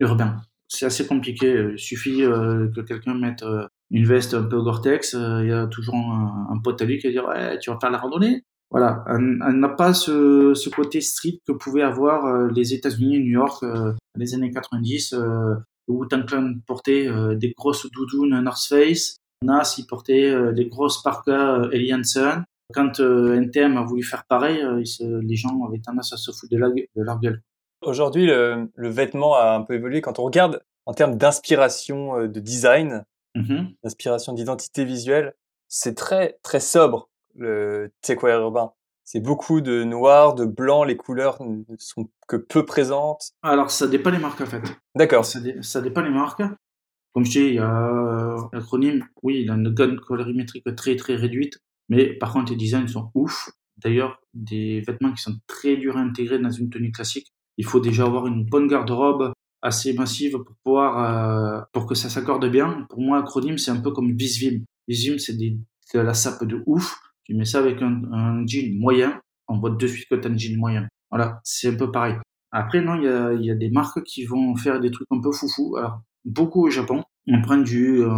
urbain. 0.00 0.40
C'est 0.66 0.86
assez 0.86 1.06
compliqué. 1.06 1.70
Il 1.72 1.78
suffit 1.78 2.22
euh, 2.22 2.68
que 2.74 2.80
quelqu'un 2.80 3.14
mette 3.14 3.44
une 3.90 4.04
veste 4.04 4.34
un 4.34 4.42
peu 4.42 4.60
Gore-Tex. 4.60 5.14
Il 5.14 5.48
y 5.48 5.52
a 5.52 5.66
toujours 5.68 5.94
un, 5.94 6.48
un, 6.50 6.58
pote 6.58 6.82
à 6.82 6.84
lui 6.84 6.98
qui 6.98 7.06
va 7.06 7.12
dire 7.12 7.58
tu 7.60 7.70
vas 7.70 7.78
faire 7.80 7.90
la 7.90 7.98
randonnée. 7.98 8.44
Voilà, 8.70 9.02
on 9.06 9.18
n'a 9.18 9.68
pas 9.70 9.94
ce, 9.94 10.68
côté 10.68 11.00
street 11.00 11.40
que 11.46 11.52
pouvaient 11.52 11.82
avoir 11.82 12.48
les 12.48 12.74
États-Unis 12.74 13.16
et 13.16 13.20
New 13.20 13.32
York 13.32 13.64
les 14.16 14.34
années 14.34 14.50
90 14.50 15.14
wu 15.88 16.06
Clan 16.06 16.54
portait 16.66 17.06
euh, 17.06 17.34
des 17.34 17.52
grosses 17.56 17.90
doudounes 17.90 18.40
North 18.40 18.66
Face. 18.68 19.16
Nas, 19.42 19.74
il 19.78 19.86
portait 19.86 20.30
euh, 20.30 20.52
des 20.52 20.66
grosses 20.66 21.02
parkas 21.02 21.60
euh, 21.60 21.70
Alien 21.72 22.04
Sun. 22.04 22.44
Quand 22.74 23.00
NTM 23.00 23.78
a 23.78 23.82
voulu 23.82 24.02
faire 24.02 24.24
pareil, 24.26 24.62
les 25.00 25.36
gens 25.36 25.64
avaient 25.66 25.80
tendance 25.80 26.12
à 26.12 26.18
se 26.18 26.30
foutre 26.32 26.52
de, 26.52 26.58
leur 26.96 27.18
gueule. 27.18 27.40
Aujourd'hui, 27.80 28.26
le, 28.26 28.68
vêtement 28.76 29.36
a 29.36 29.54
un 29.54 29.62
peu 29.62 29.72
évolué. 29.72 30.02
Quand 30.02 30.18
on 30.18 30.24
regarde 30.24 30.62
en 30.84 30.92
termes 30.92 31.16
d'inspiration 31.16 32.26
de 32.26 32.40
design, 32.40 33.06
mm-hmm. 33.34 33.74
d'inspiration 33.82 34.34
d'identité 34.34 34.84
visuelle, 34.84 35.32
c'est 35.68 35.94
très 35.94 36.38
très 36.42 36.60
sobre 36.60 37.08
le 37.34 37.90
takewear 38.02 38.38
urbain. 38.38 38.72
C'est 39.10 39.20
beaucoup 39.20 39.62
de 39.62 39.84
noir, 39.84 40.34
de 40.34 40.44
blanc, 40.44 40.84
les 40.84 40.98
couleurs 40.98 41.42
ne 41.42 41.64
sont 41.78 42.10
que 42.28 42.36
peu 42.36 42.66
présentes. 42.66 43.30
Alors, 43.42 43.70
ça 43.70 43.86
dépend 43.86 44.10
des 44.10 44.18
marques, 44.18 44.42
en 44.42 44.44
fait. 44.44 44.60
D'accord. 44.94 45.24
Ça, 45.24 45.38
ça, 45.62 45.80
dépend 45.80 46.02
des 46.02 46.10
marques. 46.10 46.42
Comme 47.14 47.24
je 47.24 47.30
dis, 47.30 47.38
il 47.38 47.54
y 47.54 47.58
a 47.58 48.36
l'acronyme, 48.52 49.06
oui, 49.22 49.40
il 49.40 49.50
a 49.50 49.54
une 49.54 49.72
gamme 49.72 49.98
colorimétrique 49.98 50.66
très, 50.76 50.94
très 50.96 51.14
réduite, 51.14 51.58
mais 51.88 52.12
par 52.18 52.34
contre, 52.34 52.50
les 52.50 52.58
designs 52.58 52.86
sont 52.86 53.10
ouf. 53.14 53.48
D'ailleurs, 53.78 54.20
des 54.34 54.82
vêtements 54.82 55.14
qui 55.14 55.22
sont 55.22 55.38
très 55.46 55.78
durs 55.78 55.96
à 55.96 56.00
intégrer 56.00 56.38
dans 56.38 56.50
une 56.50 56.68
tenue 56.68 56.92
classique. 56.92 57.32
Il 57.56 57.64
faut 57.64 57.80
déjà 57.80 58.04
avoir 58.04 58.26
une 58.26 58.44
bonne 58.44 58.68
garde-robe 58.68 59.32
assez 59.62 59.94
massive 59.94 60.32
pour 60.32 60.54
pouvoir, 60.62 60.98
euh, 60.98 61.62
pour 61.72 61.86
que 61.86 61.94
ça 61.94 62.10
s'accorde 62.10 62.46
bien. 62.50 62.84
Pour 62.90 63.00
moi, 63.00 63.20
acronyme, 63.20 63.56
c'est 63.56 63.70
un 63.70 63.80
peu 63.80 63.90
comme 63.90 64.14
Visvim. 64.14 64.64
Visvim, 64.86 65.16
c'est 65.16 65.38
de 65.38 65.98
la 65.98 66.12
sape 66.12 66.44
de 66.44 66.62
ouf 66.66 67.00
tu 67.28 67.34
mets 67.34 67.44
ça 67.44 67.58
avec 67.58 67.82
un, 67.82 68.02
un 68.12 68.46
jean 68.46 68.78
moyen, 68.78 69.20
on 69.48 69.58
voit 69.58 69.70
de 69.70 69.86
suite 69.86 70.08
que 70.10 70.14
tu 70.14 70.28
un 70.28 70.36
jean 70.36 70.56
moyen. 70.56 70.88
Voilà, 71.10 71.40
c'est 71.44 71.68
un 71.68 71.76
peu 71.76 71.90
pareil. 71.90 72.14
Après, 72.50 72.80
non, 72.80 72.94
il 72.94 73.04
y 73.04 73.08
a, 73.08 73.32
y 73.34 73.50
a, 73.50 73.54
des 73.54 73.70
marques 73.70 74.02
qui 74.04 74.24
vont 74.24 74.56
faire 74.56 74.80
des 74.80 74.90
trucs 74.90 75.06
un 75.10 75.20
peu 75.20 75.32
foufou. 75.32 75.76
Alors, 75.76 76.00
beaucoup 76.24 76.66
au 76.66 76.70
Japon, 76.70 77.02
on 77.26 77.42
prend 77.42 77.58
du, 77.58 78.02
euh, 78.02 78.10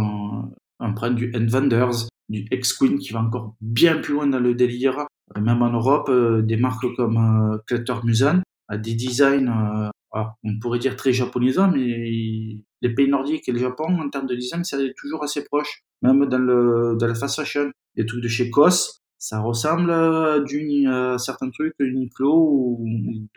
on 0.79 0.93
prend 0.93 1.11
du 1.11 1.31
Endvenders, 1.35 2.07
du 2.29 2.45
X-Queen 2.51 2.97
qui 2.99 3.11
va 3.11 3.21
encore 3.21 3.55
bien 3.59 3.97
plus 3.97 4.13
loin 4.13 4.27
dans 4.27 4.39
le 4.39 4.55
délire. 4.55 5.05
même 5.37 5.61
en 5.61 5.71
Europe, 5.71 6.09
des 6.45 6.57
marques 6.57 6.85
comme 6.95 7.59
Clutter 7.67 7.95
Musen 8.05 8.41
a 8.69 8.77
des 8.77 8.95
designs, 8.95 9.91
on 10.13 10.59
pourrait 10.61 10.79
dire 10.79 10.95
très 10.95 11.11
japonisants, 11.11 11.71
mais 11.71 12.63
les 12.81 12.93
pays 12.93 13.09
nordiques 13.09 13.47
et 13.47 13.51
le 13.51 13.59
Japon, 13.59 13.99
en 13.99 14.09
termes 14.09 14.27
de 14.27 14.35
design, 14.35 14.63
c'est 14.63 14.93
toujours 14.97 15.23
assez 15.23 15.43
proche. 15.43 15.83
Même 16.01 16.25
dans, 16.25 16.39
le, 16.39 16.95
dans 16.97 17.07
la 17.07 17.15
fast 17.15 17.35
fashion, 17.35 17.71
les 17.95 18.05
trucs 18.05 18.23
de 18.23 18.27
chez 18.27 18.49
COS, 18.49 19.00
ça 19.21 19.39
ressemble 19.39 19.91
à, 19.91 21.17
certains 21.19 21.51
trucs, 21.51 21.75
Uniqlo 21.79 22.33
ou, 22.33 22.85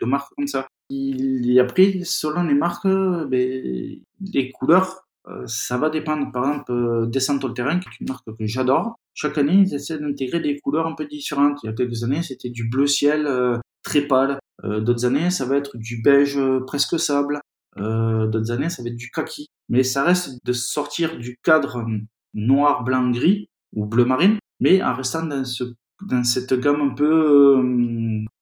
de 0.01 0.05
marques 0.07 0.33
comme 0.35 0.47
ça. 0.47 0.67
Et 0.89 1.59
après, 1.59 1.99
selon 2.03 2.43
les 2.43 2.55
marques, 2.55 2.87
ben, 2.87 4.01
les 4.33 4.51
couleurs, 4.51 5.05
euh, 5.27 5.43
ça 5.45 5.77
va 5.77 5.91
dépendre. 5.91 6.31
Par 6.31 6.47
exemple, 6.47 6.71
euh, 6.71 7.05
Descente 7.05 7.43
au 7.43 7.49
terrain, 7.49 7.79
qui 7.79 7.87
est 7.87 7.99
une 8.01 8.07
marque 8.07 8.25
que 8.25 8.47
j'adore. 8.47 8.95
Chaque 9.13 9.37
année, 9.37 9.53
ils 9.53 9.75
essaient 9.75 9.99
d'intégrer 9.99 10.39
des 10.39 10.59
couleurs 10.59 10.87
un 10.87 10.95
peu 10.95 11.05
différentes. 11.05 11.59
Il 11.61 11.67
y 11.67 11.69
a 11.69 11.73
quelques 11.73 12.03
années, 12.03 12.23
c'était 12.23 12.49
du 12.49 12.67
bleu 12.67 12.87
ciel 12.87 13.27
euh, 13.27 13.59
très 13.83 14.01
pâle. 14.01 14.39
D'autres 14.63 15.05
années, 15.05 15.29
ça 15.29 15.45
va 15.45 15.57
être 15.57 15.77
du 15.77 16.01
beige 16.01 16.39
presque 16.65 16.97
sable. 16.97 17.41
D'autres 17.77 18.51
années, 18.51 18.69
ça 18.69 18.81
va 18.81 18.89
être 18.89 18.95
du 18.95 19.11
kaki. 19.11 19.47
Mais 19.69 19.83
ça 19.83 20.03
reste 20.03 20.39
de 20.43 20.53
sortir 20.53 21.17
du 21.19 21.37
cadre 21.43 21.85
noir, 22.33 22.83
blanc, 22.83 23.11
gris 23.11 23.49
ou 23.73 23.85
bleu 23.85 24.05
marine, 24.05 24.39
mais 24.59 24.81
en 24.81 24.93
restant 24.93 25.25
dans, 25.25 25.43
ce, 25.43 25.63
dans 26.07 26.23
cette 26.23 26.53
gamme 26.53 26.81
un 26.81 26.93
peu, 26.93 27.59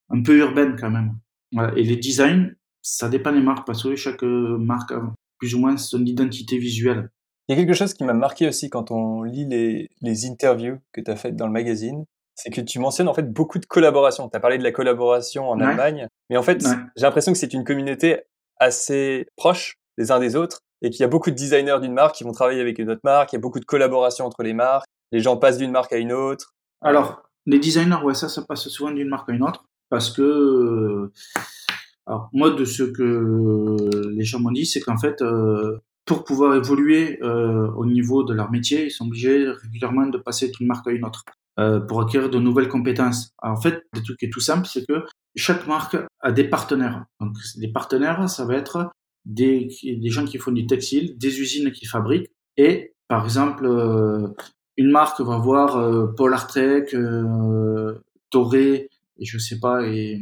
un 0.09 0.21
peu 0.23 0.37
urbaine 0.37 0.75
quand 0.79 0.91
même. 0.91 1.13
Voilà. 1.51 1.73
Et 1.77 1.83
les 1.83 1.97
designs, 1.97 2.51
ça 2.81 3.09
dépend 3.09 3.31
des 3.31 3.41
marques 3.41 3.65
parce 3.65 3.83
que 3.83 3.95
chaque 3.95 4.23
marque 4.23 4.91
a 4.91 5.01
plus 5.39 5.55
ou 5.55 5.59
moins 5.59 5.77
son 5.77 6.03
identité 6.05 6.57
visuelle. 6.57 7.09
Il 7.47 7.55
y 7.55 7.59
a 7.59 7.61
quelque 7.61 7.75
chose 7.75 7.93
qui 7.93 8.03
m'a 8.03 8.13
marqué 8.13 8.47
aussi 8.47 8.69
quand 8.69 8.91
on 8.91 9.23
lit 9.23 9.45
les, 9.45 9.89
les 10.01 10.25
interviews 10.25 10.77
que 10.93 11.01
tu 11.01 11.11
as 11.11 11.15
faites 11.15 11.35
dans 11.35 11.47
le 11.47 11.51
magazine, 11.51 12.05
c'est 12.35 12.49
que 12.49 12.61
tu 12.61 12.79
mentionnes 12.79 13.07
en 13.07 13.13
fait 13.13 13.31
beaucoup 13.31 13.59
de 13.59 13.65
collaborations. 13.65 14.29
Tu 14.29 14.37
as 14.37 14.39
parlé 14.39 14.57
de 14.57 14.63
la 14.63 14.71
collaboration 14.71 15.49
en 15.49 15.59
Allemagne, 15.59 16.07
mais 16.29 16.37
en 16.37 16.43
fait, 16.43 16.63
j'ai 16.95 17.03
l'impression 17.03 17.31
que 17.31 17.37
c'est 17.37 17.53
une 17.53 17.63
communauté 17.63 18.21
assez 18.57 19.27
proche 19.35 19.75
les 19.97 20.11
uns 20.11 20.19
des 20.19 20.35
autres 20.35 20.61
et 20.81 20.89
qu'il 20.89 21.01
y 21.01 21.03
a 21.03 21.07
beaucoup 21.07 21.29
de 21.29 21.35
designers 21.35 21.77
d'une 21.81 21.93
marque 21.93 22.15
qui 22.15 22.23
vont 22.23 22.31
travailler 22.31 22.61
avec 22.61 22.79
une 22.79 22.89
autre 22.89 23.01
marque, 23.03 23.33
il 23.33 23.35
y 23.35 23.37
a 23.37 23.41
beaucoup 23.41 23.59
de 23.59 23.65
collaborations 23.65 24.25
entre 24.25 24.43
les 24.43 24.53
marques, 24.53 24.87
les 25.13 25.21
gens 25.21 25.37
passent 25.37 25.59
d'une 25.59 25.71
marque 25.71 25.93
à 25.93 25.97
une 25.97 26.11
autre. 26.11 26.55
Alors, 26.81 27.23
les 27.45 27.59
designers, 27.59 28.03
ouais, 28.03 28.15
ça, 28.15 28.27
ça 28.27 28.41
passe 28.41 28.67
souvent 28.67 28.91
d'une 28.91 29.07
marque 29.07 29.29
à 29.29 29.33
une 29.33 29.43
autre 29.43 29.63
parce 29.89 30.09
que 30.09 31.11
alors 32.05 32.29
moi, 32.33 32.49
de 32.49 32.65
ce 32.65 32.83
que 32.83 34.09
les 34.09 34.25
gens 34.25 34.39
m'ont 34.39 34.51
dit, 34.51 34.65
c'est 34.65 34.81
qu'en 34.81 34.97
fait, 34.97 35.21
euh, 35.21 35.77
pour 36.05 36.25
pouvoir 36.25 36.55
évoluer 36.55 37.21
euh, 37.21 37.71
au 37.71 37.85
niveau 37.85 38.23
de 38.23 38.33
leur 38.33 38.51
métier, 38.51 38.85
ils 38.85 38.91
sont 38.91 39.05
obligés 39.05 39.47
régulièrement 39.49 40.07
de 40.07 40.17
passer 40.17 40.49
d'une 40.49 40.67
marque 40.67 40.87
à 40.87 40.91
une 40.91 41.05
autre 41.05 41.23
euh, 41.59 41.79
pour 41.79 42.01
acquérir 42.01 42.29
de 42.29 42.39
nouvelles 42.39 42.67
compétences. 42.67 43.31
En 43.41 43.55
fait, 43.55 43.83
le 43.93 44.01
truc 44.01 44.21
est 44.23 44.33
tout 44.33 44.41
simple, 44.41 44.67
c'est 44.67 44.85
que 44.85 45.05
chaque 45.35 45.65
marque 45.67 45.95
a 46.19 46.31
des 46.31 46.43
partenaires. 46.43 47.05
Donc, 47.21 47.37
les 47.57 47.71
partenaires, 47.71 48.27
ça 48.29 48.43
va 48.45 48.55
être 48.55 48.91
des, 49.25 49.69
des 49.83 50.09
gens 50.09 50.25
qui 50.25 50.39
font 50.39 50.51
du 50.51 50.67
textile, 50.67 51.17
des 51.17 51.39
usines 51.39 51.71
qui 51.71 51.85
fabriquent, 51.85 52.31
et 52.57 52.93
par 53.07 53.23
exemple, 53.23 53.65
une 54.77 54.91
marque 54.91 55.21
va 55.21 55.37
voir 55.37 55.77
euh, 55.77 56.07
Polartec, 56.07 56.93
euh, 56.93 57.95
Toré, 58.29 58.89
et 59.17 59.25
je 59.25 59.37
sais 59.37 59.59
pas, 59.59 59.87
et, 59.87 60.19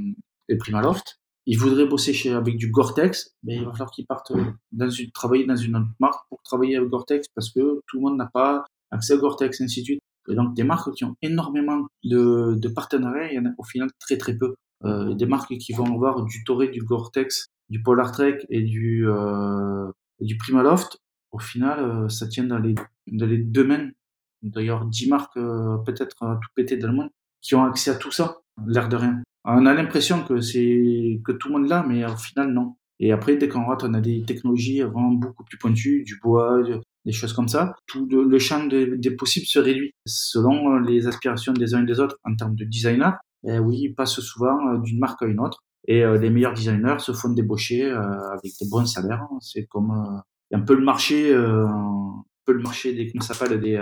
et 0.50 0.58
Primaloft 0.58 1.22
ils 1.46 1.58
voudraient 1.58 1.88
bosser 1.88 2.14
chez, 2.14 2.32
avec 2.32 2.58
du 2.58 2.70
Gore-Tex, 2.70 3.36
mais 3.44 3.56
il 3.56 3.66
va 3.66 3.72
falloir 3.72 3.92
qu'ils 3.92 4.06
partent 4.06 4.32
dans 4.72 4.90
une, 4.90 5.12
travailler 5.12 5.46
dans 5.46 5.56
une 5.56 5.76
autre 5.76 5.88
marque 6.00 6.28
pour 6.30 6.42
travailler 6.44 6.76
avec 6.76 6.90
Gore-Tex 6.90 7.28
parce 7.34 7.50
que 7.52 7.82
tout 7.88 7.98
le 7.98 8.02
monde 8.02 8.18
n'a 8.18 8.30
pas 8.32 8.66
accès 8.92 9.14
à 9.14 9.18
Gore-Tex, 9.18 9.60
et 9.60 9.64
ainsi 9.64 9.82
de 9.82 9.86
suite. 9.86 10.02
Et 10.30 10.36
donc, 10.36 10.54
des 10.54 10.64
marques 10.64 10.94
qui 10.94 11.04
ont 11.04 11.16
énormément 11.22 11.88
de, 12.04 12.56
de 12.56 12.68
partenariats, 12.70 13.32
il 13.32 13.36
y 13.36 13.40
en 13.40 13.46
a 13.46 13.54
au 13.58 13.64
final 13.64 13.90
très 14.00 14.18
très 14.18 14.38
peu. 14.38 14.54
Euh, 14.84 15.14
des 15.14 15.26
marques 15.26 15.58
qui 15.58 15.74
vont 15.74 15.94
avoir 15.94 16.24
du 16.26 16.44
Toré, 16.44 16.68
du 16.68 16.84
Gore-Tex, 16.84 17.48
du 17.70 17.82
Polartrek 17.82 18.46
et 18.50 18.62
du, 18.62 19.08
euh, 19.08 19.92
du 20.20 20.38
Primaloft, 20.38 21.00
au 21.32 21.40
final, 21.40 21.80
euh, 21.80 22.10
ça 22.10 22.28
tient 22.28 22.44
dans 22.44 22.60
les, 22.60 22.76
dans 23.08 23.26
les 23.26 23.38
domaines. 23.40 23.94
D'ailleurs, 24.42 24.86
10 24.86 25.10
marques, 25.10 25.38
euh, 25.38 25.78
peut-être 25.86 26.16
tout 26.18 26.50
pété 26.56 26.78
dans 26.78 26.88
le 26.88 26.94
monde, 26.94 27.10
qui 27.42 27.56
ont 27.56 27.64
accès 27.64 27.92
à 27.92 27.96
tout 27.96 28.12
ça, 28.12 28.38
l'air 28.68 28.90
de 28.90 28.96
rien. 28.96 29.22
On 29.46 29.66
a 29.66 29.74
l'impression 29.74 30.24
que 30.24 30.40
c'est 30.42 31.20
que 31.26 31.32
tout 31.32 31.48
le 31.48 31.60
monde 31.60 31.70
l'a, 31.70 31.84
mais 31.84 32.06
au 32.06 32.18
final 32.18 32.52
non. 32.52 32.76
Et 33.00 33.12
après, 33.12 33.36
dès 33.36 33.48
qu'on 33.48 33.66
rentre, 33.66 33.88
on 33.90 33.94
a 33.96 34.02
des 34.02 34.24
technologies 34.24 34.82
vraiment 34.82 35.12
beaucoup 35.12 35.44
plus 35.44 35.58
pointues, 35.58 36.04
du 36.04 36.20
bois, 36.22 36.62
des 37.06 37.12
choses 37.12 37.34
comme 37.34 37.48
ça. 37.48 37.76
Tout 37.88 38.08
le, 38.08 38.40
champ 38.40 38.66
des 38.66 39.12
possibles 39.12 39.48
se 39.48 39.58
réduit 39.58 39.94
selon 40.06 40.78
les 40.78 41.08
aspirations 41.08 41.54
des 41.54 41.74
uns 41.74 41.82
et 41.82 41.86
des 41.88 42.00
autres 42.00 42.20
en 42.24 42.36
termes 42.36 42.56
de 42.56 42.64
designer. 42.64 43.18
Et 43.48 43.60
oui, 43.60 43.80
ils 43.82 43.96
passent 43.96 44.20
souvent 44.20 44.68
euh, 44.68 44.78
d'une 44.80 45.00
marque 45.00 45.22
à 45.24 45.26
une 45.26 45.40
autre. 45.40 45.64
Et 45.88 46.04
euh, 46.04 46.18
les 46.20 46.30
meilleurs 46.30 46.54
designers 46.54 47.00
se 47.00 47.12
font 47.12 47.30
débaucher 47.30 47.86
euh, 47.86 48.32
avec 48.34 48.52
des 48.60 48.70
bons 48.70 48.86
salaires. 48.86 49.28
C'est 49.40 49.66
comme 49.66 50.22
un 50.54 50.60
peu 50.62 50.76
le 50.76 50.84
marché, 50.84 51.34
un 51.34 52.24
peu 52.46 52.54
le 52.54 52.62
marché 52.62 52.94
des 52.94 53.12
comment 53.12 53.24
ça 53.24 53.34
s'appelle 53.34 53.60
des 53.60 53.82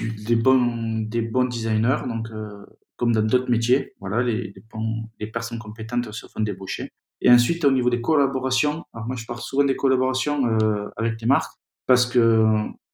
des 0.00 0.36
bons 0.36 1.06
des 1.08 1.22
bons 1.22 1.44
designers. 1.44 2.02
Donc 2.08 2.28
comme 2.96 3.12
dans 3.12 3.22
d'autres 3.22 3.50
métiers. 3.50 3.94
Voilà, 4.00 4.22
les, 4.22 4.54
les, 5.20 5.26
personnes 5.26 5.58
compétentes 5.58 6.10
se 6.12 6.26
font 6.26 6.40
débaucher. 6.40 6.90
Et 7.20 7.30
ensuite, 7.30 7.64
au 7.64 7.70
niveau 7.70 7.90
des 7.90 8.00
collaborations, 8.00 8.84
alors 8.92 9.06
moi 9.06 9.16
je 9.16 9.24
parle 9.24 9.40
souvent 9.40 9.64
des 9.64 9.76
collaborations 9.76 10.46
euh, 10.46 10.88
avec 10.96 11.20
les 11.20 11.26
marques 11.26 11.54
parce 11.86 12.04
que 12.04 12.44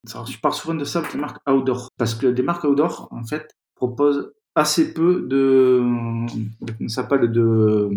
je 0.05 0.39
parle 0.39 0.55
souvent 0.55 0.75
de 0.75 0.85
ça 0.85 1.01
avec 1.01 1.13
les 1.15 1.21
marques 1.21 1.39
outdoor 1.49 1.89
parce 1.97 2.15
que 2.15 2.27
des 2.27 2.43
marques 2.43 2.65
outdoor 2.65 3.09
en 3.11 3.25
fait 3.25 3.57
proposent 3.75 4.33
assez 4.55 4.93
peu 4.95 5.27
de, 5.29 5.83
de 6.61 6.89
s'appelle 6.89 7.33
de 7.33 7.89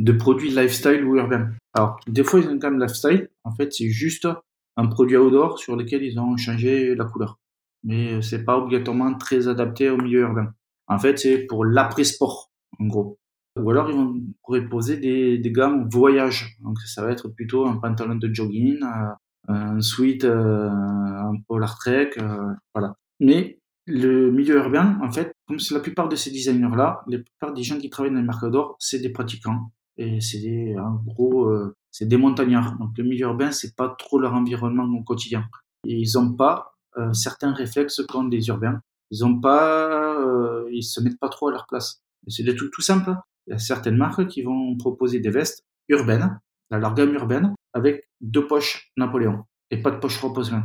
de 0.00 0.12
produits 0.12 0.50
lifestyle 0.50 1.04
ou 1.04 1.16
urbain. 1.16 1.50
Alors 1.72 1.98
des 2.08 2.24
fois 2.24 2.40
ils 2.40 2.48
ont 2.48 2.58
quand 2.58 2.70
même 2.70 2.80
lifestyle. 2.80 3.28
En 3.44 3.54
fait 3.54 3.72
c'est 3.72 3.88
juste 3.88 4.28
un 4.76 4.86
produit 4.86 5.16
outdoor 5.16 5.58
sur 5.58 5.76
lequel 5.76 6.02
ils 6.02 6.18
ont 6.18 6.36
changé 6.36 6.94
la 6.94 7.04
couleur, 7.04 7.38
mais 7.84 8.20
c'est 8.22 8.44
pas 8.44 8.58
obligatoirement 8.58 9.14
très 9.14 9.46
adapté 9.48 9.90
au 9.90 9.96
milieu 9.96 10.20
urbain. 10.20 10.52
En 10.86 10.98
fait, 10.98 11.18
c'est 11.18 11.46
pour 11.46 11.64
l'après-sport, 11.64 12.50
en 12.78 12.86
gros. 12.86 13.18
Ou 13.56 13.70
alors, 13.70 13.88
ils 13.88 13.96
vont 13.96 14.20
pourraient 14.42 14.68
poser 14.68 14.96
des, 14.96 15.38
des 15.38 15.52
gammes 15.52 15.88
voyage. 15.88 16.56
Donc, 16.62 16.78
ça 16.80 17.02
va 17.02 17.12
être 17.12 17.28
plutôt 17.28 17.66
un 17.66 17.76
pantalon 17.76 18.16
de 18.16 18.32
jogging, 18.32 18.80
euh, 18.82 19.12
un 19.48 19.80
sweat, 19.80 20.24
euh, 20.24 20.68
un 20.68 21.34
polar 21.46 21.78
trek, 21.78 22.10
euh, 22.18 22.52
voilà. 22.74 22.96
Mais 23.20 23.60
le 23.86 24.32
milieu 24.32 24.56
urbain, 24.56 24.98
en 25.02 25.12
fait, 25.12 25.32
comme 25.46 25.60
c'est 25.60 25.74
la 25.74 25.80
plupart 25.80 26.08
de 26.08 26.16
ces 26.16 26.30
designers-là, 26.30 27.04
la 27.06 27.18
plupart 27.18 27.54
des 27.54 27.62
gens 27.62 27.78
qui 27.78 27.90
travaillent 27.90 28.12
dans 28.12 28.18
les 28.18 28.26
marques 28.26 28.50
d'or, 28.50 28.76
c'est 28.80 28.98
des 28.98 29.10
pratiquants. 29.10 29.70
Et 29.96 30.20
c'est 30.20 30.40
des, 30.40 30.76
en 30.76 30.94
gros, 31.06 31.54
c'est 31.92 32.08
des 32.08 32.16
montagnards. 32.16 32.76
Donc, 32.78 32.98
le 32.98 33.04
milieu 33.04 33.26
urbain, 33.26 33.52
c'est 33.52 33.76
pas 33.76 33.94
trop 33.96 34.18
leur 34.18 34.34
environnement 34.34 34.84
au 34.84 35.04
quotidien. 35.04 35.44
Et 35.86 35.96
ils 35.96 36.18
ont 36.18 36.34
pas 36.34 36.73
certains 37.12 37.52
réflexes 37.52 38.00
qu'ont 38.06 38.24
des 38.24 38.48
urbains 38.48 38.80
ils 39.10 39.24
ont 39.24 39.40
pas, 39.40 40.18
euh, 40.20 40.68
ils 40.72 40.82
se 40.82 41.00
mettent 41.00 41.18
pas 41.18 41.28
trop 41.28 41.48
à 41.48 41.52
leur 41.52 41.66
place. 41.66 42.02
C'est 42.26 42.42
des 42.42 42.56
trucs 42.56 42.72
tout 42.72 42.82
simples. 42.82 43.14
Il 43.46 43.52
y 43.52 43.54
a 43.54 43.58
certaines 43.58 43.96
marques 43.96 44.26
qui 44.26 44.42
vont 44.42 44.76
proposer 44.76 45.20
des 45.20 45.30
vestes 45.30 45.64
urbaines, 45.88 46.40
dans 46.70 46.78
leur 46.78 46.94
gamme 46.94 47.14
urbaine, 47.14 47.54
avec 47.74 48.08
deux 48.20 48.46
poches 48.46 48.90
Napoléon 48.96 49.44
et 49.70 49.80
pas 49.82 49.90
de 49.90 49.98
poche 49.98 50.18
repose-main, 50.20 50.64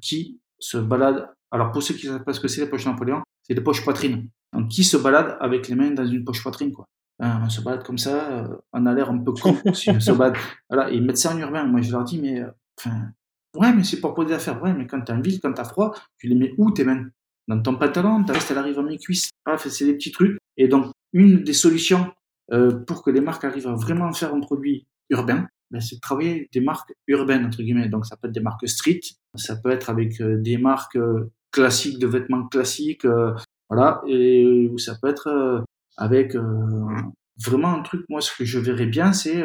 qui 0.00 0.40
se 0.58 0.78
baladent. 0.78 1.28
Alors 1.50 1.70
pour 1.70 1.82
ceux 1.82 1.94
qui 1.94 2.06
savent 2.06 2.24
pas 2.24 2.32
ce 2.32 2.40
que 2.40 2.48
c'est 2.48 2.62
les 2.62 2.68
poches 2.68 2.86
Napoléon, 2.86 3.22
c'est 3.42 3.54
des 3.54 3.60
poches 3.60 3.84
poitrine. 3.84 4.30
Donc 4.52 4.68
qui 4.68 4.82
se 4.82 4.96
baladent 4.96 5.36
avec 5.40 5.68
les 5.68 5.74
mains 5.74 5.90
dans 5.90 6.06
une 6.06 6.24
poche 6.24 6.42
poitrine 6.42 6.72
quoi. 6.72 6.86
on 7.20 7.48
se 7.48 7.60
balade 7.60 7.84
comme 7.84 7.98
ça, 7.98 8.32
euh, 8.32 8.56
on 8.72 8.86
a 8.86 8.94
l'air 8.94 9.10
un 9.10 9.18
peu 9.18 9.32
con 9.32 9.56
si 9.74 9.90
on 9.90 10.00
se 10.00 10.12
balade. 10.12 10.36
Voilà, 10.70 10.90
ils 10.90 11.04
mettent 11.04 11.18
ça 11.18 11.34
en 11.34 11.38
urbain. 11.38 11.64
Moi 11.66 11.82
je 11.82 11.92
leur 11.92 12.04
dis 12.04 12.20
mais, 12.20 12.40
euh, 12.40 12.90
ouais 13.56 13.72
mais 13.72 13.84
c'est 13.84 14.00
pour 14.00 14.14
poser 14.14 14.28
des 14.28 14.34
affaires. 14.34 14.62
Ouais 14.62 14.74
mais 14.74 14.86
quand 14.86 15.00
t'es 15.00 15.12
en 15.12 15.20
ville, 15.20 15.40
quand 15.40 15.52
t'as 15.52 15.64
froid, 15.64 15.94
tu 16.18 16.28
les 16.28 16.34
mets 16.34 16.54
où 16.58 16.70
tes 16.70 16.84
mains? 16.84 17.06
Dans 17.48 17.62
ton 17.62 17.76
pantalon, 17.76 18.24
ta 18.24 18.32
veste 18.32 18.50
elle 18.50 18.58
arrive 18.58 18.78
à 18.78 18.82
mi-cuisse. 18.82 19.30
Bref, 19.44 19.66
c'est 19.68 19.84
des 19.84 19.94
petits 19.94 20.10
trucs. 20.10 20.38
Et 20.56 20.68
donc, 20.68 20.92
une 21.12 21.44
des 21.44 21.52
solutions 21.52 22.12
euh, 22.52 22.72
pour 22.84 23.02
que 23.02 23.10
les 23.10 23.20
marques 23.20 23.44
arrivent 23.44 23.68
à 23.68 23.74
vraiment 23.74 24.12
faire 24.12 24.34
un 24.34 24.40
produit 24.40 24.86
urbain, 25.10 25.46
ben, 25.70 25.80
c'est 25.80 25.96
de 25.96 26.00
travailler 26.00 26.48
des 26.52 26.60
marques 26.60 26.92
urbaines, 27.06 27.44
entre 27.44 27.62
guillemets. 27.62 27.88
Donc, 27.88 28.06
ça 28.06 28.16
peut 28.16 28.28
être 28.28 28.34
des 28.34 28.40
marques 28.40 28.68
street, 28.68 29.00
ça 29.36 29.56
peut 29.56 29.70
être 29.70 29.90
avec 29.90 30.20
euh, 30.20 30.36
des 30.38 30.58
marques 30.58 30.96
euh, 30.96 31.30
classiques, 31.52 31.98
de 31.98 32.06
vêtements 32.06 32.46
classiques, 32.48 33.06
voilà, 33.70 34.02
et 34.06 34.70
ça 34.76 34.94
peut 35.00 35.08
être 35.08 35.64
avec 35.96 36.36
vraiment 37.42 37.72
un 37.74 37.80
truc, 37.80 38.04
moi, 38.10 38.20
ce 38.20 38.30
que 38.36 38.44
je 38.44 38.58
verrais 38.58 38.86
bien, 38.86 39.14
c'est 39.14 39.42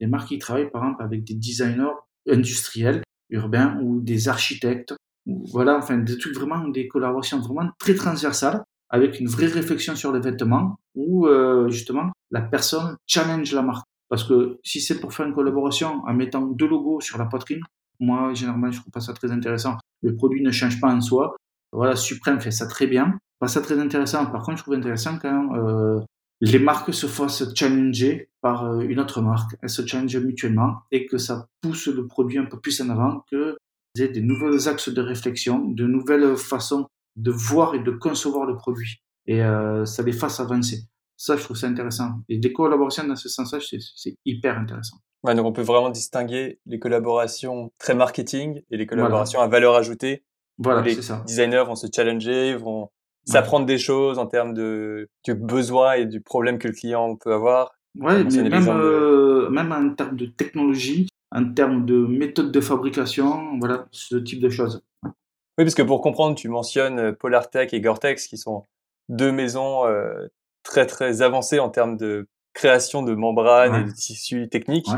des 0.00 0.06
marques 0.06 0.28
qui 0.28 0.38
travaillent, 0.38 0.70
par 0.70 0.84
exemple, 0.84 1.02
avec 1.02 1.22
des 1.22 1.34
designers 1.34 1.92
industriels, 2.26 3.02
urbains, 3.34 3.78
ou 3.82 4.00
des 4.00 4.28
architectes, 4.28 4.94
voilà, 5.26 5.76
enfin, 5.78 5.98
des 5.98 6.18
trucs 6.18 6.34
vraiment, 6.34 6.68
des 6.68 6.88
collaborations 6.88 7.40
vraiment 7.40 7.70
très 7.78 7.94
transversales, 7.94 8.62
avec 8.90 9.20
une 9.20 9.28
vraie 9.28 9.46
réflexion 9.46 9.96
sur 9.96 10.12
les 10.12 10.20
vêtements, 10.20 10.76
où 10.94 11.26
euh, 11.26 11.68
justement 11.68 12.12
la 12.30 12.42
personne 12.42 12.96
challenge 13.06 13.52
la 13.52 13.62
marque. 13.62 13.86
Parce 14.08 14.24
que 14.24 14.58
si 14.62 14.80
c'est 14.80 15.00
pour 15.00 15.12
faire 15.12 15.26
une 15.26 15.34
collaboration 15.34 16.02
en 16.06 16.14
mettant 16.14 16.42
deux 16.42 16.68
logos 16.68 17.00
sur 17.00 17.18
la 17.18 17.24
poitrine, 17.24 17.60
moi 17.98 18.34
généralement 18.34 18.70
je 18.70 18.80
trouve 18.80 18.92
pas 18.92 19.00
ça 19.00 19.12
très 19.12 19.32
intéressant. 19.32 19.76
Le 20.02 20.14
produit 20.14 20.42
ne 20.42 20.50
change 20.50 20.80
pas 20.80 20.92
en 20.92 21.00
soi. 21.00 21.34
Voilà, 21.72 21.96
Supreme 21.96 22.40
fait 22.40 22.50
ça 22.50 22.66
très 22.66 22.86
bien. 22.86 23.18
pas 23.40 23.48
ça 23.48 23.60
très 23.60 23.78
intéressant. 23.78 24.26
Par 24.26 24.42
contre, 24.42 24.58
je 24.58 24.62
trouve 24.62 24.74
intéressant 24.74 25.18
quand 25.18 25.56
euh, 25.56 26.00
les 26.44 26.58
marques 26.58 26.92
se 26.92 27.06
fassent 27.06 27.54
challenger 27.54 28.30
par 28.40 28.64
euh, 28.64 28.80
une 28.80 29.00
autre 29.00 29.20
marque, 29.20 29.56
elles 29.62 29.70
se 29.70 29.86
challengent 29.86 30.16
mutuellement 30.16 30.80
et 30.90 31.06
que 31.06 31.18
ça 31.18 31.48
pousse 31.60 31.86
le 31.86 32.06
produit 32.06 32.38
un 32.38 32.44
peu 32.44 32.60
plus 32.60 32.80
en 32.80 32.90
avant, 32.90 33.24
que 33.30 33.56
y 33.96 34.08
des 34.08 34.20
nouveaux 34.20 34.68
axes 34.68 34.88
de 34.88 35.00
réflexion, 35.00 35.60
de 35.64 35.86
nouvelles 35.86 36.36
façons 36.36 36.86
de 37.16 37.30
voir 37.30 37.74
et 37.74 37.78
de 37.78 37.92
concevoir 37.92 38.44
le 38.44 38.56
produit. 38.56 39.02
Et 39.26 39.42
euh, 39.42 39.84
ça 39.84 40.02
les 40.02 40.12
fasse 40.12 40.40
avancer. 40.40 40.80
Ça, 41.16 41.36
je 41.36 41.44
trouve 41.44 41.56
ça 41.56 41.68
intéressant. 41.68 42.10
Et 42.28 42.38
des 42.38 42.52
collaborations 42.52 43.06
dans 43.06 43.16
ce 43.16 43.28
sens-là, 43.28 43.60
c'est 43.60 44.16
hyper 44.24 44.58
intéressant. 44.58 44.96
Ouais, 45.22 45.34
donc 45.34 45.46
on 45.46 45.52
peut 45.52 45.62
vraiment 45.62 45.90
distinguer 45.90 46.58
les 46.66 46.78
collaborations 46.78 47.72
très 47.78 47.94
marketing 47.94 48.60
et 48.70 48.76
les 48.76 48.86
collaborations 48.86 49.40
à 49.40 49.46
valeur 49.46 49.76
ajoutée. 49.76 50.24
Voilà, 50.58 50.84
c'est 50.84 51.02
ça. 51.02 51.22
designers 51.26 51.64
vont 51.66 51.76
se 51.76 51.86
challenger, 51.92 52.56
vont 52.56 52.90
s'apprendre 53.24 53.66
des 53.66 53.78
choses 53.78 54.18
en 54.18 54.26
termes 54.26 54.54
de, 54.54 55.08
du 55.24 55.34
besoin 55.34 55.94
et 55.94 56.06
du 56.06 56.20
problème 56.20 56.58
que 56.58 56.68
le 56.68 56.74
client 56.74 57.16
peut 57.16 57.32
avoir. 57.32 57.74
Ouais, 57.98 58.24
mais 58.24 58.48
même, 58.48 58.68
euh, 58.68 59.48
même 59.50 59.72
en 59.72 59.94
termes 59.94 60.16
de 60.16 60.26
technologie, 60.26 61.08
en 61.30 61.52
termes 61.52 61.86
de 61.86 61.94
méthode 61.94 62.50
de 62.50 62.60
fabrication, 62.60 63.58
voilà, 63.58 63.86
ce 63.92 64.16
type 64.16 64.40
de 64.40 64.48
choses. 64.48 64.82
Oui, 65.04 65.64
parce 65.64 65.74
que 65.74 65.82
pour 65.82 66.00
comprendre, 66.00 66.36
tu 66.36 66.48
mentionnes 66.48 66.98
euh, 66.98 67.12
Polartec 67.12 67.72
et 67.72 67.80
Gore-Tex 67.80 68.26
qui 68.26 68.36
sont 68.36 68.64
deux 69.08 69.30
maisons 69.30 69.86
euh, 69.86 70.26
très 70.64 70.86
très 70.86 71.22
avancées 71.22 71.60
en 71.60 71.68
termes 71.68 71.96
de 71.96 72.26
création 72.52 73.02
de 73.02 73.14
membranes 73.14 73.74
et 73.74 73.84
de 73.84 73.90
tissus 73.90 74.48
techniques. 74.48 74.88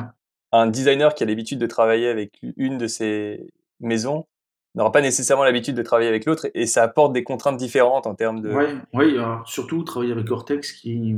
Un 0.53 0.67
designer 0.67 1.15
qui 1.15 1.23
a 1.23 1.27
l'habitude 1.27 1.59
de 1.59 1.67
travailler 1.67 2.09
avec 2.09 2.39
une 2.57 2.79
de 2.79 2.87
ces 2.87 3.51
maisons 3.81 4.27
n'aura 4.77 4.93
pas 4.93 5.01
nécessairement 5.01 5.45
l'habitude 5.45 5.75
de 5.75 5.83
travailler 5.83 6.09
avec 6.09 6.27
l'autre 6.27 6.49
et 6.55 6.67
ça 6.67 6.83
apporte 6.83 7.13
des 7.13 7.25
contraintes 7.25 7.57
différentes 7.57 8.07
en 8.07 8.15
termes 8.15 8.41
de. 8.41 8.53
Oui, 8.53 8.65
oui 8.93 9.17
surtout 9.47 9.83
travailler 9.83 10.13
avec 10.13 10.27
Gore-Tex 10.27 10.73
qui, 10.73 11.15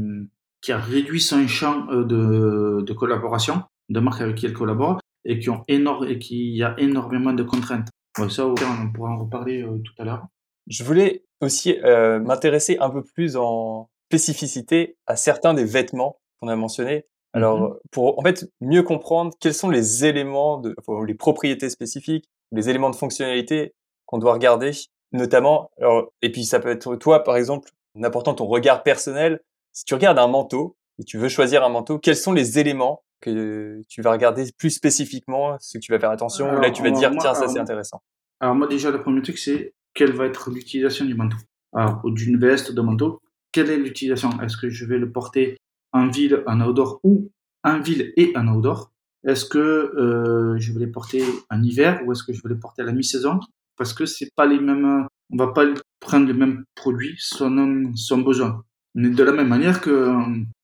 qui 0.61 0.73
a 0.73 0.79
réduit 0.79 1.21
son 1.21 1.47
champ 1.47 1.89
euh, 1.91 2.05
de, 2.05 2.83
de 2.83 2.93
collaboration, 2.93 3.63
de 3.89 4.01
marques 4.01 4.21
avec 4.21 4.37
qui 4.37 4.47
elle 4.47 4.53
collabore 4.53 5.01
et 5.25 5.39
qui 5.39 5.51
ont 5.51 5.63
énorme 5.69 6.07
et 6.09 6.19
qui 6.19 6.53
y 6.55 6.63
a 6.63 6.75
énormément 6.79 7.33
de 7.33 7.43
contraintes. 7.43 7.89
ça, 8.29 8.47
on 8.47 8.93
pourra 8.93 9.11
en 9.11 9.19
reparler 9.19 9.63
euh, 9.63 9.79
tout 9.79 9.93
à 9.99 10.05
l'heure. 10.05 10.27
Je 10.69 10.85
voulais 10.85 11.25
aussi 11.41 11.77
euh, 11.85 12.21
m'intéresser 12.21 12.79
un 12.81 12.91
peu 12.91 13.03
plus 13.03 13.37
en 13.37 13.89
spécificité 14.09 14.97
à 15.07 15.17
certains 15.17 15.55
des 15.55 15.65
vêtements 15.65 16.19
qu'on 16.41 16.49
a 16.49 16.57
mentionnés. 16.57 17.07
Alors, 17.35 17.61
mm-hmm. 17.61 17.79
pour 17.91 18.19
en 18.19 18.23
fait 18.23 18.51
mieux 18.61 18.83
comprendre 18.83 19.35
quels 19.41 19.55
sont 19.55 19.69
les 19.69 20.05
éléments, 20.05 20.59
de, 20.59 20.75
les 21.07 21.15
propriétés 21.15 21.69
spécifiques, 21.69 22.25
les 22.53 22.71
éléments 22.71 22.91
de 22.91 22.97
fonctionnalité 22.97 23.75
qu'on 24.07 24.19
doit 24.19 24.33
regarder, 24.33 24.71
notamment. 25.13 25.71
Alors, 25.79 26.13
et 26.23 26.33
puis 26.33 26.45
ça 26.45 26.61
peut 26.61 26.71
être 26.71 26.97
toi, 26.97 27.23
par 27.25 27.37
exemple, 27.37 27.71
en 27.99 28.03
apportant 28.03 28.35
ton 28.35 28.47
regard 28.47 28.83
personnel. 28.83 29.41
Si 29.73 29.85
tu 29.85 29.95
regardes 29.95 30.19
un 30.19 30.29
manteau 30.29 30.77
et 30.99 31.05
tu 31.05 31.19
veux 31.19 31.29
choisir 31.29 31.65
un 31.65 31.69
manteau, 31.69 31.99
quels 31.99 32.17
sont 32.17 32.33
les 32.33 32.59
éléments 32.59 33.03
que 33.21 33.83
tu 33.89 34.01
vas 34.01 34.13
regarder 34.13 34.45
plus 34.57 34.71
spécifiquement, 34.71 35.57
ce 35.61 35.79
que 35.79 35.83
tu 35.83 35.93
vas 35.93 35.99
faire 35.99 36.11
attention, 36.11 36.53
là 36.53 36.71
tu 36.71 36.83
vas 36.83 36.91
dire 36.91 37.11
tiens 37.19 37.35
ça 37.35 37.49
c'est 37.49 37.59
intéressant. 37.59 38.01
Alors 38.41 38.55
moi 38.55 38.69
déjà 38.69 38.91
le 38.91 39.03
premier 39.03 39.23
truc 39.23 39.39
c'est 39.39 39.75
quelle 39.93 40.13
va 40.13 40.27
être 40.27 40.51
l'utilisation 40.51 41.05
du 41.05 41.15
manteau. 41.15 41.37
Alors 41.75 42.01
d'une 42.05 42.39
veste, 42.39 42.73
d'un 42.73 42.85
manteau, 42.85 43.21
quelle 43.51 43.71
est 43.71 43.77
l'utilisation? 43.77 44.31
Est-ce 44.41 44.57
que 44.57 44.71
je 44.71 44.85
vais 44.85 44.99
le 44.99 45.11
porter 45.11 45.57
en 45.93 46.09
ville, 46.09 46.45
en 46.47 46.61
outdoor 46.61 47.01
ou 47.03 47.31
en 47.65 47.81
ville 47.81 48.13
et 48.17 48.33
en 48.37 48.47
outdoor? 48.47 48.93
Est-ce 49.29 49.45
que 49.45 49.59
euh, 49.59 50.59
je 50.59 50.73
vais 50.73 50.81
les 50.81 50.87
porter 50.87 51.23
en 51.51 51.63
hiver 51.63 52.01
ou 52.07 52.13
est-ce 52.13 52.23
que 52.25 52.33
je 52.33 52.41
vais 52.43 52.49
les 52.49 52.59
porter 52.59 52.81
à 52.81 52.87
la 52.87 52.93
mi-saison? 52.93 53.41
Parce 53.77 53.93
que 53.93 54.07
c'est 54.07 54.31
pas 54.35 54.47
les 54.47 54.59
mêmes, 54.59 55.07
on 55.31 55.37
va 55.37 55.49
pas 55.49 55.67
prendre 56.01 56.27
les 56.27 56.33
mêmes 56.33 56.65
produits 56.75 57.15
selon 57.19 57.95
son 57.95 58.23
besoin. 58.23 58.65
Mais 58.95 59.11
de 59.11 59.23
la 59.23 59.33
même 59.33 59.49
manière 59.49 59.83
que 59.83 60.09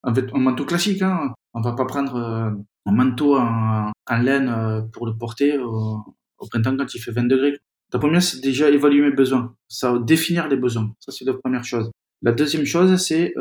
un 0.03 0.39
manteau 0.39 0.65
classique, 0.65 1.03
hein, 1.03 1.35
on 1.53 1.61
va 1.61 1.73
pas 1.73 1.85
prendre 1.85 2.17
euh, 2.17 2.51
un 2.87 2.93
manteau 2.93 3.37
en, 3.37 3.93
laine 4.23 4.49
euh, 4.49 4.81
pour 4.81 5.07
le 5.07 5.15
porter 5.15 5.59
au, 5.59 6.03
printemps 6.51 6.77
quand 6.79 6.95
il 6.95 7.01
fait 7.01 7.13
20 7.13 7.25
degrés. 7.25 7.59
La 7.93 7.99
première, 7.99 8.23
c'est 8.23 8.41
déjà 8.41 8.71
évaluer 8.71 9.03
mes 9.03 9.15
besoins. 9.15 9.55
Ça 9.69 9.99
définir 9.99 10.49
les 10.49 10.57
besoins. 10.57 10.91
Ça, 11.01 11.13
c'est 11.13 11.27
la 11.27 11.35
première 11.35 11.65
chose. 11.65 11.91
La 12.23 12.33
deuxième 12.33 12.65
chose, 12.65 12.97
c'est 12.97 13.35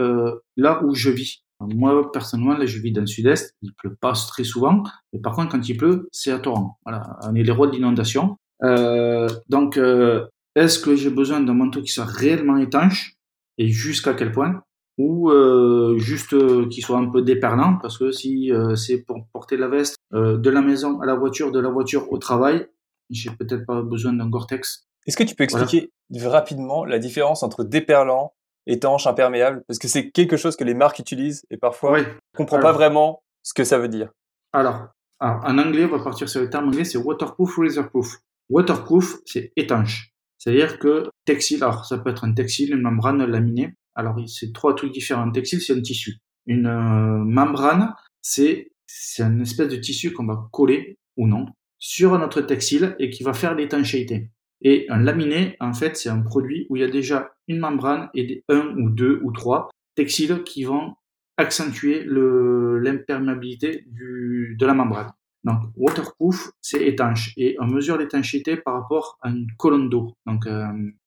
là 0.57 0.83
où 0.83 0.93
je 0.93 1.09
vis. 1.09 1.43
Moi, 1.73 2.11
personnellement, 2.11 2.57
là, 2.57 2.65
je 2.65 2.79
vis 2.79 2.91
dans 2.91 3.01
le 3.01 3.07
sud-est. 3.07 3.55
Il 3.61 3.73
pleut 3.73 3.95
pas 3.95 4.13
très 4.13 4.43
souvent. 4.43 4.83
Mais 5.11 5.19
par 5.19 5.35
contre, 5.35 5.51
quand 5.51 5.67
il 5.67 5.77
pleut, 5.77 6.07
c'est 6.11 6.31
à 6.31 6.39
torrent. 6.39 6.79
Voilà. 6.85 7.17
On 7.23 7.35
est 7.35 7.43
les 7.43 7.51
rois 7.51 7.67
de 7.67 7.73
l'inondation. 7.73 8.37
Euh, 8.63 9.27
donc, 9.49 9.77
euh, 9.77 10.25
est-ce 10.55 10.79
que 10.79 10.95
j'ai 10.95 11.09
besoin 11.09 11.41
d'un 11.41 11.53
manteau 11.53 11.81
qui 11.81 11.91
soit 11.91 12.05
réellement 12.05 12.57
étanche 12.57 13.15
et 13.57 13.67
jusqu'à 13.67 14.13
quel 14.13 14.31
point 14.31 14.61
ou 14.97 15.31
euh, 15.31 15.97
juste 15.97 16.33
euh, 16.33 16.67
qu'il 16.69 16.83
soit 16.83 16.97
un 16.97 17.09
peu 17.09 17.21
déperlant 17.21 17.77
parce 17.81 17.97
que 17.97 18.11
si 18.11 18.51
euh, 18.51 18.75
c'est 18.75 18.99
pour 18.99 19.25
porter 19.33 19.57
la 19.57 19.67
veste 19.67 19.97
de 20.11 20.49
la 20.49 20.61
maison 20.61 21.01
à 21.01 21.07
la 21.07 21.15
voiture, 21.15 21.51
de 21.51 21.59
la 21.59 21.69
voiture 21.69 22.11
au 22.11 22.19
travail, 22.19 22.67
j'ai 23.09 23.31
peut-être 23.31 23.65
pas 23.65 23.81
besoin 23.81 24.13
d'un 24.13 24.29
Gore-Tex. 24.29 24.87
Est-ce 25.07 25.17
que 25.17 25.23
tu 25.23 25.33
peux 25.33 25.43
expliquer 25.43 25.91
rapidement 26.21 26.85
la 26.85 26.99
différence 26.99 27.41
entre 27.41 27.63
déperlant, 27.63 28.33
étanche, 28.67 29.07
imperméable 29.07 29.63
Parce 29.67 29.79
que 29.79 29.87
c'est 29.87 30.09
quelque 30.11 30.37
chose 30.37 30.55
que 30.55 30.63
les 30.63 30.73
marques 30.73 30.99
utilisent 30.99 31.45
et 31.49 31.57
parfois 31.57 31.93
oui. 31.93 32.01
on 32.33 32.37
comprend 32.37 32.59
pas 32.59 32.71
vraiment 32.71 33.23
ce 33.41 33.53
que 33.53 33.63
ça 33.63 33.77
veut 33.77 33.89
dire. 33.89 34.09
Alors, 34.53 34.87
en 35.19 35.57
anglais, 35.57 35.85
on 35.85 35.97
va 35.97 36.03
partir 36.03 36.29
sur 36.29 36.41
le 36.41 36.49
terme 36.49 36.67
anglais, 36.67 36.85
c'est 36.85 36.97
waterproof, 36.97 37.57
razorproof. 37.57 38.17
Waterproof, 38.49 39.17
c'est 39.25 39.51
étanche. 39.55 40.11
C'est-à-dire 40.37 40.79
que 40.79 41.09
textile, 41.25 41.63
alors 41.63 41.85
ça 41.85 41.97
peut 41.97 42.09
être 42.09 42.25
un 42.25 42.33
textile, 42.33 42.73
une 42.73 42.81
membrane 42.81 43.25
laminée, 43.25 43.73
alors, 43.95 44.17
c'est 44.27 44.53
trois 44.53 44.75
trucs 44.75 44.91
différents. 44.91 45.23
Un 45.23 45.31
textile, 45.31 45.61
c'est 45.61 45.77
un 45.77 45.81
tissu. 45.81 46.17
Une 46.45 46.67
euh, 46.67 47.23
membrane, 47.23 47.93
c'est 48.21 48.71
c'est 48.85 49.23
une 49.23 49.41
espèce 49.41 49.69
de 49.69 49.77
tissu 49.77 50.13
qu'on 50.13 50.25
va 50.25 50.47
coller 50.51 50.97
ou 51.17 51.27
non 51.27 51.45
sur 51.79 52.17
notre 52.19 52.41
textile 52.41 52.95
et 52.99 53.09
qui 53.09 53.23
va 53.23 53.33
faire 53.33 53.55
l'étanchéité. 53.55 54.29
Et 54.63 54.87
un 54.89 54.99
laminé, 54.99 55.55
en 55.59 55.73
fait, 55.73 55.95
c'est 55.97 56.09
un 56.09 56.21
produit 56.21 56.65
où 56.69 56.75
il 56.75 56.81
y 56.81 56.85
a 56.85 56.89
déjà 56.89 57.31
une 57.47 57.59
membrane 57.59 58.09
et 58.13 58.43
un 58.49 58.75
ou 58.77 58.89
deux 58.89 59.19
ou 59.23 59.31
trois 59.31 59.69
textiles 59.95 60.43
qui 60.43 60.63
vont 60.63 60.95
accentuer 61.37 62.03
l'imperméabilité 62.05 63.85
de 63.87 64.65
la 64.65 64.73
membrane. 64.73 65.11
Donc, 65.43 65.59
waterproof, 65.75 66.51
c'est 66.61 66.85
étanche 66.87 67.33
et 67.35 67.57
on 67.59 67.67
mesure 67.67 67.97
l'étanchéité 67.97 68.55
par 68.55 68.75
rapport 68.75 69.17
à 69.21 69.29
une 69.29 69.47
colonne 69.57 69.89
d'eau. 69.89 70.15
Donc, 70.25 70.47
euh, 70.47 70.65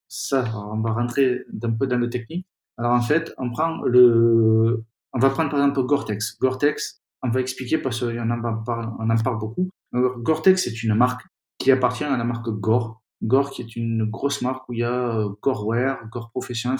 ça, 0.09 0.45
on 0.55 0.81
va 0.81 0.93
rentrer 0.93 1.43
un 1.63 1.71
peu 1.73 1.87
dans 1.87 1.99
le 1.99 2.11
technique. 2.11 2.47
Alors 2.79 2.93
en 2.93 3.01
fait, 3.01 3.33
on 3.39 3.51
prend 3.51 3.83
le, 3.83 4.85
on 5.13 5.19
va 5.19 5.31
prendre 5.31 5.51
par 5.51 5.61
exemple 5.61 5.83
Gore-Tex. 5.87 6.39
Gore-Tex, 6.39 7.01
on 7.23 7.31
va 7.31 7.41
expliquer 7.41 7.79
parce 7.79 8.01
qu'on 8.01 8.31
en 8.31 8.63
parle, 8.63 8.91
en 8.99 9.23
parle 9.23 9.39
beaucoup. 9.39 9.71
Gore-Tex 9.93 10.65
c'est 10.65 10.83
une 10.83 10.95
marque 10.95 11.23
qui 11.59 11.73
appartient 11.73 12.05
à 12.05 12.17
la 12.17 12.25
marque 12.25 12.49
Gore. 12.51 13.01
Gore 13.23 13.51
qui 13.51 13.63
est 13.63 13.77
une 13.77 14.05
grosse 14.05 14.43
marque 14.43 14.69
où 14.69 14.73
il 14.73 14.81
y 14.81 14.85
a 14.85 15.19
euh, 15.19 15.31
Gorewear, 15.43 16.09
Gore 16.11 16.31
Professionnel, 16.31 16.79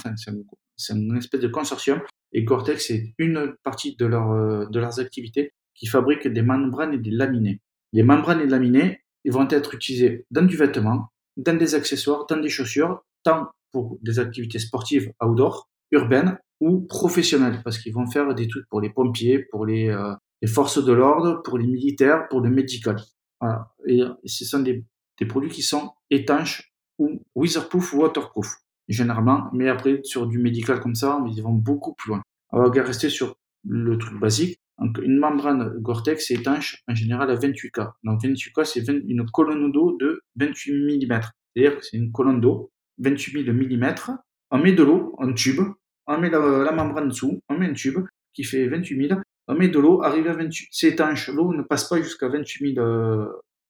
c'est 0.77 0.93
une 0.93 1.17
espèce 1.17 1.41
de 1.41 1.49
consortium. 1.49 2.01
Et 2.33 2.45
Gore-Tex 2.45 2.87
c'est 2.87 3.15
une 3.19 3.55
partie 3.63 3.97
de, 3.97 4.05
euh, 4.05 4.67
de 4.69 4.79
leurs 4.79 5.01
activités 5.01 5.53
qui 5.75 5.87
fabrique 5.87 6.27
des 6.27 6.43
membranes 6.43 6.95
et 6.95 6.99
des 6.99 7.11
laminés. 7.11 7.61
Les 7.93 8.03
membranes 8.03 8.41
et 8.41 8.47
laminés, 8.47 9.01
ils 9.25 9.33
vont 9.33 9.49
être 9.49 9.75
utilisés 9.75 10.27
dans 10.31 10.45
du 10.45 10.57
vêtement, 10.57 11.09
dans 11.37 11.57
des 11.57 11.75
accessoires, 11.75 12.27
dans 12.27 12.41
des 12.41 12.49
chaussures, 12.49 13.03
tant 13.23 13.49
pour 13.73 13.99
des 14.03 14.19
activités 14.19 14.59
sportives 14.59 15.13
outdoor 15.23 15.69
urbaine 15.91 16.39
ou 16.61 16.81
professionnelle, 16.87 17.61
parce 17.63 17.79
qu'ils 17.79 17.93
vont 17.93 18.07
faire 18.07 18.35
des 18.35 18.49
trucs 18.49 18.67
pour 18.69 18.81
les 18.81 18.91
pompiers, 18.91 19.41
pour 19.51 19.67
les, 19.67 19.89
euh, 19.89 20.15
les 20.43 20.49
forces 20.49 20.83
de 20.83 20.93
l'ordre, 20.93 21.43
pour 21.43 21.59
les 21.59 21.67
militaires, 21.67 22.29
pour 22.29 22.41
le 22.41 22.51
médical. 22.51 22.97
Voilà. 23.41 23.69
Et, 23.87 24.03
ce 24.25 24.45
sont 24.45 24.61
des, 24.61 24.85
des, 25.19 25.27
produits 25.27 25.51
qui 25.51 25.63
sont 25.63 25.93
étanches 26.11 26.73
ou 26.99 27.23
weatherproof 27.35 27.93
ou 27.93 28.03
waterproof, 28.03 28.57
généralement. 28.89 29.51
Mais 29.53 29.69
après, 29.69 30.01
sur 30.05 30.27
du 30.27 30.39
médical 30.39 30.81
comme 30.81 30.95
ça, 30.95 31.23
ils 31.27 31.43
vont 31.43 31.53
beaucoup 31.53 31.95
plus 31.95 32.11
loin. 32.11 32.23
On 32.51 32.63
va 32.63 32.83
rester 32.83 33.09
sur 33.09 33.37
le 33.65 33.99
truc 33.99 34.19
basique. 34.19 34.59
Une 35.03 35.19
membrane 35.19 35.79
Gore-Tex 35.81 36.31
est 36.31 36.35
étanche 36.35 36.83
en 36.87 36.95
général 36.95 37.31
à 37.31 37.37
28K. 37.37 37.93
Donc, 38.05 38.23
28K, 38.23 38.65
c'est 38.65 38.87
une 38.87 39.25
colonne 39.31 39.73
d'eau 39.73 39.97
de 39.99 40.21
28 40.37 41.07
mm. 41.07 41.21
C'est-à-dire 41.57 41.79
que 41.79 41.85
c'est 41.85 41.97
une 41.97 42.13
colonne 42.13 42.41
d'eau, 42.41 42.71
28 42.99 43.45
000 43.45 43.57
mm, 43.57 43.95
on 44.51 44.59
met 44.59 44.73
de 44.73 44.83
l'eau, 44.83 45.17
un 45.19 45.33
tube, 45.33 45.61
on 46.07 46.19
met 46.19 46.31
la, 46.31 46.73
membrane 46.73 47.09
dessous, 47.09 47.41
on 47.49 47.59
met 47.59 47.67
un 47.67 47.73
tube 47.73 47.99
qui 48.35 48.45
fait 48.45 48.69
28 48.69 49.09
000, 49.09 49.21
on 49.49 49.55
met 49.55 49.69
de 49.69 49.79
l'eau, 49.79 50.03
arrive 50.03 50.29
à 50.29 50.35
28, 50.35 50.69
c'est 50.71 50.89
étanche, 50.89 51.29
l'eau 51.29 51.55
ne 51.55 51.63
passe 51.63 51.89
pas 51.89 52.01
jusqu'à 52.03 52.29
28 52.29 52.75
000 52.75 52.87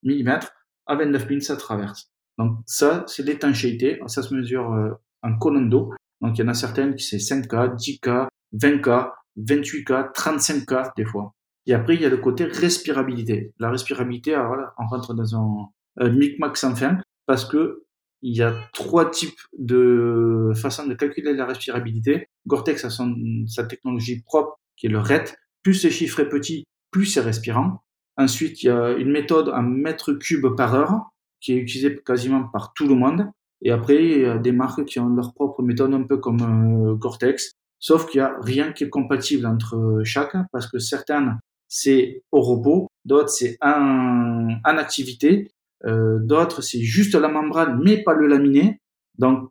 mm, 0.03 0.41
à 0.87 0.97
29 0.97 1.29
000 1.29 1.41
ça 1.41 1.57
traverse. 1.57 2.11
Donc 2.39 2.59
ça, 2.67 3.05
c'est 3.07 3.23
l'étanchéité, 3.23 4.01
ça 4.07 4.23
se 4.23 4.35
mesure 4.35 4.73
euh, 4.73 4.91
en 5.23 5.37
colonne 5.39 5.71
d'eau. 5.71 5.93
Donc 6.21 6.39
il 6.39 6.43
y 6.43 6.45
en 6.45 6.49
a 6.49 6.55
certaines 6.55 6.95
qui 6.95 7.05
c'est 7.05 7.17
5K, 7.17 7.77
10K, 7.77 8.29
20K, 8.55 9.11
28K, 9.39 10.13
35K 10.13 10.93
des 10.97 11.05
fois. 11.05 11.33
Et 11.67 11.75
après, 11.75 11.97
il 11.97 12.03
y 12.03 12.07
a 12.07 12.09
le 12.09 12.19
côté 12.19 12.45
respirabilité. 12.45 13.53
La 13.59 13.71
respirabilité, 13.71 14.35
alors 14.35 14.49
voilà, 14.49 14.75
on 14.79 14.87
rentre 14.87 15.15
dans 15.15 15.35
un, 15.35 15.69
un 15.99 16.11
micmac 16.11 16.57
sans 16.57 16.77
fin 16.77 16.99
parce 17.27 17.45
que 17.45 17.83
il 18.23 18.37
y 18.37 18.43
a 18.43 18.55
trois 18.73 19.11
types 19.11 19.39
de 19.59 20.53
façons 20.55 20.87
de 20.87 20.95
calculer 20.95 21.35
la 21.35 21.47
respirabilité. 21.47 22.29
Gore-Tex 22.47 22.85
a 22.85 22.91
son, 22.91 23.15
sa 23.47 23.65
technologie 23.65 24.23
propre, 24.23 24.59
qui 24.77 24.87
est 24.87 24.91
le 24.91 24.99
RET. 24.99 25.25
Plus 25.63 25.75
ce 25.75 25.91
chiffre 25.91 26.21
est 26.21 26.29
petit, 26.29 26.65
plus 26.91 27.07
c'est 27.07 27.21
respirant. 27.21 27.83
Ensuite, 28.17 28.63
il 28.63 28.67
y 28.67 28.71
a 28.71 28.93
une 28.93 29.11
méthode 29.11 29.49
en 29.49 29.63
mètre 29.63 30.13
cube 30.13 30.47
par 30.57 30.75
heure, 30.75 31.11
qui 31.41 31.53
est 31.53 31.57
utilisée 31.57 31.97
quasiment 32.05 32.45
par 32.45 32.73
tout 32.75 32.89
le 32.89 32.95
monde. 32.95 33.31
Et 33.63 33.71
après, 33.71 34.05
il 34.05 34.21
y 34.23 34.25
a 34.25 34.39
des 34.39 34.53
marques 34.53 34.85
qui 34.85 35.01
ont 35.01 35.09
leur 35.09 35.35
propre 35.35 35.63
méthode, 35.63 35.93
un 35.95 36.03
peu 36.03 36.17
comme 36.19 36.41
euh, 36.41 36.95
Gore-Tex. 36.95 37.53
Sauf 37.79 38.07
qu'il 38.07 38.19
y 38.19 38.23
a 38.23 38.37
rien 38.41 38.73
qui 38.73 38.85
est 38.85 38.89
compatible 38.89 39.47
entre 39.47 40.01
chaque, 40.05 40.37
parce 40.53 40.67
que 40.67 40.79
certaines, 40.79 41.39
c'est 41.69 42.23
au 42.33 42.41
repos, 42.41 42.89
d'autres, 43.05 43.29
c'est 43.29 43.59
en, 43.61 44.49
en 44.65 44.77
activité, 44.79 45.51
euh, 45.85 46.19
d'autres, 46.21 46.63
c'est 46.63 46.81
juste 46.81 47.15
la 47.15 47.29
membrane, 47.29 47.81
mais 47.85 48.03
pas 48.03 48.15
le 48.15 48.27
laminé. 48.27 48.81
Donc, 49.19 49.51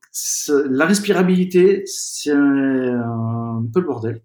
la 0.69 0.85
respirabilité, 0.85 1.83
c'est 1.85 2.31
un, 2.31 3.63
peu 3.73 3.79
le 3.79 3.87
bordel. 3.87 4.21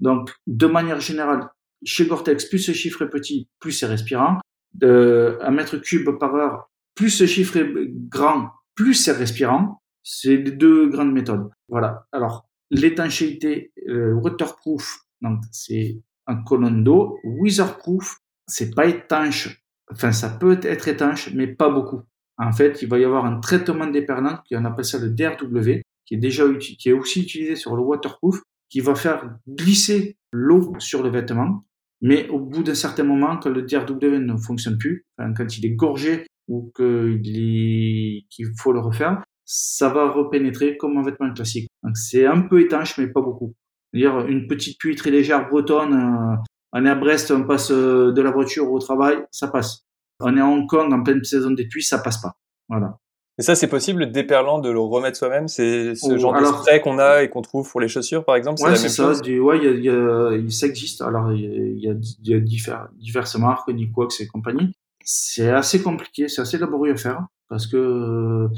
Donc 0.00 0.34
de 0.46 0.66
manière 0.66 1.00
générale, 1.00 1.48
chez 1.84 2.06
Gore-Tex, 2.06 2.46
plus 2.46 2.58
ce 2.58 2.72
chiffre 2.72 3.02
est 3.02 3.10
petit, 3.10 3.48
plus 3.60 3.72
c'est 3.72 3.86
respirant. 3.86 4.40
De, 4.74 5.38
un 5.42 5.50
mètre 5.50 5.76
cube 5.76 6.08
par 6.18 6.34
heure, 6.34 6.70
plus 6.94 7.10
ce 7.10 7.26
chiffre 7.26 7.56
est 7.56 7.72
grand, 8.08 8.50
plus 8.74 8.94
c'est 8.94 9.12
respirant. 9.12 9.82
C'est 10.04 10.36
les 10.36 10.50
deux 10.50 10.88
grandes 10.88 11.12
méthodes. 11.12 11.48
Voilà. 11.68 12.06
Alors, 12.10 12.48
l'étanchéité 12.70 13.72
euh, 13.88 14.14
waterproof, 14.14 15.00
donc 15.20 15.42
c'est 15.52 16.00
un 16.26 16.42
colonne 16.42 16.82
d'eau. 16.82 17.18
Weatherproof, 17.22 18.18
c'est 18.48 18.74
pas 18.74 18.86
étanche 18.86 19.62
enfin 19.92 20.12
ça 20.12 20.30
peut 20.30 20.58
être 20.62 20.88
étanche, 20.88 21.32
mais 21.34 21.46
pas 21.46 21.68
beaucoup. 21.68 22.02
En 22.38 22.52
fait, 22.52 22.82
il 22.82 22.88
va 22.88 22.98
y 22.98 23.04
avoir 23.04 23.24
un 23.24 23.40
traitement 23.40 23.86
déperlant, 23.86 24.38
qui 24.44 24.56
on 24.56 24.64
appelle 24.64 24.84
ça 24.84 24.98
le 24.98 25.10
DRW, 25.10 25.82
qui 26.06 26.14
est 26.14 26.18
déjà 26.18 26.44
qui 26.58 26.88
est 26.88 26.92
aussi 26.92 27.22
utilisé 27.22 27.56
sur 27.56 27.76
le 27.76 27.82
waterproof, 27.82 28.40
qui 28.68 28.80
va 28.80 28.94
faire 28.94 29.36
glisser 29.46 30.16
l'eau 30.32 30.72
sur 30.78 31.02
le 31.02 31.10
vêtement. 31.10 31.64
Mais 32.02 32.28
au 32.28 32.38
bout 32.40 32.62
d'un 32.62 32.74
certain 32.74 33.04
moment, 33.04 33.38
quand 33.38 33.50
le 33.50 33.62
DRW 33.62 34.18
ne 34.18 34.36
fonctionne 34.36 34.76
plus, 34.76 35.06
quand 35.18 35.56
il 35.56 35.64
est 35.64 35.74
gorgé 35.74 36.26
ou 36.48 36.70
qu'il 36.74 38.24
faut 38.58 38.72
le 38.72 38.80
refaire, 38.80 39.22
ça 39.44 39.88
va 39.88 40.10
repénétrer 40.10 40.76
comme 40.76 40.96
un 40.98 41.02
vêtement 41.02 41.32
classique. 41.32 41.68
Donc 41.82 41.96
c'est 41.96 42.26
un 42.26 42.42
peu 42.42 42.60
étanche, 42.60 42.98
mais 42.98 43.06
pas 43.06 43.20
beaucoup. 43.20 43.54
C'est-à-dire 43.92 44.26
une 44.26 44.46
petite 44.46 44.78
pluie 44.78 44.96
très 44.96 45.10
légère 45.10 45.48
bretonne 45.48 46.38
on 46.72 46.86
est 46.86 46.90
à 46.90 46.94
Brest, 46.94 47.30
on 47.30 47.44
passe 47.44 47.70
euh, 47.70 48.12
de 48.12 48.22
la 48.22 48.30
voiture 48.30 48.70
au 48.70 48.78
travail, 48.78 49.24
ça 49.30 49.48
passe. 49.48 49.84
On 50.20 50.36
est 50.36 50.40
à 50.40 50.46
Hong 50.46 50.66
Kong 50.66 50.92
en 50.92 51.02
pleine 51.02 51.22
saison 51.22 51.50
des 51.50 51.68
pluies, 51.68 51.82
ça 51.82 51.98
passe 51.98 52.20
pas. 52.20 52.32
Voilà. 52.68 52.98
Et 53.38 53.42
ça, 53.42 53.54
c'est 53.54 53.68
possible, 53.68 54.00
le 54.00 54.06
déperlant, 54.06 54.58
de 54.58 54.70
le 54.70 54.78
remettre 54.78 55.16
soi-même 55.16 55.48
C'est 55.48 55.94
ce 55.94 56.12
oh, 56.12 56.18
genre 56.18 56.38
de 56.38 56.44
spray 56.44 56.80
qu'on 56.80 56.98
a 56.98 57.22
et 57.22 57.30
qu'on 57.30 57.40
trouve 57.40 57.70
pour 57.70 57.80
les 57.80 57.88
chaussures, 57.88 58.24
par 58.24 58.36
exemple 58.36 58.62
Ouais, 58.62 58.76
c'est 58.76 58.90
ça. 58.90 59.18
Du, 59.20 59.40
ouais, 59.40 59.58
y 59.58 59.88
a, 59.88 60.36
y 60.36 60.52
ça 60.52 60.66
existe. 60.66 61.00
Alors, 61.00 61.32
il 61.32 61.78
y 61.78 61.88
a, 61.88 61.94
y 62.24 62.34
a 62.34 62.86
diverses 62.92 63.36
marques, 63.36 63.68
Niquox 63.68 64.20
et 64.20 64.26
compagnie. 64.26 64.72
C'est 65.04 65.50
assez 65.50 65.82
compliqué, 65.82 66.28
c'est 66.28 66.42
assez 66.42 66.58
laborieux 66.58 66.92
à 66.92 66.96
faire 66.96 67.26
parce 67.48 67.66
que 67.66 67.76
euh, 67.76 68.48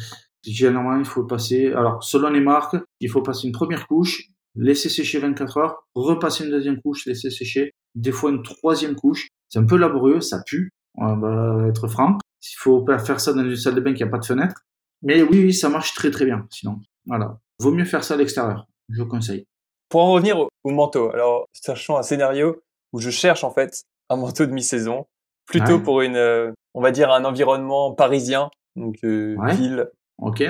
généralement, 0.43 0.97
il 0.99 1.05
faut 1.05 1.25
passer. 1.25 1.73
Alors, 1.73 2.03
selon 2.05 2.31
les 2.31 2.41
marques, 2.41 2.77
il 3.01 3.09
faut 3.09 3.23
passer 3.23 3.47
une 3.47 3.53
première 3.53 3.87
couche, 3.87 4.29
laisser 4.55 4.89
sécher 4.89 5.19
24 5.19 5.57
heures, 5.57 5.87
repasser 5.95 6.45
une 6.45 6.51
deuxième 6.51 6.81
couche, 6.81 7.07
laisser 7.07 7.31
sécher, 7.31 7.73
des 7.95 8.13
fois 8.13 8.31
une 8.31 8.43
troisième 8.43 8.95
couche. 8.95 9.29
C'est 9.49 9.59
un 9.59 9.65
peu 9.65 9.77
laborieux, 9.77 10.21
ça 10.21 10.43
pue, 10.45 10.71
on 10.97 11.17
va 11.17 11.67
être 11.69 11.89
franc. 11.89 12.19
Il 12.53 12.57
faut 12.59 12.83
pas 12.83 12.99
faire 12.99 13.21
ça 13.21 13.33
dans 13.33 13.43
une 13.43 13.57
salle 13.57 13.75
de 13.75 13.81
bain 13.81 13.95
qui 13.95 14.03
a 14.03 14.07
pas 14.07 14.19
de 14.19 14.25
fenêtre. 14.25 14.63
Mais 15.03 15.23
oui, 15.23 15.45
oui, 15.45 15.55
ça 15.55 15.69
marche 15.69 15.95
très 15.95 16.11
très 16.11 16.25
bien. 16.25 16.47
Sinon, 16.51 16.81
voilà. 17.07 17.39
Vaut 17.59 17.73
mieux 17.73 17.85
faire 17.85 18.05
ça 18.05 18.15
à 18.15 18.17
l'extérieur. 18.17 18.67
Je 18.89 19.03
conseille. 19.03 19.47
Pour 19.89 20.03
en 20.03 20.13
revenir 20.13 20.39
au, 20.39 20.71
manteau, 20.71 21.11
alors 21.11 21.47
sachant 21.53 21.97
un 21.97 22.03
scénario 22.03 22.63
où 22.93 23.01
je 23.01 23.11
cherche 23.11 23.45
en 23.45 23.51
fait 23.51 23.85
un 24.11 24.17
manteau 24.17 24.47
de 24.47 24.53
mi-saison, 24.53 25.07
plutôt 25.47 25.79
pour 25.79 26.01
une, 26.01 26.17
euh, 26.17 26.53
on 26.75 26.81
va 26.81 26.91
dire 26.91 27.11
un 27.11 27.25
environnement 27.25 27.93
parisien, 27.93 28.51
donc 28.77 28.97
euh, 29.05 29.37
ville. 29.53 29.91
Ok. 30.19 30.43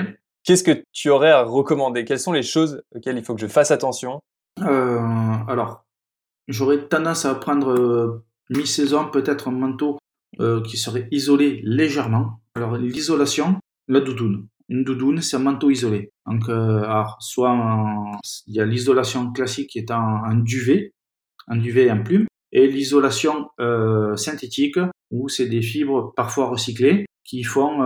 Qu'est-ce 0.43 0.63
que 0.63 0.83
tu 0.91 1.09
aurais 1.09 1.31
à 1.31 1.43
recommander? 1.43 2.05
Quelles 2.05 2.19
sont 2.19 2.33
les 2.33 2.43
choses 2.43 2.81
auxquelles 2.95 3.17
il 3.17 3.23
faut 3.23 3.35
que 3.35 3.41
je 3.41 3.47
fasse 3.47 3.71
attention? 3.71 4.19
Euh, 4.61 4.99
Alors, 5.47 5.85
j'aurais 6.47 6.87
tendance 6.87 7.25
à 7.25 7.35
prendre 7.35 8.23
mi-saison 8.49 9.09
peut-être 9.09 9.47
un 9.47 9.51
manteau 9.51 9.97
euh, 10.39 10.61
qui 10.61 10.77
serait 10.77 11.07
isolé 11.11 11.61
légèrement. 11.63 12.41
Alors, 12.55 12.77
l'isolation, 12.77 13.59
la 13.87 13.99
doudoune. 13.99 14.47
Une 14.69 14.83
doudoune, 14.83 15.21
c'est 15.21 15.37
un 15.37 15.39
manteau 15.39 15.69
isolé. 15.69 16.09
Donc, 16.25 16.49
alors, 16.49 17.17
soit 17.19 17.55
il 18.47 18.55
y 18.55 18.59
a 18.59 18.65
l'isolation 18.65 19.31
classique 19.31 19.69
qui 19.69 19.79
est 19.79 19.91
en, 19.91 20.35
duvet, 20.35 20.93
un 21.47 21.57
duvet 21.57 21.91
en 21.91 22.01
plume, 22.01 22.25
et 22.51 22.67
l'isolation 22.67 23.49
synthétique 24.15 24.79
où 25.11 25.29
c'est 25.29 25.45
des 25.45 25.61
fibres 25.61 26.13
parfois 26.15 26.47
recyclées 26.49 27.05
qui 27.23 27.43
font, 27.43 27.77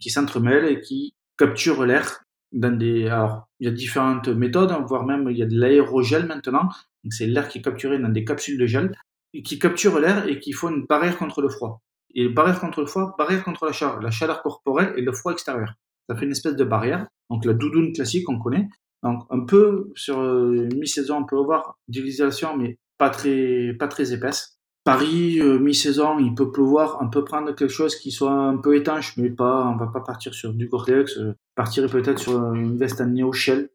qui 0.00 0.08
s'entremêlent 0.08 0.64
et 0.64 0.80
qui 0.80 1.12
capture 1.36 1.84
l'air 1.84 2.22
dans 2.52 2.74
des. 2.74 3.08
Alors, 3.08 3.48
il 3.58 3.66
y 3.66 3.68
a 3.68 3.72
différentes 3.72 4.28
méthodes, 4.28 4.74
voire 4.88 5.04
même 5.04 5.28
il 5.30 5.36
y 5.36 5.42
a 5.42 5.46
de 5.46 5.58
l'aérogel 5.58 6.24
maintenant. 6.26 6.70
Donc, 7.04 7.12
c'est 7.12 7.26
l'air 7.26 7.48
qui 7.48 7.58
est 7.58 7.62
capturé 7.62 7.98
dans 7.98 8.08
des 8.08 8.24
capsules 8.24 8.58
de 8.58 8.66
gel 8.66 8.92
et 8.92 9.09
qui 9.32 9.58
capture 9.58 9.98
l'air 9.98 10.26
et 10.26 10.40
qui 10.40 10.52
font 10.52 10.68
une 10.68 10.86
barrière 10.86 11.18
contre 11.18 11.42
le 11.42 11.48
froid. 11.48 11.82
Et 12.14 12.28
barrière 12.28 12.60
contre 12.60 12.80
le 12.80 12.86
froid, 12.86 13.14
barrière 13.16 13.44
contre 13.44 13.66
la 13.66 13.72
chaleur, 13.72 14.00
la 14.00 14.10
chaleur 14.10 14.42
corporelle 14.42 14.92
et 14.96 15.02
le 15.02 15.12
froid 15.12 15.32
extérieur. 15.32 15.74
Ça 16.08 16.16
fait 16.16 16.24
une 16.24 16.32
espèce 16.32 16.56
de 16.56 16.64
barrière. 16.64 17.06
Donc, 17.30 17.44
la 17.44 17.52
doudoune 17.52 17.92
classique, 17.92 18.28
on 18.28 18.38
connaît. 18.38 18.68
Donc, 19.02 19.22
un 19.30 19.40
peu 19.40 19.92
sur 19.94 20.20
une 20.20 20.76
mi-saison, 20.76 21.18
on 21.18 21.24
peut 21.24 21.38
avoir 21.38 21.78
de 21.88 22.00
l'isolation, 22.00 22.56
mais 22.56 22.78
pas 22.98 23.10
très, 23.10 23.74
pas 23.78 23.88
très 23.88 24.12
épaisse. 24.12 24.60
Paris, 24.84 25.40
euh, 25.40 25.58
mi-saison, 25.58 26.18
il 26.18 26.34
peut 26.34 26.50
pleuvoir, 26.50 26.98
on 27.00 27.10
peut 27.10 27.22
prendre 27.22 27.54
quelque 27.54 27.68
chose 27.68 27.96
qui 27.96 28.10
soit 28.10 28.32
un 28.32 28.56
peu 28.56 28.76
étanche, 28.76 29.16
mais 29.18 29.30
pas, 29.30 29.66
on 29.66 29.76
va 29.76 29.86
pas 29.86 30.00
partir 30.00 30.34
sur 30.34 30.54
du 30.54 30.68
Gore-Tex, 30.68 31.18
euh, 31.18 31.34
partirait 31.54 31.88
peut-être 31.88 32.18
sur 32.18 32.54
une 32.54 32.78
veste 32.78 33.00
en 33.00 33.06
néo-shell 33.06 33.70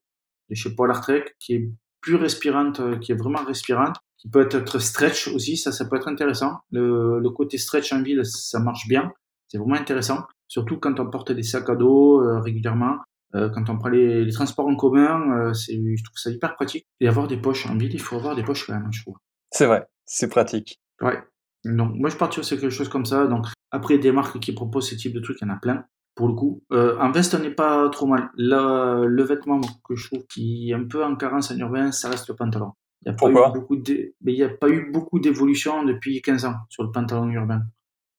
de 0.49 0.55
chez 0.55 0.75
Polartrek, 0.75 1.35
qui 1.39 1.53
est 1.55 1.69
plus 2.01 2.15
respirante, 2.15 2.79
euh, 2.79 2.97
qui 2.97 3.11
est 3.11 3.15
vraiment 3.15 3.43
respirante, 3.43 3.95
qui 4.25 4.29
peut 4.31 4.47
être 4.51 4.79
stretch 4.79 5.27
aussi, 5.27 5.55
ça, 5.55 5.71
ça 5.71 5.85
peut 5.85 5.95
être 5.97 6.07
intéressant. 6.07 6.57
Le, 6.71 7.19
le 7.19 7.29
côté 7.29 7.57
stretch 7.57 7.93
en 7.93 8.01
ville, 8.01 8.25
ça 8.25 8.59
marche 8.59 8.87
bien, 8.87 9.11
c'est 9.47 9.59
vraiment 9.59 9.75
intéressant, 9.75 10.23
surtout 10.47 10.79
quand 10.79 10.99
on 10.99 11.09
porte 11.09 11.31
des 11.31 11.43
sacs 11.43 11.69
à 11.69 11.75
dos 11.75 12.21
régulièrement. 12.41 12.97
quand 13.33 13.69
on 13.69 13.77
prend 13.77 13.89
les, 13.89 14.25
les 14.25 14.31
transports 14.31 14.67
en 14.67 14.75
commun, 14.75 15.53
c'est, 15.53 15.73
je 15.73 16.03
trouve 16.03 16.17
ça 16.17 16.31
hyper 16.31 16.55
pratique. 16.55 16.85
Et 16.99 17.07
avoir 17.07 17.27
des 17.27 17.37
poches 17.37 17.67
en 17.67 17.77
ville, 17.77 17.93
il 17.93 18.01
faut 18.01 18.15
avoir 18.15 18.35
des 18.35 18.43
poches 18.43 18.65
quand 18.65 18.73
même, 18.73 18.91
je 18.91 19.01
trouve. 19.03 19.15
C'est 19.51 19.67
vrai, 19.67 19.85
c'est 20.05 20.29
pratique. 20.29 20.79
Ouais. 21.01 21.21
Donc, 21.65 21.95
moi, 21.95 22.09
je 22.09 22.15
partirais 22.17 22.43
sur 22.43 22.59
quelque 22.59 22.71
chose 22.71 22.89
comme 22.89 23.05
ça. 23.05 23.27
Donc, 23.27 23.45
après, 23.71 23.97
des 23.97 24.11
marques 24.11 24.39
qui 24.39 24.53
proposent 24.53 24.89
ce 24.89 24.95
type 24.95 25.13
de 25.13 25.19
trucs, 25.19 25.37
il 25.41 25.47
y 25.47 25.51
en 25.51 25.53
a 25.53 25.57
plein, 25.57 25.85
pour 26.15 26.27
le 26.27 26.33
coup. 26.33 26.63
Euh, 26.71 26.97
en 26.99 27.11
veste, 27.11 27.35
on 27.35 27.39
n'est 27.39 27.53
pas 27.53 27.89
trop 27.89 28.05
mal. 28.05 28.29
Là, 28.37 29.03
le 29.05 29.23
vêtement 29.23 29.59
que 29.87 29.95
je 29.95 30.07
trouve 30.07 30.25
qui 30.27 30.69
est 30.69 30.73
un 30.73 30.85
peu 30.85 31.03
en 31.03 31.15
carence 31.15 31.51
en 31.51 31.57
urbain, 31.57 31.91
ça 31.91 32.09
reste 32.09 32.27
le 32.29 32.35
pantalon. 32.35 32.71
Il 33.03 33.11
n'y 33.11 33.13
a, 33.13 33.17
pas 33.17 33.29
eu 33.29 33.53
beaucoup 33.53 33.77
Mais 34.21 34.33
il 34.33 34.35
n'y 34.35 34.43
a 34.43 34.49
pas 34.49 34.69
eu 34.69 34.91
beaucoup 34.91 35.19
d'évolution 35.19 35.83
depuis 35.83 36.21
15 36.21 36.45
ans 36.45 36.55
sur 36.69 36.83
le 36.83 36.91
pantalon 36.91 37.29
urbain. 37.29 37.61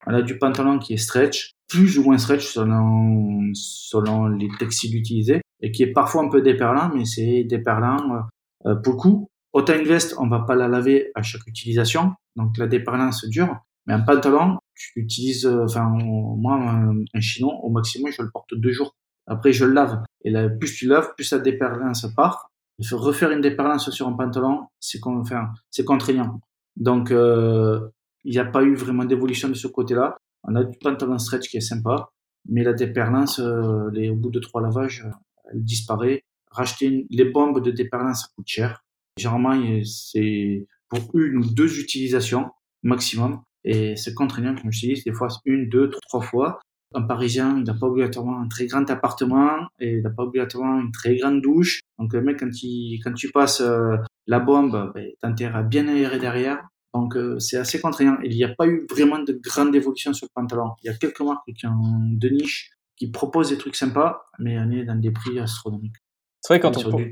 On 0.07 0.15
a 0.15 0.23
du 0.23 0.39
pantalon 0.39 0.79
qui 0.79 0.95
est 0.95 0.99
stretch, 0.99 1.53
plus 1.69 1.99
ou 1.99 2.05
moins 2.05 2.19
stretch 2.19 2.47
selon, 2.47 3.51
selon 3.55 4.29
les 4.29 4.49
textiles 4.59 4.97
utilisés, 4.97 5.41
et 5.61 5.73
qui 5.73 5.83
est 5.83 5.93
parfois 5.93 6.23
un 6.23 6.29
peu 6.29 6.43
déperlant, 6.43 6.93
mais 6.95 7.05
c'est 7.05 7.45
déperlant 7.45 8.23
euh, 8.67 8.77
pour 8.77 8.95
le 8.95 8.99
coup. 8.99 9.29
Autant 9.53 9.75
une 9.75 9.87
veste, 9.87 10.15
on 10.19 10.29
va 10.29 10.41
pas 10.41 10.55
la 10.55 10.69
laver 10.69 11.11
à 11.15 11.23
chaque 11.23 11.47
utilisation, 11.47 12.13
donc 12.37 12.57
la 12.59 12.67
déperlance 12.67 13.27
dure. 13.29 13.57
Mais 13.87 13.95
un 13.95 14.01
pantalon, 14.01 14.59
tu 14.75 15.01
utilises, 15.01 15.47
euh, 15.47 15.65
enfin, 15.65 15.89
moi, 15.89 16.57
un, 16.57 17.21
chinon, 17.21 17.59
au 17.63 17.71
maximum, 17.71 18.13
je 18.13 18.23
le 18.23 18.31
porte 18.31 18.55
deux 18.55 18.73
jours. 18.73 18.95
Après, 19.27 19.53
je 19.53 19.65
le 19.65 19.73
lave. 19.73 20.03
Et 20.25 20.31
là, 20.31 20.49
plus 20.49 20.75
tu 20.75 20.87
laves, 20.87 21.15
plus 21.17 21.33
la 21.33 21.39
déperlance 21.39 22.07
part. 22.15 22.51
Il 22.79 22.87
faut 22.87 22.99
refaire 22.99 23.31
une 23.31 23.41
déperlance 23.41 23.91
sur 23.91 24.07
un 24.07 24.13
pantalon, 24.13 24.67
c'est 24.81 25.01
enfin, 25.05 25.49
contraignant. 25.87 26.41
Donc, 26.77 27.11
euh, 27.11 27.81
il 28.25 28.33
n'y 28.33 28.39
a 28.39 28.45
pas 28.45 28.63
eu 28.63 28.75
vraiment 28.75 29.05
d'évolution 29.05 29.49
de 29.49 29.55
ce 29.55 29.67
côté-là. 29.67 30.17
On 30.45 30.55
a 30.57 30.65
du 30.65 30.77
pantalon 30.79 31.19
stretch 31.19 31.49
qui 31.49 31.57
est 31.57 31.61
sympa, 31.61 32.11
mais 32.49 32.63
la 32.63 32.75
déperlance, 32.75 33.41
euh, 33.41 34.11
au 34.11 34.17
bout 34.17 34.31
de 34.31 34.41
trois 34.41 34.61
lavages, 34.61 35.07
elle 35.53 35.65
disparaît. 35.65 36.23
Racheter 36.51 37.07
les 37.11 37.25
bombes 37.25 37.63
de 37.63 37.71
déperlance, 37.71 38.23
ça 38.23 38.29
coûte 38.35 38.47
cher. 38.47 38.85
Généralement, 39.17 39.55
c'est 39.85 40.67
pour 40.89 41.01
une 41.15 41.39
ou 41.39 41.45
deux 41.45 41.81
utilisations 41.81 42.51
maximum. 42.83 43.43
Et 43.65 43.97
c'est 43.97 44.15
contraignant, 44.15 44.55
comme 44.55 44.73
je 44.73 44.87
dis, 44.87 45.03
des 45.05 45.13
fois 45.13 45.29
une, 45.45 45.69
deux, 45.69 45.91
trois 46.09 46.21
fois. 46.21 46.61
Un 46.95 47.03
Parisien, 47.03 47.59
il 47.59 47.65
n'a 47.65 47.75
pas 47.75 47.87
obligatoirement 47.87 48.41
un 48.41 48.49
très 48.49 48.67
grand 48.67 48.89
appartement 48.91 49.67
et 49.79 49.97
il 49.97 50.03
n'a 50.03 50.11
pas 50.11 50.23
obligatoirement 50.23 50.81
une 50.81 50.93
très 50.93 51.17
grande 51.17 51.43
douche. 51.43 51.81
Donc 51.99 52.13
le 52.13 52.23
mec, 52.23 52.39
quand, 52.39 52.63
il, 52.63 53.01
quand 53.03 53.13
tu 53.13 53.31
passes 53.31 53.61
euh, 53.61 53.97
la 54.27 54.39
bombe, 54.39 54.93
ben, 54.95 55.11
t'as 55.21 55.29
intérêt 55.29 55.59
à 55.59 55.63
bien 55.63 55.89
aérer 55.89 56.19
derrière. 56.19 56.61
Donc 56.95 57.17
euh, 57.17 57.39
c'est 57.39 57.57
assez 57.57 57.81
contraignant. 57.81 58.17
Il 58.25 58.35
n'y 58.35 58.45
a 58.45 58.55
pas 58.55 58.67
eu 58.67 58.87
vraiment 58.91 59.19
de 59.19 59.39
grande 59.43 59.75
évolution 59.75 60.13
sur 60.13 60.27
le 60.27 60.31
pantalon. 60.35 60.71
Il 60.83 60.87
y 60.87 60.91
a 60.91 60.95
quelques 60.95 61.21
marques 61.21 61.53
qui 61.55 61.67
ont 61.67 62.11
de 62.13 62.29
niche 62.29 62.71
qui 62.97 63.11
proposent 63.11 63.51
des 63.51 63.59
trucs 63.59 63.77
sympas, 63.77 64.27
mais 64.39 64.59
on 64.59 64.71
est 64.71 64.85
dans 64.85 64.99
des 64.99 65.11
prix 65.11 65.39
astronomiques. 65.39 65.97
C'est 66.41 66.55
vrai 66.55 66.61
quand 66.61 66.77
on, 66.79 66.81
on, 66.81 66.81
est 66.81 66.81
sur 66.81 66.97
du, 66.97 67.11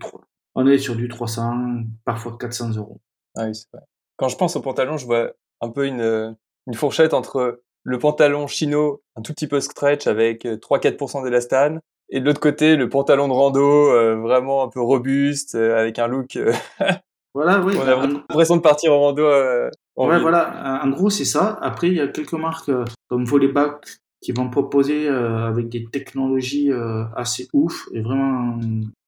on 0.55 0.67
est 0.67 0.79
sur 0.79 0.97
du 0.97 1.09
300, 1.09 1.83
parfois 2.05 2.39
400 2.39 2.77
euros. 2.77 3.03
Ah 3.37 3.47
oui, 3.47 3.55
c'est 3.55 3.69
vrai. 3.73 3.85
Quand 4.17 4.29
je 4.29 4.37
pense 4.37 4.57
au 4.57 4.63
pantalon, 4.63 4.97
je 4.97 5.05
vois 5.05 5.33
un 5.61 5.71
peu 5.71 5.87
une, 5.87 6.37
une 6.67 6.75
fourchette 6.75 7.13
entre 7.15 7.63
le 7.85 7.99
pantalon 7.99 8.47
chino, 8.49 9.03
un 9.17 9.23
tout 9.23 9.33
petit 9.33 9.47
peu 9.47 9.61
stretch 9.61 10.07
avec 10.07 10.45
euh, 10.47 10.57
3-4% 10.57 11.23
d'élastane, 11.23 11.81
et 12.11 12.21
de 12.21 12.25
l'autre 12.27 12.41
côté, 12.41 12.77
le 12.77 12.89
pantalon 12.89 13.29
de 13.29 13.33
rando, 13.33 13.91
euh, 13.93 14.17
vraiment 14.17 14.63
un 14.65 14.69
peu 14.69 14.81
robuste, 14.81 15.55
euh, 15.55 15.79
avec 15.79 15.99
un 15.99 16.07
look. 16.09 16.37
euh, 16.37 16.53
Voilà, 17.35 17.61
oui. 17.61 17.75
on 17.79 17.81
a 17.81 17.95
en- 17.95 17.99
vraiment 17.99 18.21
l'impression 18.29 18.57
de 18.57 18.63
partir 18.63 18.93
en 18.93 19.01
rando. 19.01 19.23
euh, 19.25 19.69
en 19.97 20.07
Ouais, 20.09 20.15
ville. 20.15 20.23
voilà. 20.23 20.81
En 20.85 20.89
gros, 20.91 21.11
c'est 21.11 21.25
ça. 21.25 21.59
Après, 21.63 21.89
il 21.89 21.95
y 21.95 22.01
a 22.01 22.09
quelques 22.09 22.33
marques 22.35 22.69
euh, 22.69 22.85
comme 23.09 23.25
Volleyback 23.25 23.85
qui 24.21 24.33
vont 24.33 24.49
proposer 24.51 25.09
euh, 25.09 25.47
avec 25.47 25.69
des 25.69 25.85
technologies 25.87 26.73
euh, 26.73 27.05
assez 27.17 27.49
ouf 27.53 27.89
et 27.93 28.01
vraiment, 28.01 28.59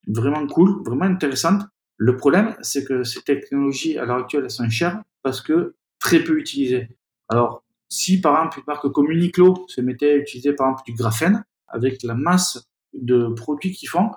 vraiment 0.09 0.47
cool, 0.47 0.83
vraiment 0.85 1.05
intéressantes. 1.07 1.63
Le 1.97 2.17
problème, 2.17 2.55
c'est 2.61 2.85
que 2.85 3.05
ces 3.05 3.23
technologies, 3.23 3.97
à 3.99 4.05
l'heure 4.05 4.19
actuelle, 4.19 4.45
elles 4.45 4.51
sont 4.51 4.69
chères 4.69 5.01
parce 5.23 5.41
que 5.41 5.75
très 5.99 6.21
peu 6.21 6.39
utilisées. 6.39 6.89
Alors, 7.29 7.63
si 7.89 8.21
par 8.21 8.37
exemple 8.37 8.59
une 8.59 8.65
marque 8.67 8.89
comme 8.91 9.11
Uniqlo 9.11 9.65
se 9.69 9.81
mettait 9.81 10.13
à 10.13 10.17
utiliser 10.17 10.53
par 10.53 10.69
exemple 10.69 10.85
du 10.87 10.95
graphène 10.95 11.45
avec 11.69 12.03
la 12.03 12.15
masse 12.15 12.65
de 12.93 13.29
produits 13.29 13.73
qu'ils 13.73 13.89
font, 13.89 14.11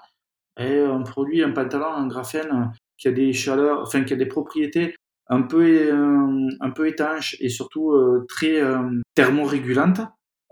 et 0.57 0.79
un 0.79 1.01
produit, 1.01 1.41
un 1.41 1.51
pantalon, 1.51 1.87
un 1.87 2.07
graphène 2.07 2.73
qui 2.97 3.07
a 3.07 3.11
des 3.11 3.31
chaleurs, 3.33 3.81
enfin 3.81 4.03
qui 4.03 4.13
a 4.13 4.17
des 4.17 4.25
propriétés 4.25 4.95
un 5.29 5.43
peu 5.43 5.63
euh, 5.63 6.49
un 6.59 6.71
peu 6.71 6.87
étanches 6.87 7.37
et 7.39 7.49
surtout 7.49 7.91
euh, 7.91 8.25
très 8.27 8.61
euh, 8.61 8.99
thermorégulantes. 9.15 10.01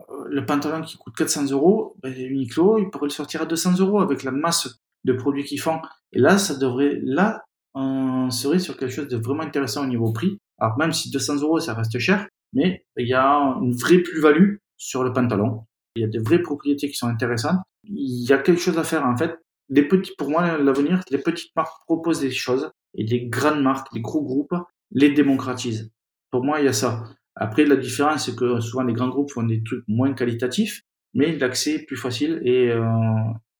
Euh, 0.09 0.25
Le 0.29 0.45
pantalon 0.45 0.81
qui 0.83 0.97
coûte 0.97 1.15
400 1.15 1.51
euros, 1.51 1.95
ben, 2.01 2.13
Uniqlo, 2.13 2.77
il 2.77 2.89
pourrait 2.89 3.07
le 3.07 3.11
sortir 3.11 3.41
à 3.41 3.45
200 3.45 3.79
euros 3.79 3.99
avec 3.99 4.23
la 4.23 4.31
masse 4.31 4.77
de 5.03 5.13
produits 5.13 5.43
qu'ils 5.43 5.59
font. 5.59 5.79
Et 6.13 6.19
là, 6.19 6.37
ça 6.37 6.55
devrait, 6.55 6.99
là, 7.03 7.43
on 7.73 8.29
serait 8.29 8.59
sur 8.59 8.77
quelque 8.77 8.91
chose 8.91 9.07
de 9.07 9.17
vraiment 9.17 9.43
intéressant 9.43 9.83
au 9.83 9.87
niveau 9.87 10.11
prix. 10.13 10.37
Alors 10.59 10.77
même 10.77 10.93
si 10.93 11.11
200 11.11 11.41
euros, 11.41 11.59
ça 11.59 11.73
reste 11.73 11.97
cher, 11.99 12.27
mais 12.53 12.85
il 12.97 13.07
y 13.07 13.13
a 13.13 13.57
une 13.61 13.75
vraie 13.75 13.99
plus-value 13.99 14.55
sur 14.77 15.03
le 15.03 15.13
pantalon. 15.13 15.65
Il 15.95 16.01
y 16.01 16.05
a 16.05 16.07
des 16.07 16.19
vraies 16.19 16.41
propriétés 16.41 16.89
qui 16.89 16.95
sont 16.95 17.07
intéressantes. 17.07 17.59
Il 17.83 18.27
y 18.27 18.33
a 18.33 18.37
quelque 18.37 18.61
chose 18.61 18.77
à 18.77 18.83
faire 18.83 19.05
en 19.05 19.17
fait. 19.17 19.35
Les 19.69 19.83
petits, 19.83 20.13
pour 20.17 20.29
moi, 20.29 20.57
l'avenir, 20.57 21.01
les 21.11 21.17
petites 21.17 21.53
marques 21.55 21.83
proposent 21.85 22.21
des 22.21 22.31
choses 22.31 22.71
et 22.93 23.03
les 23.03 23.27
grandes 23.27 23.61
marques, 23.61 23.87
les 23.93 24.01
gros 24.01 24.23
groupes, 24.23 24.55
les 24.91 25.11
démocratisent. 25.11 25.91
Pour 26.31 26.43
moi, 26.43 26.59
il 26.59 26.65
y 26.65 26.69
a 26.69 26.73
ça. 26.73 27.03
Après, 27.35 27.65
la 27.65 27.75
différence, 27.75 28.25
c'est 28.25 28.35
que 28.35 28.59
souvent 28.59 28.83
les 28.83 28.93
grands 28.93 29.09
groupes 29.09 29.31
font 29.31 29.43
des 29.43 29.61
trucs 29.63 29.83
moins 29.87 30.13
qualitatifs, 30.13 30.81
mais 31.13 31.37
l'accès 31.37 31.75
est 31.75 31.85
plus 31.85 31.97
facile 31.97 32.41
et 32.43 32.69
euh, 32.69 32.83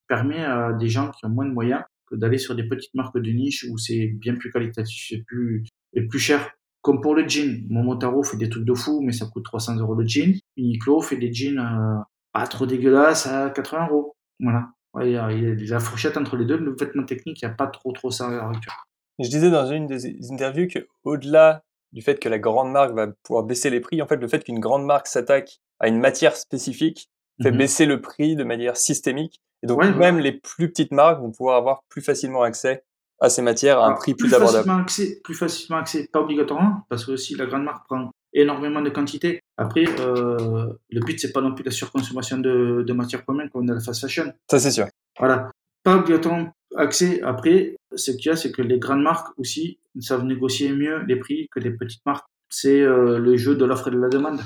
permet 0.08 0.44
à 0.44 0.72
des 0.72 0.88
gens 0.88 1.10
qui 1.10 1.24
ont 1.26 1.30
moins 1.30 1.46
de 1.46 1.52
moyens 1.52 1.82
que 2.06 2.16
d'aller 2.16 2.38
sur 2.38 2.54
des 2.54 2.66
petites 2.66 2.94
marques 2.94 3.18
de 3.18 3.30
niche 3.30 3.66
où 3.70 3.76
c'est 3.78 4.06
bien 4.06 4.34
plus 4.34 4.50
qualitatif 4.50 5.24
plus, 5.26 5.64
et 5.92 6.06
plus 6.06 6.18
cher. 6.18 6.50
Comme 6.82 7.00
pour 7.00 7.14
le 7.14 7.28
jean, 7.28 7.64
Momotaro 7.68 8.22
fait 8.22 8.36
des 8.36 8.48
trucs 8.48 8.64
de 8.64 8.74
fou, 8.74 9.00
mais 9.02 9.12
ça 9.12 9.26
coûte 9.26 9.44
300 9.44 9.76
euros 9.76 9.94
le 9.94 10.06
jean. 10.06 10.38
Uniqlo 10.56 11.00
fait 11.00 11.16
des 11.16 11.32
jeans 11.32 11.58
euh, 11.58 12.00
pas 12.32 12.46
trop 12.46 12.66
dégueulasses 12.66 13.26
à 13.26 13.50
80 13.50 13.88
euros. 13.88 14.16
Voilà. 14.40 14.68
Ouais, 14.94 15.10
il 15.10 15.12
y, 15.12 15.16
a, 15.16 15.30
il 15.32 15.66
y 15.66 15.70
a 15.70 15.74
la 15.74 15.80
fourchette 15.80 16.16
entre 16.16 16.36
les 16.36 16.44
deux. 16.46 16.56
Le 16.56 16.74
vêtement 16.78 17.04
technique, 17.04 17.42
il 17.42 17.46
n'y 17.46 17.50
a 17.52 17.54
pas 17.54 17.66
trop 17.66 17.92
trop 17.92 18.10
ça 18.10 18.28
à 18.28 18.30
l'heure 18.30 18.48
actuelle. 18.48 18.74
Je 19.18 19.28
disais 19.28 19.50
dans 19.50 19.66
une 19.66 19.86
des 19.86 20.32
interviews 20.32 20.68
que 20.68 20.86
au-delà 21.04 21.62
du 21.92 22.02
fait 22.02 22.20
que 22.20 22.28
la 22.28 22.38
grande 22.38 22.70
marque 22.70 22.94
va 22.94 23.08
pouvoir 23.24 23.44
baisser 23.44 23.70
les 23.70 23.80
prix, 23.80 24.00
en 24.00 24.06
fait, 24.06 24.16
le 24.16 24.28
fait 24.28 24.44
qu'une 24.44 24.60
grande 24.60 24.84
marque 24.86 25.06
s'attaque 25.08 25.58
à 25.80 25.88
une 25.88 25.98
matière 25.98 26.36
spécifique 26.36 27.10
fait 27.42 27.50
Mhm. 27.50 27.58
baisser 27.58 27.86
le 27.86 28.00
prix 28.00 28.36
de 28.36 28.44
manière 28.44 28.76
systémique. 28.76 29.40
Et 29.62 29.66
donc, 29.66 29.78
Ouais, 29.80 29.92
même 29.92 30.18
les 30.20 30.32
plus 30.32 30.68
petites 30.70 30.92
marques 30.92 31.20
vont 31.20 31.30
pouvoir 31.32 31.56
avoir 31.56 31.82
plus 31.88 32.02
facilement 32.02 32.42
accès 32.42 32.84
à 33.20 33.28
ces 33.28 33.42
matières 33.42 33.78
à 33.78 33.84
un 33.84 33.86
Alors, 33.88 33.98
prix 33.98 34.14
plus, 34.14 34.32
abordable. 34.34 34.64
Facilement 34.64 34.82
accès, 34.82 35.20
plus 35.22 35.34
facilement 35.34 35.80
accès, 35.80 36.08
pas 36.12 36.20
obligatoirement, 36.20 36.82
parce 36.88 37.04
que 37.04 37.16
si 37.16 37.34
la 37.34 37.46
grande 37.46 37.64
marque 37.64 37.86
prend 37.86 38.10
énormément 38.32 38.80
de 38.80 38.90
quantité, 38.90 39.40
après, 39.56 39.84
euh, 40.00 40.72
le 40.90 41.00
but, 41.00 41.18
c'est 41.18 41.32
pas 41.32 41.40
non 41.40 41.54
plus 41.54 41.64
la 41.64 41.70
surconsommation 41.70 42.38
de, 42.38 42.84
de 42.86 42.92
matières 42.92 43.24
premières 43.24 43.50
comme 43.50 43.66
dans 43.66 43.74
la 43.74 43.80
fast 43.80 44.00
fashion. 44.00 44.32
Ça, 44.50 44.58
c'est 44.58 44.70
sûr. 44.70 44.86
Voilà. 45.18 45.50
Pas 45.82 45.96
obligatoirement 45.96 46.52
accès. 46.76 47.20
Après, 47.22 47.76
ce 47.94 48.12
qu'il 48.12 48.26
y 48.26 48.30
a, 48.30 48.36
c'est 48.36 48.52
que 48.52 48.62
les 48.62 48.78
grandes 48.78 49.02
marques 49.02 49.28
aussi 49.38 49.78
savent 50.00 50.24
négocier 50.24 50.72
mieux 50.72 51.02
les 51.06 51.16
prix 51.16 51.48
que 51.50 51.60
les 51.60 51.70
petites 51.70 52.04
marques. 52.06 52.26
C'est 52.50 52.80
euh, 52.80 53.18
le 53.18 53.36
jeu 53.36 53.56
de 53.56 53.64
l'offre 53.64 53.88
et 53.88 53.90
de 53.90 53.98
la 53.98 54.08
demande. 54.08 54.40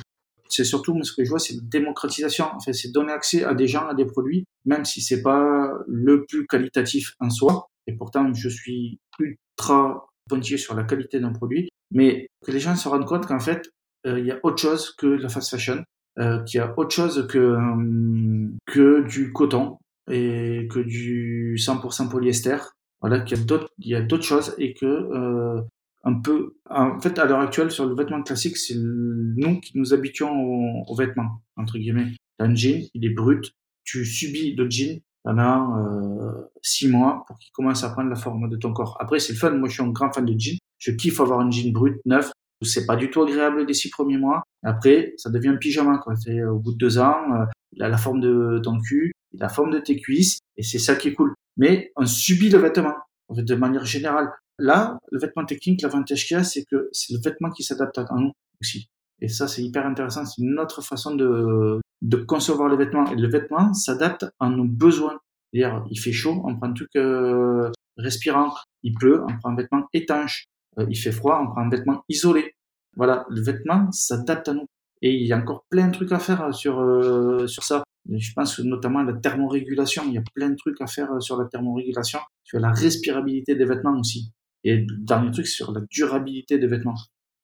C'est 0.48 0.64
surtout, 0.64 0.94
moi, 0.94 1.02
ce 1.02 1.12
que 1.12 1.24
je 1.24 1.30
vois, 1.30 1.38
c'est 1.38 1.54
la 1.54 1.62
démocratisation. 1.62 2.46
C'est 2.58 2.92
donner 2.92 3.12
accès 3.12 3.44
à 3.44 3.54
des 3.54 3.66
gens, 3.66 3.86
à 3.86 3.94
des 3.94 4.04
produits, 4.04 4.44
même 4.64 4.84
si 4.84 5.00
c'est 5.00 5.22
pas 5.22 5.72
le 5.86 6.24
plus 6.26 6.46
qualitatif 6.46 7.14
en 7.20 7.30
soi. 7.30 7.68
Et 7.86 7.94
pourtant, 7.94 8.32
je 8.32 8.48
suis 8.48 8.98
ultra 9.18 10.06
pointillé 10.28 10.56
sur 10.56 10.74
la 10.74 10.84
qualité 10.84 11.20
d'un 11.20 11.32
produit. 11.32 11.68
Mais 11.90 12.28
que 12.44 12.50
les 12.50 12.60
gens 12.60 12.76
se 12.76 12.88
rendent 12.88 13.06
compte 13.06 13.26
qu'en 13.26 13.40
fait, 13.40 13.68
euh, 14.06 14.18
il 14.18 14.26
y 14.26 14.30
a 14.30 14.40
autre 14.42 14.58
chose 14.58 14.92
que 14.96 15.06
la 15.06 15.28
fast 15.28 15.50
fashion, 15.50 15.84
euh, 16.18 16.42
qu'il 16.44 16.58
y 16.58 16.60
a 16.60 16.72
autre 16.78 16.94
chose 16.94 17.26
que, 17.28 17.38
euh, 17.38 18.48
que 18.66 19.06
du 19.06 19.32
coton 19.32 19.78
et 20.10 20.68
que 20.70 20.80
du 20.80 21.56
100% 21.58 22.08
polyester. 22.08 22.58
Voilà, 23.00 23.20
qu'il 23.20 23.36
y 23.36 23.94
a 23.94 24.00
d'autres, 24.02 24.24
choses 24.24 24.54
et 24.58 24.74
que 24.74 25.60
un 26.04 26.20
peu, 26.20 26.56
en 26.70 27.00
fait, 27.00 27.18
à 27.18 27.24
l'heure 27.26 27.40
actuelle, 27.40 27.70
sur 27.70 27.86
le 27.86 27.94
vêtement 27.96 28.22
classique, 28.22 28.56
c'est 28.56 28.76
nous 28.76 29.60
qui 29.60 29.76
nous 29.76 29.92
habituons 29.92 30.30
aux, 30.30 30.84
aux 30.86 30.94
vêtements 30.94 31.42
entre 31.56 31.78
guillemets. 31.78 32.12
T'as 32.38 32.46
un 32.46 32.54
jean, 32.54 32.88
il 32.94 33.04
est 33.04 33.10
brut, 33.10 33.52
tu 33.84 34.04
subis 34.04 34.54
le 34.54 34.70
jean 34.70 35.00
pendant 35.22 35.78
euh, 35.78 36.50
six 36.62 36.88
mois 36.88 37.24
pour 37.26 37.38
qu'il 37.38 37.52
commence 37.52 37.84
à 37.84 37.90
prendre 37.90 38.10
la 38.10 38.16
forme 38.16 38.48
de 38.48 38.56
ton 38.56 38.72
corps. 38.72 38.96
Après, 39.00 39.18
c'est 39.18 39.32
le 39.32 39.38
fun. 39.38 39.50
Moi, 39.52 39.68
je 39.68 39.74
suis 39.74 39.82
un 39.82 39.90
grand 39.90 40.12
fan 40.12 40.24
de 40.24 40.34
jean. 40.38 40.58
Je 40.78 40.92
kiffe 40.92 41.20
avoir 41.20 41.40
un 41.40 41.50
jean 41.50 41.72
brut, 41.72 42.00
neuf. 42.04 42.30
C'est 42.62 42.86
pas 42.86 42.96
du 42.96 43.10
tout 43.10 43.22
agréable 43.22 43.64
les 43.66 43.74
six 43.74 43.90
premiers 43.90 44.18
mois. 44.18 44.42
Après, 44.62 45.14
ça 45.16 45.30
devient 45.30 45.48
un 45.48 45.56
pyjama, 45.56 45.98
quoi. 45.98 46.14
C'est 46.16 46.38
euh, 46.38 46.52
au 46.52 46.58
bout 46.58 46.72
de 46.72 46.78
deux 46.78 46.98
ans, 46.98 47.20
euh, 47.34 47.44
il 47.72 47.82
a 47.82 47.88
la 47.88 47.98
forme 47.98 48.20
de 48.20 48.60
ton 48.62 48.78
cul, 48.80 49.12
il 49.32 49.42
a 49.42 49.46
la 49.46 49.48
forme 49.48 49.72
de 49.72 49.78
tes 49.78 49.96
cuisses, 49.96 50.38
et 50.56 50.62
c'est 50.62 50.78
ça 50.78 50.94
qui 50.94 51.08
est 51.08 51.14
cool. 51.14 51.34
Mais 51.56 51.90
on 51.96 52.06
subit 52.06 52.50
le 52.50 52.58
vêtement, 52.58 52.94
en 53.28 53.34
de 53.34 53.54
manière 53.54 53.84
générale. 53.84 54.28
Là, 54.58 54.98
le 55.10 55.18
vêtement 55.18 55.44
technique, 55.44 55.82
l'avantage 55.82 56.26
qu'il 56.26 56.36
y 56.36 56.40
a, 56.40 56.44
c'est 56.44 56.64
que 56.64 56.88
c'est 56.92 57.14
le 57.14 57.20
vêtement 57.20 57.50
qui 57.50 57.64
s'adapte 57.64 57.98
à 57.98 58.06
nous 58.16 58.32
aussi. 58.60 58.88
Et 59.20 59.28
ça, 59.28 59.48
c'est 59.48 59.62
hyper 59.62 59.86
intéressant. 59.86 60.24
C'est 60.24 60.42
une 60.42 60.58
autre 60.58 60.82
façon 60.82 61.14
de, 61.14 61.80
de 62.02 62.16
concevoir 62.16 62.68
le 62.68 62.76
vêtement. 62.76 63.06
Et 63.06 63.16
le 63.16 63.28
vêtement 63.28 63.72
s'adapte 63.72 64.26
à 64.38 64.48
nos 64.50 64.64
besoins. 64.64 65.18
Il 65.54 65.98
fait 65.98 66.12
chaud, 66.12 66.42
on 66.44 66.56
prend 66.56 66.68
un 66.68 66.72
truc 66.72 66.90
euh, 66.96 67.70
respirant. 67.96 68.52
Il 68.82 68.94
pleut, 68.94 69.22
on 69.22 69.38
prend 69.38 69.50
un 69.50 69.56
vêtement 69.56 69.86
étanche. 69.94 70.46
Euh, 70.78 70.86
il 70.90 70.96
fait 70.96 71.12
froid, 71.12 71.40
on 71.42 71.52
prend 71.52 71.62
un 71.62 71.70
vêtement 71.70 72.02
isolé. 72.08 72.54
Voilà, 72.96 73.24
le 73.30 73.40
vêtement 73.40 73.90
s'adapte 73.92 74.48
à 74.48 74.54
nous. 74.54 74.66
Et 75.00 75.14
il 75.14 75.26
y 75.26 75.32
a 75.32 75.38
encore 75.38 75.64
plein 75.70 75.88
de 75.88 75.92
trucs 75.92 76.12
à 76.12 76.18
faire 76.18 76.54
sur, 76.54 76.80
euh, 76.80 77.46
sur 77.46 77.62
ça. 77.62 77.82
Je 78.08 78.32
pense 78.34 78.58
notamment 78.60 79.02
la 79.02 79.12
thermorégulation. 79.14 80.04
Il 80.06 80.14
y 80.14 80.18
a 80.18 80.24
plein 80.34 80.50
de 80.50 80.56
trucs 80.56 80.80
à 80.80 80.86
faire 80.86 81.10
sur 81.20 81.36
la 81.36 81.46
thermorégulation, 81.46 82.18
sur 82.44 82.58
la 82.58 82.72
respirabilité 82.72 83.54
des 83.54 83.64
vêtements 83.64 83.98
aussi. 83.98 84.32
Et 84.64 84.76
le 84.76 84.96
dernier 84.98 85.30
truc, 85.30 85.46
sur 85.46 85.72
la 85.72 85.80
durabilité 85.90 86.58
des 86.58 86.66
vêtements. 86.66 86.96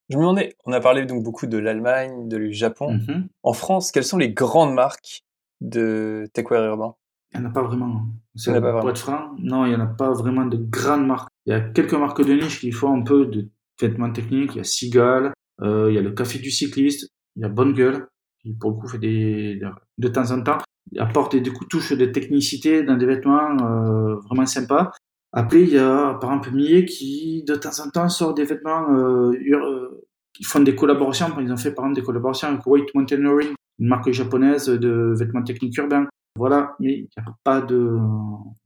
Je 0.08 0.16
me 0.16 0.22
demandais, 0.22 0.56
on 0.64 0.72
a 0.72 0.80
parlé 0.80 1.04
donc 1.04 1.22
beaucoup 1.22 1.46
de 1.46 1.58
l'Allemagne, 1.58 2.28
du 2.28 2.52
Japon. 2.52 2.94
Mhm. 2.94 3.28
En 3.42 3.52
France, 3.52 3.92
quelles 3.92 4.04
sont 4.04 4.16
les 4.18 4.30
grandes 4.32 4.74
marques 4.74 5.22
de 5.60 6.26
techwear 6.32 6.64
urbain? 6.64 6.94
Il 7.34 7.40
n'y 7.40 7.46
en 7.46 7.50
a 7.50 7.52
pas 7.52 7.62
vraiment. 7.62 8.06
Il 8.34 8.48
y 8.48 8.50
en 8.50 8.54
a 8.54 8.60
pas 8.60 8.70
Pour 8.70 8.72
vraiment. 8.78 8.90
être 8.90 8.98
franc, 8.98 9.30
non, 9.38 9.66
il 9.66 9.70
n'y 9.70 9.74
en 9.76 9.80
a 9.80 9.86
pas 9.86 10.12
vraiment 10.12 10.46
de 10.46 10.56
grandes 10.56 11.06
marques. 11.06 11.28
Il 11.44 11.52
y 11.52 11.54
a 11.54 11.60
quelques 11.60 11.92
marques 11.94 12.24
de 12.24 12.32
niche 12.32 12.60
qui 12.60 12.72
font 12.72 12.94
un 12.98 13.02
peu 13.02 13.26
de 13.26 13.48
vêtements 13.80 14.10
techniques. 14.10 14.52
Il 14.54 14.58
y 14.58 14.60
a 14.60 14.64
Seagal, 14.64 15.32
euh, 15.60 15.88
il 15.90 15.94
y 15.94 15.98
a 15.98 16.02
le 16.02 16.12
Café 16.12 16.38
du 16.38 16.50
Cycliste, 16.50 17.10
il 17.36 17.42
y 17.42 17.44
a 17.44 17.48
Bonne 17.50 17.74
Gueule, 17.74 18.06
qui 18.40 18.54
pour 18.54 18.70
le 18.70 18.76
coup 18.76 18.88
fait 18.88 18.98
des, 18.98 19.60
de 19.98 20.08
temps 20.08 20.30
en 20.30 20.42
temps, 20.42 20.58
apporte 20.98 21.32
des, 21.32 21.42
des 21.42 21.50
coups 21.50 21.66
de 21.66 21.68
touche 21.68 21.92
de 21.92 22.06
technicité 22.06 22.82
dans 22.82 22.96
des 22.96 23.04
vêtements 23.06 23.58
euh, 23.60 24.16
vraiment 24.20 24.46
sympas. 24.46 24.90
Après, 25.38 25.60
il 25.62 25.68
y 25.70 25.78
a 25.78 26.14
par 26.20 26.30
exemple 26.32 26.52
Millet 26.52 26.84
qui 26.84 27.44
de 27.44 27.54
temps 27.54 27.78
en 27.84 27.90
temps 27.90 28.08
sort 28.08 28.34
des 28.34 28.44
vêtements, 28.44 28.90
euh, 28.92 29.32
euh, 29.32 30.04
qui 30.34 30.44
font 30.44 30.60
des 30.60 30.74
collaborations. 30.74 31.26
Ils 31.40 31.52
ont 31.52 31.56
fait 31.56 31.72
par 31.72 31.84
exemple 31.84 32.00
des 32.00 32.04
collaborations 32.06 32.48
avec 32.48 32.66
White 32.66 32.94
Mountaineering, 32.94 33.54
une 33.78 33.88
marque 33.88 34.10
japonaise 34.10 34.66
de 34.66 35.14
vêtements 35.16 35.42
techniques 35.42 35.76
urbains. 35.76 36.06
Voilà, 36.36 36.74
mais 36.80 36.92
il 36.94 37.02
n'y 37.02 37.24
a 37.24 37.34
pas 37.44 37.60
de, 37.60 37.96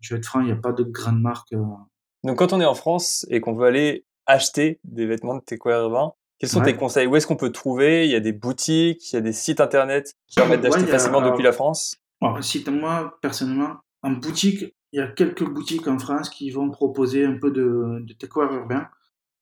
je 0.01 0.15
vais 0.15 0.19
être 0.19 0.27
franc, 0.27 0.41
il 0.41 0.47
n'y 0.47 0.53
a 0.53 0.57
pas 0.57 0.73
de 0.73 0.83
grande 0.85 1.21
marque. 1.21 1.53
euh. 1.53 1.63
Donc, 2.25 2.39
quand 2.39 2.53
on 2.53 2.61
est 2.61 2.67
en 2.67 2.75
France 2.75 3.27
et 3.31 3.41
qu'on 3.41 3.55
veut 3.55 3.67
aller 3.67 4.05
acheter 4.27 4.79
des 4.85 5.07
vêtements 5.07 5.35
de 5.35 5.41
techwear 5.41 5.83
urbain, 5.83 6.13
quels 6.39 6.51
sont 6.51 6.59
Ouais. 6.61 6.67
tes 6.73 6.77
conseils? 6.77 7.07
Où 7.07 7.17
est-ce 7.17 7.27
qu'on 7.27 7.37
peut 7.37 7.51
trouver? 7.53 8.05
Il 8.07 8.13
y 8.13 8.15
a 8.17 8.21
des 8.21 8.33
boutiques, 8.33 9.13
il 9.13 9.17
y 9.17 9.19
a 9.19 9.23
des 9.23 9.33
sites 9.33 9.61
internet 9.61 10.13
qui 10.27 10.37
permettent 10.37 10.61
d'acheter 10.61 10.85
a- 10.85 10.87
facilement 10.87 11.21
depuis 11.23 11.43
la 11.43 11.53
France? 11.53 11.97
Alors, 12.21 12.43
si 12.45 12.63
t'as- 12.63 12.71
moi, 12.71 13.17
personnellement, 13.23 13.77
en 14.03 14.13
boutique, 14.13 14.75
il 14.93 14.99
y 14.99 15.01
a 15.01 15.07
quelques 15.07 15.45
boutiques 15.45 15.89
en 15.89 15.99
France 15.99 16.29
qui 16.29 16.51
vont 16.51 16.71
proposer 16.71 17.25
un 17.25 17.39
peu 17.39 17.51
de, 17.51 18.01
de 18.01 18.13
techwear 18.13 18.53
urbain. 18.53 18.89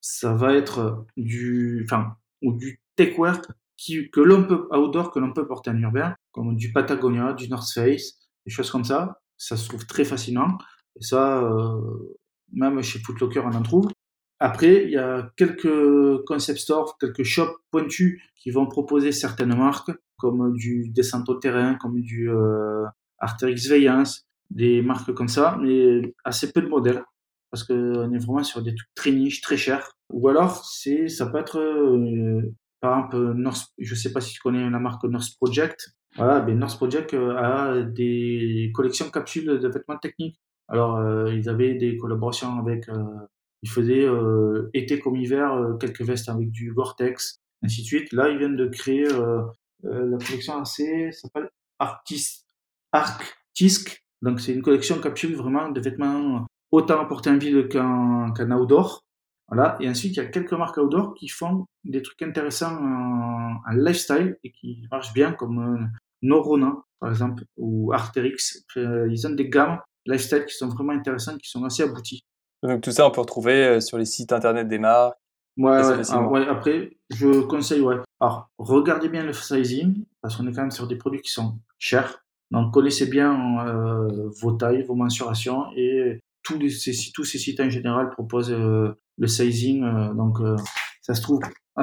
Ça 0.00 0.32
va 0.32 0.54
être 0.54 1.04
du, 1.16 1.82
enfin, 1.84 2.16
ou 2.42 2.52
du 2.52 2.80
techwear 2.96 3.40
qui, 3.76 4.10
que 4.10 4.20
l'on 4.20 4.44
peut, 4.44 4.68
outdoor, 4.70 5.10
que 5.10 5.18
l'on 5.18 5.32
peut 5.32 5.46
porter 5.46 5.70
en 5.70 5.78
urbain, 5.78 6.14
comme 6.32 6.56
du 6.56 6.72
Patagonia, 6.72 7.32
du 7.32 7.48
North 7.48 7.72
Face, 7.72 8.18
des 8.46 8.52
choses 8.52 8.70
comme 8.70 8.84
ça. 8.84 9.20
Ça 9.36 9.56
se 9.56 9.68
trouve 9.68 9.86
très 9.86 10.04
fascinant. 10.04 10.58
Et 10.96 11.04
ça, 11.04 11.42
même 12.52 12.82
chez 12.82 12.98
Footlocker, 12.98 13.40
on 13.40 13.54
en 13.54 13.62
trouve. 13.62 13.90
Après, 14.38 14.84
il 14.84 14.90
y 14.90 14.96
a 14.96 15.30
quelques 15.36 16.24
concept 16.24 16.58
stores, 16.58 16.96
quelques 16.98 17.24
shops 17.24 17.56
pointus 17.70 18.22
qui 18.36 18.50
vont 18.50 18.66
proposer 18.66 19.12
certaines 19.12 19.54
marques, 19.54 19.92
comme 20.16 20.54
du 20.56 20.88
descente 20.88 21.28
au 21.28 21.34
terrain, 21.34 21.74
comme 21.74 22.00
du 22.00 22.30
euh, 22.30 22.84
Arterix 23.18 23.68
Veillance, 23.68 24.26
des 24.50 24.82
marques 24.82 25.12
comme 25.14 25.28
ça, 25.28 25.58
mais 25.60 26.14
assez 26.24 26.52
peu 26.52 26.60
de 26.60 26.68
modèles, 26.68 27.02
parce 27.50 27.64
qu'on 27.64 28.12
est 28.12 28.18
vraiment 28.18 28.44
sur 28.44 28.62
des 28.62 28.74
trucs 28.74 28.94
très 28.94 29.12
niches, 29.12 29.40
très 29.40 29.56
chers. 29.56 29.92
Ou 30.12 30.28
alors, 30.28 30.64
c'est, 30.64 31.08
ça 31.08 31.26
peut 31.26 31.38
être, 31.38 31.58
euh, 31.58 32.42
par 32.80 32.98
exemple, 32.98 33.34
North, 33.34 33.68
je 33.78 33.94
sais 33.94 34.12
pas 34.12 34.20
si 34.20 34.34
tu 34.34 34.40
connais 34.40 34.68
la 34.68 34.78
marque 34.78 35.04
North 35.04 35.36
Project. 35.36 35.90
Voilà, 36.16 36.40
ben 36.40 36.58
North 36.58 36.76
Project 36.76 37.14
euh, 37.14 37.36
a 37.36 37.82
des 37.82 38.72
collections 38.74 39.08
capsules 39.10 39.46
de 39.46 39.68
vêtements 39.68 39.98
techniques. 39.98 40.40
Alors, 40.68 40.96
euh, 40.96 41.32
ils 41.32 41.48
avaient 41.48 41.74
des 41.74 41.96
collaborations 41.96 42.58
avec 42.58 42.88
ils 43.62 43.68
faisaient 43.68 44.06
été 44.72 44.98
comme 45.00 45.16
hiver 45.16 45.76
quelques 45.78 46.00
vestes 46.00 46.30
avec 46.30 46.50
du 46.50 46.72
Gore-Tex, 46.72 47.40
ainsi 47.62 47.82
de 47.82 47.86
suite. 47.86 48.12
Là, 48.12 48.30
ils 48.30 48.38
viennent 48.38 48.56
de 48.56 48.66
créer 48.66 49.06
la 49.82 50.18
collection 50.26 50.62
AC, 50.62 51.12
s'appelle 51.12 51.50
Artis, 51.78 52.46
Arctisk. 52.92 54.02
Donc, 54.22 54.40
c'est 54.40 54.52
une 54.52 54.62
collection 54.62 55.00
capsule 55.00 55.34
vraiment 55.36 55.68
de 55.70 55.80
vêtements 55.80 56.46
autant 56.70 57.00
à 57.00 57.04
porter 57.06 57.30
en 57.30 57.38
ville 57.38 57.68
qu'en 57.68 58.32
qu'en 58.32 58.50
outdoor. 58.50 59.02
Voilà. 59.48 59.76
Et 59.80 59.88
ensuite, 59.88 60.16
il 60.16 60.18
y 60.18 60.20
a 60.20 60.26
quelques 60.26 60.52
marques 60.52 60.76
outdoor 60.76 61.14
qui 61.14 61.28
font 61.28 61.66
des 61.84 62.02
trucs 62.02 62.22
intéressants 62.22 62.76
en, 62.76 63.56
en 63.66 63.72
lifestyle 63.72 64.36
et 64.44 64.52
qui 64.52 64.86
marchent 64.90 65.12
bien, 65.12 65.32
comme 65.32 65.90
Norona, 66.22 66.76
par 67.00 67.10
exemple, 67.10 67.44
ou 67.56 67.92
Arterix. 67.92 68.64
Ils 68.76 69.26
ont 69.26 69.34
des 69.34 69.48
gammes 69.48 69.78
lifestyle 70.06 70.44
qui 70.46 70.54
sont 70.54 70.68
vraiment 70.68 70.92
intéressantes, 70.92 71.38
qui 71.38 71.50
sont 71.50 71.64
assez 71.64 71.82
abouties. 71.82 72.24
Donc 72.62 72.82
tout 72.82 72.90
ça, 72.90 73.06
on 73.06 73.10
peut 73.10 73.20
retrouver 73.20 73.64
euh, 73.64 73.80
sur 73.80 73.98
les 73.98 74.04
sites 74.04 74.32
internet 74.32 74.68
des 74.68 74.78
marques. 74.78 75.16
Ouais, 75.56 75.80
ah, 76.10 76.22
ouais, 76.28 76.46
après, 76.46 76.96
je 77.10 77.40
conseille, 77.42 77.80
ouais. 77.80 77.96
Alors, 78.20 78.50
regardez 78.58 79.08
bien 79.08 79.24
le 79.24 79.32
sizing, 79.32 80.04
parce 80.22 80.36
qu'on 80.36 80.46
est 80.46 80.52
quand 80.52 80.62
même 80.62 80.70
sur 80.70 80.86
des 80.86 80.96
produits 80.96 81.20
qui 81.20 81.30
sont 81.30 81.58
chers. 81.78 82.24
Donc, 82.50 82.72
connaissez 82.72 83.06
bien 83.06 83.66
euh, 83.66 84.28
vos 84.40 84.52
tailles, 84.52 84.82
vos 84.82 84.94
mensurations, 84.94 85.66
et 85.76 86.18
tous, 86.42 86.58
les, 86.58 86.70
ces, 86.70 86.92
tous 87.14 87.24
ces 87.24 87.38
sites 87.38 87.60
en 87.60 87.70
général 87.70 88.10
proposent 88.10 88.52
euh, 88.52 88.92
le 89.18 89.26
sizing. 89.26 89.82
donc, 90.14 90.38
ça 91.02 91.14
se 91.14 91.22
trouve, 91.22 91.40
ah, 91.76 91.82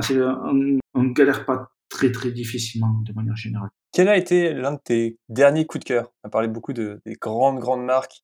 on 0.93 1.03
ne 1.03 1.13
galère 1.13 1.45
pas 1.45 1.69
très, 1.89 2.11
très 2.11 2.31
difficilement 2.31 3.01
de 3.05 3.13
manière 3.13 3.35
générale. 3.35 3.69
Quel 3.93 4.09
a 4.09 4.17
été 4.17 4.53
l'un 4.53 4.73
de 4.73 4.79
tes 4.83 5.17
derniers 5.29 5.65
coups 5.65 5.83
de 5.83 5.87
cœur? 5.87 6.11
On 6.23 6.27
a 6.27 6.29
parlé 6.29 6.47
beaucoup 6.47 6.73
de, 6.73 7.01
des 7.05 7.13
grandes, 7.13 7.59
grandes 7.59 7.83
marques 7.83 8.23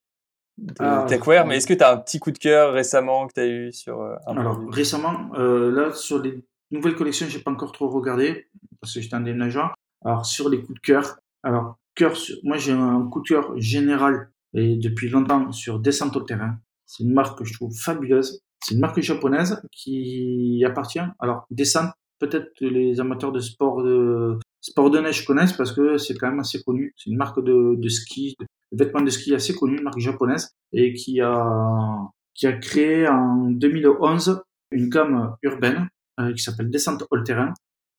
de 0.57 0.73
ah, 0.79 1.05
techwear, 1.07 1.45
mais 1.45 1.57
est-ce 1.57 1.67
que 1.67 1.73
tu 1.73 1.83
as 1.83 1.91
un 1.91 1.97
petit 1.97 2.19
coup 2.19 2.31
de 2.31 2.37
cœur 2.37 2.73
récemment 2.73 3.27
que 3.27 3.33
tu 3.33 3.39
as 3.39 3.47
eu 3.47 3.71
sur 3.71 4.01
euh, 4.01 4.15
un 4.27 4.37
Alors, 4.37 4.59
récemment, 4.69 5.31
euh, 5.35 5.71
là, 5.71 5.91
sur 5.93 6.21
les 6.21 6.43
nouvelles 6.71 6.95
collections, 6.95 7.27
j'ai 7.27 7.39
pas 7.39 7.51
encore 7.51 7.71
trop 7.71 7.89
regardé 7.89 8.49
parce 8.79 8.93
que 8.93 9.01
j'étais 9.01 9.15
un 9.15 9.21
déménageur. 9.21 9.73
Alors, 10.05 10.25
sur 10.25 10.49
les 10.49 10.61
coups 10.61 10.75
de 10.75 10.85
cœur, 10.85 11.17
alors, 11.41 11.77
cœur, 11.95 12.13
moi, 12.43 12.57
j'ai 12.57 12.71
un 12.71 13.07
coup 13.07 13.21
de 13.21 13.27
cœur 13.27 13.53
général 13.59 14.31
et 14.53 14.75
depuis 14.75 15.09
longtemps 15.09 15.51
sur 15.51 15.79
Descente 15.79 16.15
au 16.15 16.21
terrain. 16.21 16.57
C'est 16.85 17.03
une 17.03 17.13
marque 17.13 17.39
que 17.39 17.45
je 17.45 17.53
trouve 17.53 17.75
fabuleuse. 17.75 18.41
C'est 18.63 18.75
une 18.75 18.81
marque 18.81 18.99
japonaise 19.01 19.61
qui 19.71 20.63
appartient. 20.65 20.99
Alors, 21.19 21.45
Descente, 21.49 21.91
peut-être 22.19 22.51
les 22.61 22.99
amateurs 22.99 23.31
de 23.31 23.39
sport 23.39 23.83
de 23.83 24.37
sport 24.61 24.89
de 24.89 24.99
neige 24.99 25.25
connaissent 25.25 25.53
parce 25.53 25.73
que 25.73 25.97
c'est 25.97 26.15
quand 26.15 26.29
même 26.29 26.39
assez 26.39 26.63
connu. 26.63 26.93
C'est 26.95 27.09
une 27.09 27.17
marque 27.17 27.43
de, 27.43 27.75
de 27.75 27.89
ski, 27.89 28.35
vêtements 28.71 29.01
de 29.01 29.09
ski 29.09 29.35
assez 29.35 29.53
connu, 29.53 29.77
une 29.77 29.83
marque 29.83 29.99
japonaise, 29.99 30.51
et 30.71 30.93
qui 30.93 31.19
a, 31.19 31.97
qui 32.33 32.47
a 32.47 32.53
créé 32.53 33.07
en 33.07 33.51
2011 33.51 34.41
une 34.71 34.89
gamme 34.89 35.35
urbaine 35.43 35.89
euh, 36.19 36.33
qui 36.33 36.41
s'appelle 36.41 36.69
Descente 36.69 37.03
All 37.11 37.23
Terrain 37.23 37.53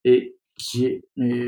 et 0.04 0.36
qui 0.56 0.86
est, 0.86 1.02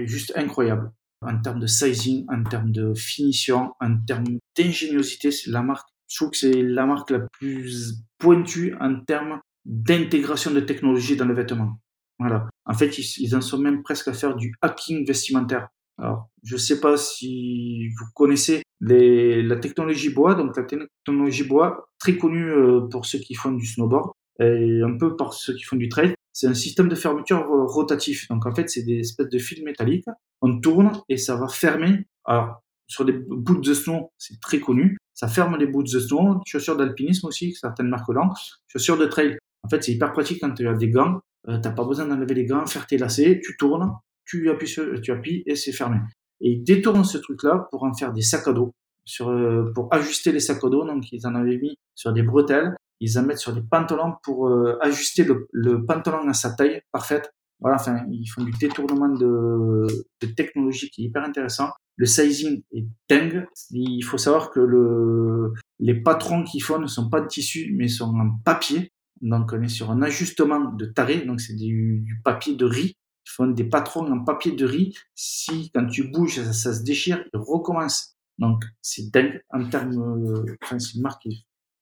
juste 0.07 0.33
incroyable 0.37 0.93
en 1.27 1.41
termes 1.41 1.61
de 1.61 1.67
sizing, 1.67 2.25
en 2.29 2.43
termes 2.45 2.73
de 2.73 2.95
finition, 2.95 3.73
en 3.81 3.99
termes 4.07 4.27
d'ingéniosité. 4.57 5.31
C'est 5.31 5.51
la 5.51 5.63
marque, 5.63 5.89
je 6.09 6.17
trouve 6.17 6.31
que 6.31 6.37
c'est 6.37 6.63
la 6.63 6.87
marque 6.87 7.11
la 7.11 7.21
plus 7.21 8.03
pointue 8.19 8.75
en 8.81 9.01
termes 9.01 9.41
d'intégration 9.65 10.53
de 10.53 10.61
technologie 10.61 11.17
dans 11.17 11.27
le 11.27 11.35
vêtement. 11.35 11.79
Voilà. 12.19 12.49
En 12.65 12.75
fait, 12.75 12.99
ils, 12.99 13.37
en 13.37 13.41
sont 13.41 13.59
même 13.59 13.83
presque 13.83 14.09
à 14.09 14.13
faire 14.13 14.37
du 14.37 14.55
hacking 14.63 15.07
vestimentaire. 15.07 15.69
Alors, 15.99 16.29
je 16.43 16.57
sais 16.57 16.81
pas 16.81 16.97
si 16.97 17.89
vous 17.89 18.05
connaissez 18.15 18.63
la 18.81 19.57
technologie 19.57 20.11
bois, 20.11 20.35
donc 20.35 20.57
la 20.57 20.65
technologie 20.65 21.45
bois, 21.45 21.89
très 21.99 22.17
connue 22.17 22.51
euh, 22.51 22.83
pour 22.91 23.07
ceux 23.07 23.19
qui 23.19 23.35
font 23.35 23.53
du 23.53 23.67
snowboard 23.67 24.11
et 24.41 24.83
un 24.83 24.97
peu 24.99 25.17
pour 25.17 25.35
ceux 25.35 25.55
qui 25.55 25.63
font 25.63 25.77
du 25.77 25.89
trail. 25.89 26.15
C'est 26.33 26.47
un 26.47 26.55
système 26.55 26.89
de 26.89 26.95
fermeture 26.95 27.47
rotatif. 27.49 28.29
Donc 28.29 28.47
en 28.47 28.55
fait, 28.55 28.69
c'est 28.69 28.83
des 28.83 29.01
espèces 29.01 29.31
de 29.31 29.39
fils 29.39 29.63
métalliques. 29.63 30.05
On 30.43 30.61
tourne 30.61 30.93
et 31.09 31.17
ça 31.17 31.37
va 31.37 31.49
fermer. 31.49 32.07
Alors 32.25 32.61
sur 32.89 33.05
des 33.05 33.13
boots 33.13 33.65
de 33.65 33.75
snow, 33.75 34.13
c'est 34.19 34.41
très 34.41 34.61
connu. 34.61 34.97
Ça 35.15 35.29
ferme 35.29 35.57
les 35.57 35.67
boots 35.67 35.93
de 35.93 35.99
snow, 35.99 36.41
chaussures 36.47 36.77
d'alpinisme 36.77 37.27
aussi, 37.27 37.55
certaines 37.55 37.89
marques 37.89 38.13
là, 38.13 38.29
chaussures 38.69 38.99
de 38.99 39.07
trail. 39.07 39.39
En 39.63 39.69
fait, 39.69 39.83
c'est 39.83 39.93
hyper 39.93 40.13
pratique 40.13 40.41
quand 40.41 40.53
tu 40.53 40.69
as 40.69 40.75
des 40.75 40.91
gants. 40.91 41.21
Euh, 41.49 41.59
t'as 41.59 41.71
pas 41.71 41.85
besoin 41.85 42.07
d'enlever 42.07 42.35
les 42.35 42.45
gants, 42.45 42.67
faire 42.67 42.87
tes 42.87 42.99
lacets, 42.99 43.41
tu 43.43 43.57
tournes, 43.57 43.93
tu 44.25 44.51
appuies, 44.51 44.69
sur, 44.69 45.01
tu 45.01 45.13
appuies 45.13 45.43
et 45.47 45.55
c'est 45.55 45.73
fermé. 45.73 45.99
Et 46.41 46.51
ils 46.51 46.63
détournent 46.63 47.05
ce 47.05 47.19
truc-là 47.19 47.67
pour 47.71 47.85
en 47.85 47.95
faire 47.95 48.13
des 48.13 48.23
sacs 48.23 48.49
à 48.49 48.53
dos, 48.53 48.73
sur, 49.05 49.31
euh, 49.31 49.73
pour 49.75 49.93
ajuster 49.93 50.33
les 50.33 50.41
sacs 50.41 50.63
à 50.63 50.69
dos. 50.69 50.85
Donc, 50.85 51.11
ils 51.13 51.27
en 51.27 51.35
avaient 51.35 51.59
mis 51.59 51.77
sur 51.95 52.13
des 52.13 52.23
bretelles. 52.23 52.75
Ils 53.01 53.19
en 53.19 53.23
mettent 53.25 53.39
sur 53.39 53.53
des 53.53 53.63
pantalons 53.63 54.15
pour 54.23 54.49
euh, 54.49 54.79
ajuster 54.81 55.25
le, 55.25 55.49
le, 55.53 55.85
pantalon 55.85 56.29
à 56.29 56.33
sa 56.33 56.53
taille 56.53 56.83
parfaite. 56.93 57.33
Voilà, 57.61 57.77
enfin, 57.77 58.05
ils 58.11 58.27
font 58.27 58.45
du 58.45 58.53
détournement 58.53 59.09
de, 59.09 59.87
de 60.21 60.27
technologie 60.27 60.91
qui 60.91 61.03
est 61.03 61.05
hyper 61.07 61.25
intéressant. 61.25 61.71
Le 61.97 62.07
sizing 62.07 62.63
est 62.73 62.87
dingue. 63.09 63.47
Il 63.71 64.03
faut 64.03 64.19
savoir 64.19 64.51
que 64.51 64.61
le, 64.61 65.55
les 65.79 65.95
patrons 65.95 66.45
qu'ils 66.45 66.63
font 66.63 66.79
ne 66.79 66.87
sont 66.87 67.09
pas 67.09 67.21
de 67.21 67.27
tissu, 67.27 67.75
mais 67.75 67.89
sont 67.89 68.15
en 68.15 68.39
papier. 68.45 68.93
Donc, 69.23 69.53
on 69.55 69.63
est 69.63 69.69
sur 69.69 69.91
un 69.91 70.03
ajustement 70.03 70.73
de 70.73 70.85
taré. 70.85 71.25
Donc, 71.25 71.41
c'est 71.41 71.55
du, 71.55 72.03
du 72.05 72.21
papier 72.23 72.55
de 72.55 72.67
riz 72.67 72.97
ils 73.27 73.31
font 73.31 73.49
des 73.49 73.65
patrons 73.65 74.11
en 74.11 74.25
papier 74.25 74.53
de 74.53 74.65
riz. 74.65 74.97
Si, 75.15 75.71
quand 75.75 75.87
tu 75.87 76.09
bouges, 76.11 76.41
ça, 76.53 76.73
se 76.73 76.83
déchire, 76.83 77.25
ils 77.33 77.39
recommencent. 77.39 78.17
Donc, 78.39 78.63
c'est 78.83 79.11
dingue 79.11 79.41
en 79.51 79.69
termes, 79.69 79.99
euh, 79.99 80.57
enfin, 80.63 80.79
c'est 80.79 80.95
une 80.95 81.03
marque 81.03 81.27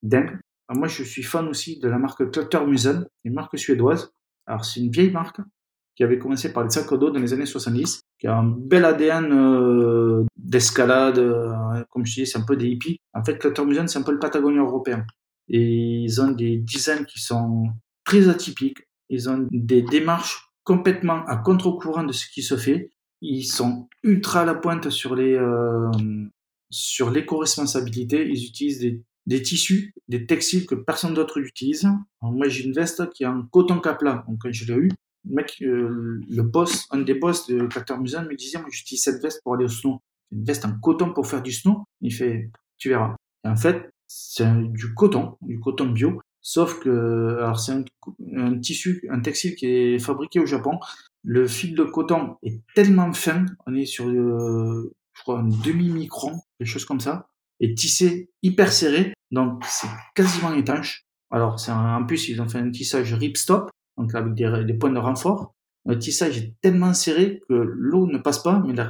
dingue. 0.01 0.39
Alors, 0.67 0.79
moi, 0.79 0.87
je 0.87 1.03
suis 1.03 1.23
fan 1.23 1.47
aussi 1.47 1.79
de 1.79 1.87
la 1.87 1.97
marque 1.97 2.29
Klettermusen, 2.31 3.07
une 3.23 3.33
marque 3.33 3.57
suédoise. 3.57 4.11
Alors, 4.45 4.65
c'est 4.65 4.79
une 4.79 4.91
vieille 4.91 5.11
marque 5.11 5.39
qui 5.95 6.03
avait 6.03 6.19
commencé 6.19 6.51
par 6.51 6.63
les 6.63 6.69
sacs 6.69 6.91
à 6.91 6.97
dos 6.97 7.09
dans 7.09 7.19
les 7.19 7.33
années 7.33 7.45
70, 7.45 8.01
qui 8.19 8.27
a 8.27 8.35
un 8.35 8.43
bel 8.43 8.83
ADN 8.83 9.31
euh, 9.31 10.25
d'escalade, 10.35 11.19
euh, 11.19 11.83
comme 11.89 12.05
je 12.05 12.15
dis, 12.15 12.27
c'est 12.27 12.37
un 12.37 12.45
peu 12.45 12.57
des 12.57 12.67
hippies. 12.67 12.99
En 13.13 13.23
fait, 13.23 13.37
Klettermusen, 13.37 13.87
c'est 13.87 13.99
un 13.99 14.03
peu 14.03 14.11
le 14.11 14.19
Patagonien 14.19 14.63
européen. 14.63 15.05
Et 15.47 16.01
ils 16.03 16.21
ont 16.21 16.31
des 16.31 16.57
designs 16.57 17.05
qui 17.05 17.19
sont 17.19 17.67
très 18.03 18.27
atypiques. 18.27 18.79
Ils 19.09 19.29
ont 19.29 19.47
des 19.51 19.83
démarches 19.83 20.49
complètement 20.63 21.23
à 21.25 21.37
contre-courant 21.37 22.03
de 22.03 22.11
ce 22.11 22.27
qui 22.27 22.41
se 22.41 22.57
fait. 22.57 22.89
Ils 23.21 23.45
sont 23.45 23.87
ultra 24.03 24.41
à 24.41 24.45
la 24.45 24.55
pointe 24.55 24.89
sur 24.89 25.15
les 25.15 25.35
euh, 25.35 25.91
sur 26.69 27.11
l'éco-responsabilité. 27.11 28.27
Ils 28.27 28.45
utilisent 28.45 28.79
des, 28.79 29.03
des, 29.25 29.41
tissus, 29.41 29.93
des 30.07 30.25
textiles 30.25 30.65
que 30.65 30.75
personne 30.75 31.13
d'autre 31.13 31.39
utilise. 31.39 31.87
moi, 32.21 32.47
j'ai 32.47 32.65
une 32.65 32.73
veste 32.73 33.09
qui 33.11 33.23
est 33.23 33.27
en 33.27 33.43
coton 33.43 33.79
capla. 33.79 34.23
Donc, 34.27 34.39
quand 34.41 34.51
je 34.51 34.65
l'ai 34.65 34.79
eu, 34.79 34.91
le 35.27 35.35
mec, 35.35 35.57
euh, 35.61 36.21
le 36.29 36.43
boss, 36.43 36.87
un 36.91 37.01
des 37.01 37.15
boss 37.15 37.47
de 37.47 37.65
Capteur 37.67 37.99
Museum 37.99 38.27
me 38.27 38.35
disait, 38.35 38.59
moi, 38.59 38.67
j'utilise 38.71 39.03
cette 39.03 39.21
veste 39.21 39.41
pour 39.43 39.55
aller 39.55 39.65
au 39.65 39.69
snow. 39.69 40.01
Une 40.31 40.43
veste 40.43 40.65
en 40.65 40.77
coton 40.79 41.13
pour 41.13 41.27
faire 41.27 41.41
du 41.41 41.51
snow. 41.51 41.83
Il 42.01 42.13
fait, 42.13 42.49
tu 42.77 42.89
verras. 42.89 43.15
Et 43.43 43.47
en 43.47 43.55
fait, 43.55 43.89
c'est 44.07 44.47
du 44.71 44.93
coton, 44.93 45.37
du 45.41 45.59
coton 45.59 45.87
bio. 45.87 46.21
Sauf 46.41 46.79
que, 46.79 47.37
alors 47.39 47.59
c'est 47.59 47.71
un, 47.71 48.59
tissu, 48.59 49.07
un 49.09 49.19
textile 49.19 49.55
qui 49.55 49.65
est 49.65 49.99
fabriqué 49.99 50.39
au 50.39 50.45
Japon. 50.45 50.79
Le 51.23 51.47
fil 51.47 51.73
de 51.73 51.83
coton 51.83 52.37
est 52.43 52.61
tellement 52.75 53.11
fin, 53.13 53.45
on 53.65 53.73
est 53.73 53.85
sur, 53.85 54.07
euh, 54.07 54.93
je 55.13 55.21
crois, 55.23 55.39
un 55.39 55.47
demi-micron, 55.47 56.39
quelque 56.59 56.67
chose 56.67 56.85
comme 56.85 56.99
ça, 56.99 57.29
et 57.59 57.73
tissé 57.73 58.29
hyper 58.43 58.71
serré, 58.71 59.14
donc 59.31 59.63
c'est 59.65 59.87
quasiment 60.13 60.53
étanche. 60.53 61.03
Alors, 61.31 61.59
c'est 61.59 61.71
en 61.71 62.05
plus, 62.05 62.29
ils 62.29 62.41
ont 62.41 62.47
fait 62.47 62.59
un 62.59 62.71
tissage 62.71 63.13
ripstop, 63.13 63.69
donc 63.97 64.13
avec 64.15 64.33
des, 64.33 64.73
points 64.73 64.91
de 64.91 64.99
renfort. 64.99 65.53
Le 65.85 65.97
tissage 65.99 66.37
est 66.37 66.53
tellement 66.61 66.93
serré 66.93 67.41
que 67.47 67.53
l'eau 67.53 68.07
ne 68.07 68.17
passe 68.17 68.41
pas, 68.41 68.61
mais 68.65 68.73
la, 68.73 68.87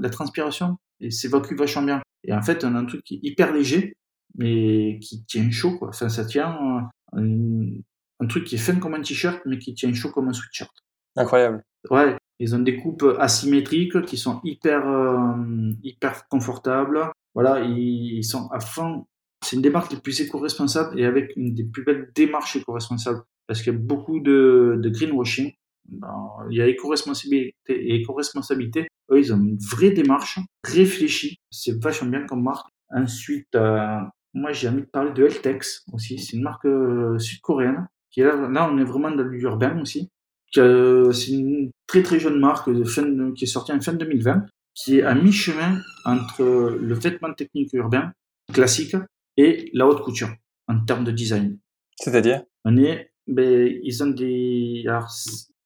la 0.00 0.10
transpiration 0.10 0.76
s'évacue 1.10 1.54
vachement 1.54 1.82
bien. 1.82 2.02
Et 2.24 2.32
en 2.32 2.42
fait, 2.42 2.64
on 2.64 2.74
a 2.74 2.78
un 2.78 2.84
truc 2.84 3.02
qui 3.04 3.16
est 3.16 3.20
hyper 3.22 3.52
léger, 3.52 3.94
mais 4.36 4.98
qui 5.00 5.24
tient 5.24 5.50
chaud, 5.50 5.78
quoi. 5.78 5.88
Enfin, 5.88 6.08
ça 6.08 6.24
tient, 6.24 6.88
un, 7.12 8.26
truc 8.28 8.44
qui 8.44 8.56
est 8.56 8.58
fin 8.58 8.76
comme 8.76 8.94
un 8.94 9.00
t-shirt, 9.02 9.40
mais 9.46 9.58
qui 9.58 9.74
tient 9.74 9.92
chaud 9.92 10.10
comme 10.10 10.28
un 10.28 10.32
sweatshirt. 10.32 10.72
Incroyable. 11.16 11.62
Ouais. 11.90 12.16
Ils 12.40 12.54
ont 12.54 12.60
des 12.60 12.76
coupes 12.76 13.04
asymétriques 13.18 14.02
qui 14.02 14.16
sont 14.16 14.40
hyper, 14.44 14.86
euh, 14.86 15.72
hyper 15.82 16.28
confortables. 16.28 17.10
Voilà, 17.34 17.60
ils, 17.60 18.22
sont 18.24 18.48
à 18.50 18.60
fond. 18.60 19.06
C'est 19.48 19.56
une 19.56 19.62
des 19.62 19.70
marques 19.70 19.90
les 19.90 19.98
plus 19.98 20.20
éco-responsables 20.20 21.00
et 21.00 21.06
avec 21.06 21.32
une 21.34 21.54
des 21.54 21.64
plus 21.64 21.82
belles 21.82 22.10
démarches 22.14 22.56
éco-responsables. 22.56 23.22
Parce 23.46 23.62
qu'il 23.62 23.72
y 23.72 23.76
a 23.76 23.78
beaucoup 23.78 24.20
de, 24.20 24.78
greenwashing. 24.84 25.54
il 26.50 26.56
y 26.56 26.60
a 26.60 26.66
éco-responsabilité 26.66 27.54
et 27.68 27.94
éco-responsabilité. 27.94 28.88
Eux, 29.10 29.18
ils 29.18 29.32
ont 29.32 29.38
une 29.38 29.56
vraie 29.56 29.90
démarche 29.90 30.38
réfléchie. 30.64 31.38
C'est 31.50 31.82
vachement 31.82 32.10
bien 32.10 32.26
comme 32.26 32.42
marque. 32.42 32.68
Ensuite, 32.90 33.54
euh, 33.54 34.00
moi, 34.34 34.52
j'ai 34.52 34.68
envie 34.68 34.82
de 34.82 34.86
parler 34.86 35.12
de 35.12 35.24
Eltex 35.24 35.82
aussi. 35.94 36.18
C'est 36.18 36.36
une 36.36 36.42
marque 36.42 36.66
euh, 36.66 37.18
sud-coréenne. 37.18 37.88
Qui 38.10 38.20
est 38.20 38.24
là, 38.24 38.50
là, 38.50 38.70
on 38.70 38.76
est 38.76 38.84
vraiment 38.84 39.10
dans 39.10 39.22
l'urbain 39.22 39.80
aussi. 39.80 40.10
C'est 40.52 41.28
une 41.28 41.70
très 41.86 42.02
très 42.02 42.20
jeune 42.20 42.38
marque 42.38 42.68
qui 43.34 43.44
est 43.44 43.46
sortie 43.46 43.72
en 43.72 43.80
fin 43.80 43.94
2020, 43.94 44.44
qui 44.74 44.98
est 44.98 45.02
à 45.04 45.14
mi-chemin 45.14 45.80
entre 46.04 46.76
le 46.78 46.94
vêtement 46.94 47.32
technique 47.32 47.72
urbain 47.72 48.12
classique 48.52 48.94
et 49.38 49.70
la 49.72 49.86
haute 49.86 50.02
couture 50.02 50.28
en 50.66 50.84
termes 50.84 51.04
de 51.04 51.12
design. 51.12 51.58
C'est-à-dire? 51.96 52.42
On 52.66 52.76
est, 52.76 53.12
ben, 53.26 53.72
ils 53.82 54.02
ont 54.02 54.08
des, 54.08 54.84
alors, 54.86 55.08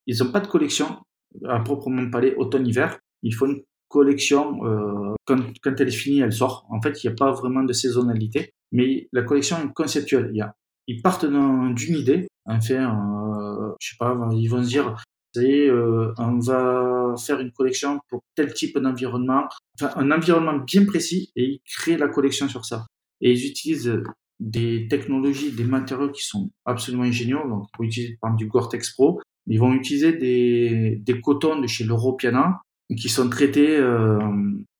ils 0.07 0.23
ont 0.23 0.31
pas 0.31 0.39
de 0.39 0.47
collection 0.47 0.99
à 1.45 1.59
proprement 1.59 2.09
parler 2.09 2.33
automne-hiver. 2.37 2.99
Ils 3.23 3.33
font 3.33 3.47
une 3.47 3.63
collection 3.89 4.65
euh, 4.65 5.13
quand, 5.25 5.39
quand 5.61 5.79
elle 5.79 5.87
est 5.87 5.91
finie, 5.91 6.21
elle 6.21 6.31
sort. 6.31 6.65
En 6.69 6.81
fait, 6.81 7.03
il 7.03 7.07
n'y 7.07 7.13
a 7.13 7.15
pas 7.15 7.31
vraiment 7.31 7.63
de 7.63 7.73
saisonnalité, 7.73 8.53
mais 8.71 9.09
la 9.11 9.23
collection 9.23 9.57
est 9.57 9.73
conceptuelle. 9.73 10.29
Il 10.33 10.37
y 10.37 10.41
a, 10.41 10.55
ils 10.87 11.01
partent 11.01 11.25
d'une 11.25 11.97
idée, 11.97 12.27
enfin, 12.45 12.75
euh, 12.75 13.73
je 13.79 13.89
sais 13.89 13.95
pas, 13.99 14.15
ils 14.33 14.47
vont 14.47 14.63
se 14.63 14.69
dire, 14.69 14.95
c'est, 15.33 15.67
euh, 15.67 16.13
on 16.17 16.39
va 16.39 17.15
faire 17.17 17.39
une 17.39 17.51
collection 17.51 17.99
pour 18.09 18.21
tel 18.35 18.53
type 18.53 18.77
d'environnement, 18.77 19.47
enfin, 19.79 19.91
un 19.95 20.11
environnement 20.11 20.57
bien 20.59 20.85
précis, 20.85 21.31
et 21.35 21.43
ils 21.43 21.61
créent 21.65 21.97
la 21.97 22.07
collection 22.07 22.47
sur 22.47 22.65
ça. 22.65 22.85
Et 23.23 23.31
ils 23.31 23.47
utilisent 23.47 24.03
des 24.39 24.87
technologies, 24.87 25.51
des 25.51 25.63
matériaux 25.63 26.11
qui 26.11 26.23
sont 26.23 26.51
absolument 26.65 27.09
géniaux. 27.11 27.47
Donc, 27.47 27.65
ils 27.79 27.85
utiliser 27.85 28.17
par 28.21 28.29
exemple 28.29 28.43
du 28.43 28.47
Gore-Tex 28.47 28.91
Pro. 28.91 29.21
Ils 29.47 29.59
vont 29.59 29.73
utiliser 29.73 30.13
des, 30.13 31.01
des 31.01 31.19
cotons 31.21 31.59
de 31.59 31.67
chez 31.67 31.85
l'Europiana 31.85 32.61
qui 32.95 33.09
sont 33.09 33.29
traités, 33.29 33.77
euh, 33.77 34.19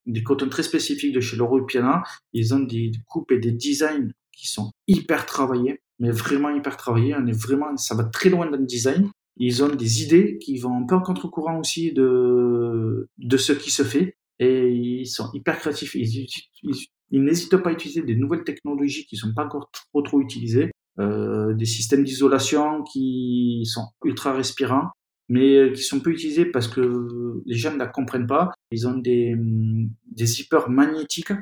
des 0.05 0.23
cotons 0.23 0.49
très 0.49 0.63
spécifiques 0.63 1.13
de 1.13 1.21
chez 1.21 1.37
l'Europiana. 1.37 2.03
Ils 2.33 2.53
ont 2.53 2.59
des 2.59 2.91
coupes 3.07 3.31
et 3.31 3.39
des 3.39 3.51
designs 3.51 4.11
qui 4.31 4.47
sont 4.47 4.71
hyper 4.87 5.25
travaillés, 5.25 5.79
mais 5.99 6.11
vraiment 6.11 6.49
hyper 6.49 6.77
travaillés. 6.77 7.15
On 7.15 7.25
est 7.25 7.39
vraiment, 7.39 7.75
ça 7.77 7.95
va 7.95 8.03
très 8.03 8.29
loin 8.29 8.49
dans 8.49 8.57
le 8.57 8.65
design. 8.65 9.09
Ils 9.37 9.63
ont 9.63 9.73
des 9.73 10.03
idées 10.03 10.37
qui 10.37 10.57
vont 10.59 10.83
un 10.83 10.85
peu 10.85 10.95
en 10.95 11.01
contre-courant 11.01 11.59
aussi 11.59 11.91
de, 11.93 13.07
de 13.17 13.37
ce 13.37 13.53
qui 13.53 13.71
se 13.71 13.83
fait. 13.83 14.17
Et 14.39 14.69
ils 14.69 15.07
sont 15.07 15.29
hyper 15.33 15.57
créatifs. 15.59 15.95
Ils, 15.95 16.27
ils, 16.63 16.87
n'hésitent 17.20 17.57
pas 17.57 17.70
à 17.70 17.74
utiliser 17.74 18.01
des 18.01 18.16
nouvelles 18.16 18.43
technologies 18.43 19.05
qui 19.05 19.18
sont 19.18 19.34
pas 19.34 19.45
encore 19.45 19.70
trop 19.72 20.01
trop 20.01 20.22
utilisées. 20.22 20.72
Euh, 20.99 21.53
des 21.53 21.66
systèmes 21.66 22.03
d'isolation 22.03 22.84
qui 22.84 23.64
sont 23.66 23.88
ultra 24.03 24.32
respirants 24.34 24.91
mais 25.30 25.55
euh, 25.55 25.72
qui 25.72 25.82
sont 25.84 25.99
peu 25.99 26.11
utilisés 26.11 26.45
parce 26.45 26.68
que 26.68 27.41
les 27.45 27.55
gens 27.55 27.74
ne 27.74 27.78
la 27.78 27.88
comprennent 27.88 28.28
pas. 28.28 28.51
Ils 28.72 28.88
ont 28.88 28.97
des, 28.97 29.36
des 29.38 30.26
zippers 30.26 30.70
magnétiques, 30.70 31.34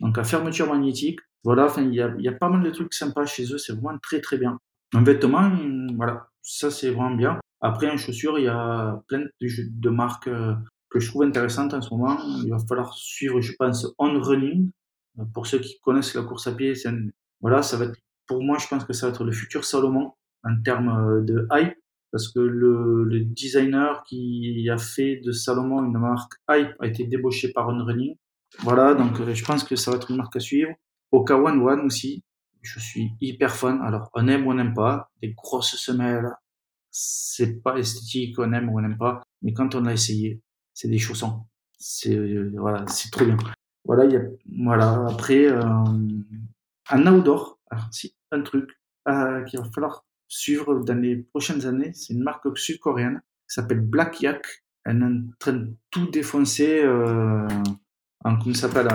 donc 0.00 0.18
à 0.18 0.24
fermeture 0.24 0.68
magnétique. 0.68 1.20
Voilà, 1.44 1.72
il 1.78 1.94
y 1.94 2.00
a, 2.00 2.32
pas 2.32 2.48
mal 2.48 2.62
de 2.64 2.70
trucs 2.70 2.92
sympas 2.92 3.24
chez 3.24 3.52
eux, 3.52 3.58
c'est 3.58 3.72
vraiment 3.72 3.98
très 4.02 4.20
très 4.20 4.36
bien. 4.36 4.58
Un 4.94 5.04
vêtement, 5.04 5.52
voilà, 5.96 6.28
ça 6.42 6.70
c'est 6.70 6.90
vraiment 6.90 7.14
bien. 7.14 7.38
Après, 7.60 7.88
en 7.88 7.96
chaussures, 7.96 8.38
il 8.38 8.44
y 8.44 8.48
a 8.48 9.00
plein 9.06 9.20
de, 9.20 9.28
de 9.40 9.90
marques 9.90 10.28
euh, 10.28 10.54
que 10.90 10.98
je 10.98 11.08
trouve 11.08 11.22
intéressantes 11.22 11.72
en 11.72 11.80
ce 11.80 11.94
moment. 11.94 12.18
Il 12.44 12.50
va 12.50 12.58
falloir 12.68 12.94
suivre, 12.94 13.40
je 13.40 13.52
pense, 13.56 13.86
On 13.98 14.20
Running. 14.20 14.70
Pour 15.32 15.46
ceux 15.46 15.58
qui 15.58 15.78
connaissent 15.80 16.14
la 16.14 16.22
course 16.22 16.46
à 16.46 16.52
pied, 16.52 16.74
voilà, 17.40 17.62
ça 17.62 17.76
va 17.76 17.86
être, 17.86 17.98
pour 18.26 18.42
moi, 18.42 18.58
je 18.58 18.66
pense 18.66 18.84
que 18.84 18.92
ça 18.92 19.06
va 19.06 19.12
être 19.12 19.24
le 19.24 19.32
futur 19.32 19.64
Salomon 19.64 20.12
en 20.44 20.62
termes 20.62 20.88
euh, 20.88 21.22
de 21.22 21.46
hype 21.52 21.74
parce 22.12 22.28
que 22.28 22.40
le, 22.40 23.04
le, 23.04 23.20
designer 23.20 24.02
qui 24.04 24.68
a 24.70 24.78
fait 24.78 25.16
de 25.16 25.32
Salomon 25.32 25.84
une 25.84 25.98
marque 25.98 26.32
hype 26.48 26.74
a 26.80 26.86
été 26.86 27.04
débauché 27.04 27.52
par 27.52 27.68
Unrunning. 27.68 28.16
Voilà, 28.60 28.94
donc 28.94 29.20
euh, 29.20 29.34
je 29.34 29.44
pense 29.44 29.64
que 29.64 29.76
ça 29.76 29.90
va 29.90 29.98
être 29.98 30.10
une 30.10 30.16
marque 30.16 30.36
à 30.36 30.40
suivre. 30.40 30.72
Oka 31.12 31.36
One 31.36 31.60
One 31.60 31.80
aussi, 31.80 32.22
je 32.62 32.80
suis 32.80 33.12
hyper 33.20 33.54
fan. 33.54 33.80
Alors, 33.82 34.10
on 34.14 34.28
aime 34.28 34.46
ou 34.46 34.50
on 34.50 34.54
n'aime 34.54 34.74
pas. 34.74 35.10
Des 35.20 35.32
grosses 35.32 35.76
semelles, 35.76 36.30
c'est 36.90 37.62
pas 37.62 37.76
esthétique, 37.76 38.38
on 38.38 38.52
aime 38.52 38.70
ou 38.70 38.78
on 38.78 38.82
n'aime 38.82 38.98
pas. 38.98 39.22
Mais 39.42 39.52
quand 39.52 39.74
on 39.74 39.84
a 39.86 39.92
essayé, 39.92 40.40
c'est 40.72 40.88
des 40.88 40.98
chaussons. 40.98 41.44
C'est 41.78 42.16
euh, 42.16 42.52
voilà, 42.56 42.86
c'est 42.88 43.10
trop 43.10 43.24
bien. 43.24 43.36
Voilà, 43.86 44.04
il 44.04 44.12
y 44.12 44.16
a, 44.16 44.22
voilà. 44.64 45.06
Après, 45.08 45.46
euh, 45.46 45.62
un 46.90 47.06
outdoor, 47.06 47.58
alors 47.70 47.88
si 47.90 48.14
un 48.32 48.42
truc 48.42 48.70
euh, 49.08 49.42
qu'il 49.44 49.60
va 49.60 49.66
falloir 49.72 50.04
suivre 50.28 50.80
dans 50.80 51.00
les 51.00 51.16
prochaines 51.16 51.66
années. 51.66 51.92
C'est 51.94 52.14
une 52.14 52.22
marque 52.22 52.46
sud-coréenne 52.58 53.22
qui 53.48 53.54
s'appelle 53.54 53.80
Black 53.80 54.20
Yak. 54.20 54.64
Elle 54.84 55.00
est 55.00 55.04
en 55.04 55.22
train 55.38 55.52
de 55.52 55.74
tout 55.90 56.06
défoncer 56.10 56.80
euh, 56.82 57.46
en, 58.24 58.38
comment 58.38 58.54
s'appelle, 58.54 58.88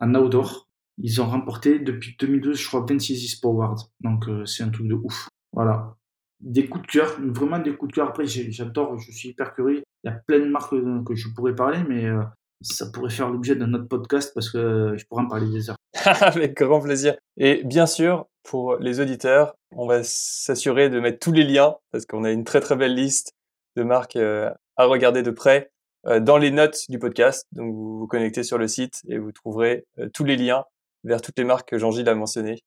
en 0.00 0.14
outdoor. 0.14 0.68
Ils 1.00 1.20
ont 1.20 1.26
remporté 1.26 1.78
depuis 1.78 2.16
2012, 2.18 2.58
je 2.60 2.66
crois, 2.66 2.84
26 2.88 3.24
Expo 3.24 3.50
Awards. 3.50 3.90
Donc, 4.00 4.28
euh, 4.28 4.44
c'est 4.46 4.64
un 4.64 4.70
truc 4.70 4.88
de 4.88 4.94
ouf. 4.94 5.28
Voilà. 5.52 5.96
Des 6.40 6.68
coups 6.68 6.86
de 6.86 6.90
cœur, 6.90 7.20
vraiment 7.20 7.58
des 7.58 7.76
coups 7.76 7.92
de 7.92 7.94
cœur. 7.96 8.08
Après, 8.08 8.26
j'adore, 8.26 8.98
je 8.98 9.12
suis 9.12 9.30
hyper 9.30 9.54
curieux. 9.54 9.82
Il 10.02 10.10
y 10.10 10.12
a 10.12 10.16
plein 10.16 10.40
de 10.40 10.48
marques 10.48 10.74
que 11.04 11.14
je 11.14 11.28
pourrais 11.34 11.54
parler, 11.54 11.84
mais 11.88 12.06
euh, 12.06 12.22
ça 12.60 12.86
pourrait 12.86 13.10
faire 13.10 13.28
l'objet 13.28 13.54
d'un 13.54 13.72
autre 13.74 13.88
podcast 13.88 14.32
parce 14.34 14.50
que 14.50 14.94
je 14.96 15.04
pourrais 15.06 15.22
en 15.22 15.28
parler 15.28 15.48
des 15.50 15.70
heures. 15.70 15.76
Avec 16.04 16.56
grand 16.56 16.80
plaisir. 16.80 17.16
Et 17.36 17.62
bien 17.64 17.86
sûr, 17.86 18.26
pour 18.42 18.76
les 18.76 19.00
auditeurs, 19.00 19.54
on 19.72 19.86
va 19.86 20.02
s'assurer 20.02 20.88
de 20.88 21.00
mettre 21.00 21.18
tous 21.18 21.32
les 21.32 21.44
liens 21.44 21.76
parce 21.92 22.06
qu'on 22.06 22.24
a 22.24 22.30
une 22.30 22.44
très 22.44 22.60
très 22.60 22.76
belle 22.76 22.94
liste 22.94 23.32
de 23.76 23.82
marques 23.82 24.16
euh, 24.16 24.50
à 24.76 24.86
regarder 24.86 25.22
de 25.22 25.30
près 25.30 25.70
euh, 26.06 26.20
dans 26.20 26.38
les 26.38 26.50
notes 26.50 26.84
du 26.88 26.98
podcast. 26.98 27.46
Donc 27.52 27.72
vous 27.74 27.98
vous 28.00 28.06
connectez 28.06 28.42
sur 28.42 28.58
le 28.58 28.66
site 28.66 29.02
et 29.08 29.18
vous 29.18 29.32
trouverez 29.32 29.84
euh, 29.98 30.08
tous 30.12 30.24
les 30.24 30.36
liens 30.36 30.64
vers 31.04 31.20
toutes 31.20 31.38
les 31.38 31.44
marques 31.44 31.68
que 31.68 31.78
Jean-Gilles 31.78 32.08
a 32.08 32.14
mentionnées 32.14 32.58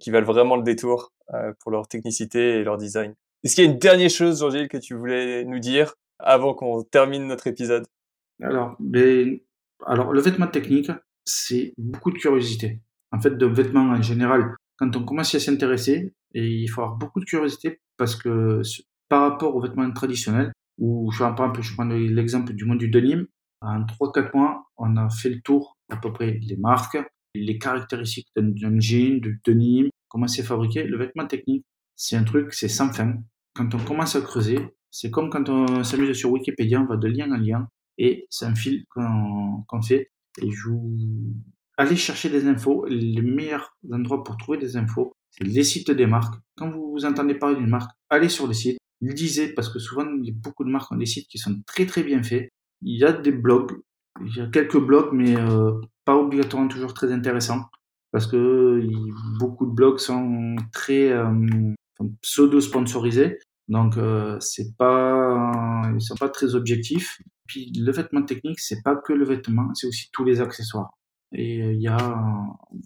qui 0.00 0.10
valent 0.10 0.26
vraiment 0.26 0.56
le 0.56 0.64
détour 0.64 1.12
pour 1.60 1.70
leur 1.70 1.86
technicité 1.86 2.54
et 2.58 2.64
leur 2.64 2.78
design. 2.78 3.14
Est-ce 3.44 3.54
qu'il 3.54 3.64
y 3.64 3.68
a 3.68 3.70
une 3.70 3.78
dernière 3.78 4.10
chose, 4.10 4.40
Jean-Gilles, 4.40 4.66
que 4.66 4.76
tu 4.76 4.94
voulais 4.94 5.44
nous 5.44 5.60
dire 5.60 5.94
avant 6.18 6.52
qu'on 6.52 6.82
termine 6.82 7.28
notre 7.28 7.46
épisode? 7.46 7.86
Alors, 8.42 8.76
ben, 8.80 9.38
alors 9.86 10.12
le 10.12 10.20
vêtement 10.20 10.46
technique, 10.46 10.90
c'est 11.24 11.72
beaucoup 11.76 12.10
de 12.10 12.18
curiosité. 12.18 12.80
En 13.12 13.20
fait, 13.20 13.36
de 13.36 13.46
vêtements 13.46 13.90
en 13.90 14.02
général, 14.02 14.54
quand 14.76 14.94
on 14.96 15.04
commence 15.04 15.34
à 15.34 15.40
s'intéresser, 15.40 16.14
il 16.34 16.68
faut 16.68 16.82
avoir 16.82 16.98
beaucoup 16.98 17.20
de 17.20 17.24
curiosité 17.24 17.80
parce 17.96 18.14
que 18.14 18.62
par 19.08 19.22
rapport 19.22 19.56
aux 19.56 19.60
vêtements 19.60 19.90
traditionnels, 19.92 20.52
où 20.78 21.10
je 21.10 21.18
prends, 21.18 21.52
je 21.60 21.74
prends 21.74 21.84
l'exemple 21.84 22.52
du 22.52 22.64
monde 22.64 22.78
du 22.78 22.88
denim, 22.88 23.26
en 23.60 23.82
3-4 23.82 24.36
mois, 24.36 24.64
on 24.76 24.96
a 24.96 25.08
fait 25.10 25.30
le 25.30 25.40
tour 25.40 25.76
à 25.90 25.96
peu 25.96 26.12
près 26.12 26.32
des 26.32 26.56
marques, 26.56 26.98
les 27.34 27.58
caractéristiques 27.58 28.28
d'un 28.36 28.78
jean, 28.78 29.20
du 29.20 29.40
denim, 29.44 29.88
comment 30.08 30.28
c'est 30.28 30.42
fabriqué. 30.42 30.84
Le 30.84 30.96
vêtement 30.96 31.26
technique, 31.26 31.64
c'est 31.96 32.16
un 32.16 32.24
truc, 32.24 32.54
c'est 32.54 32.68
sans 32.68 32.92
fin. 32.92 33.14
Quand 33.54 33.74
on 33.74 33.78
commence 33.78 34.14
à 34.14 34.20
creuser, 34.20 34.60
c'est 34.90 35.10
comme 35.10 35.30
quand 35.30 35.48
on 35.48 35.82
s'amuse 35.82 36.16
sur 36.16 36.30
Wikipédia, 36.30 36.80
on 36.80 36.86
va 36.86 36.96
de 36.96 37.08
lien 37.08 37.30
en 37.32 37.36
lien, 37.36 37.68
et 37.98 38.26
c'est 38.30 38.46
un 38.46 38.54
fil 38.54 38.84
qu'on 38.88 39.82
fait. 39.82 40.10
Et 40.40 40.48
vous... 40.64 40.96
Allez 41.76 41.96
chercher 41.96 42.28
des 42.28 42.46
infos. 42.46 42.86
Les 42.86 43.22
meilleurs 43.22 43.76
endroits 43.92 44.24
pour 44.24 44.36
trouver 44.36 44.58
des 44.58 44.76
infos, 44.76 45.12
c'est 45.30 45.44
les 45.44 45.62
sites 45.62 45.90
des 45.90 46.06
marques. 46.06 46.34
Quand 46.56 46.70
vous, 46.70 46.92
vous 46.92 47.04
entendez 47.04 47.34
parler 47.34 47.56
d'une 47.56 47.68
marque, 47.68 47.92
allez 48.10 48.28
sur 48.28 48.46
le 48.48 48.52
site, 48.52 48.78
lisez, 49.00 49.52
parce 49.54 49.68
que 49.68 49.78
souvent, 49.78 50.04
il 50.20 50.26
y 50.26 50.30
a 50.30 50.34
beaucoup 50.34 50.64
de 50.64 50.70
marques 50.70 50.90
ont 50.90 50.96
des 50.96 51.06
sites 51.06 51.28
qui 51.28 51.38
sont 51.38 51.54
très 51.66 51.86
très 51.86 52.02
bien 52.02 52.22
faits. 52.22 52.48
Il 52.82 52.98
y 52.98 53.04
a 53.04 53.12
des 53.12 53.32
blogs, 53.32 53.72
il 54.24 54.36
y 54.36 54.40
a 54.40 54.48
quelques 54.48 54.78
blogs, 54.78 55.12
mais 55.12 55.36
euh, 55.36 55.72
pas 56.04 56.16
obligatoirement 56.16 56.68
toujours 56.68 56.94
très 56.94 57.12
intéressants, 57.12 57.64
parce 58.10 58.26
que 58.26 58.82
beaucoup 59.38 59.66
de 59.66 59.72
blogs 59.72 59.98
sont 59.98 60.56
très 60.72 61.12
euh, 61.12 61.72
pseudo-sponsorisés. 62.22 63.38
Donc 63.68 63.98
euh, 63.98 64.38
c'est 64.40 64.76
pas, 64.76 65.82
ils 65.94 66.00
sont 66.00 66.16
pas 66.16 66.28
très 66.28 66.54
objectifs. 66.54 67.20
Puis 67.46 67.72
le 67.78 67.92
vêtement 67.92 68.22
technique, 68.22 68.60
c'est 68.60 68.82
pas 68.82 68.96
que 68.96 69.12
le 69.12 69.24
vêtement, 69.24 69.72
c'est 69.74 69.86
aussi 69.86 70.08
tous 70.12 70.24
les 70.24 70.40
accessoires. 70.40 70.90
Et 71.32 71.62
euh, 71.62 71.72
il 71.74 71.82
y 71.82 71.88
a 71.88 71.98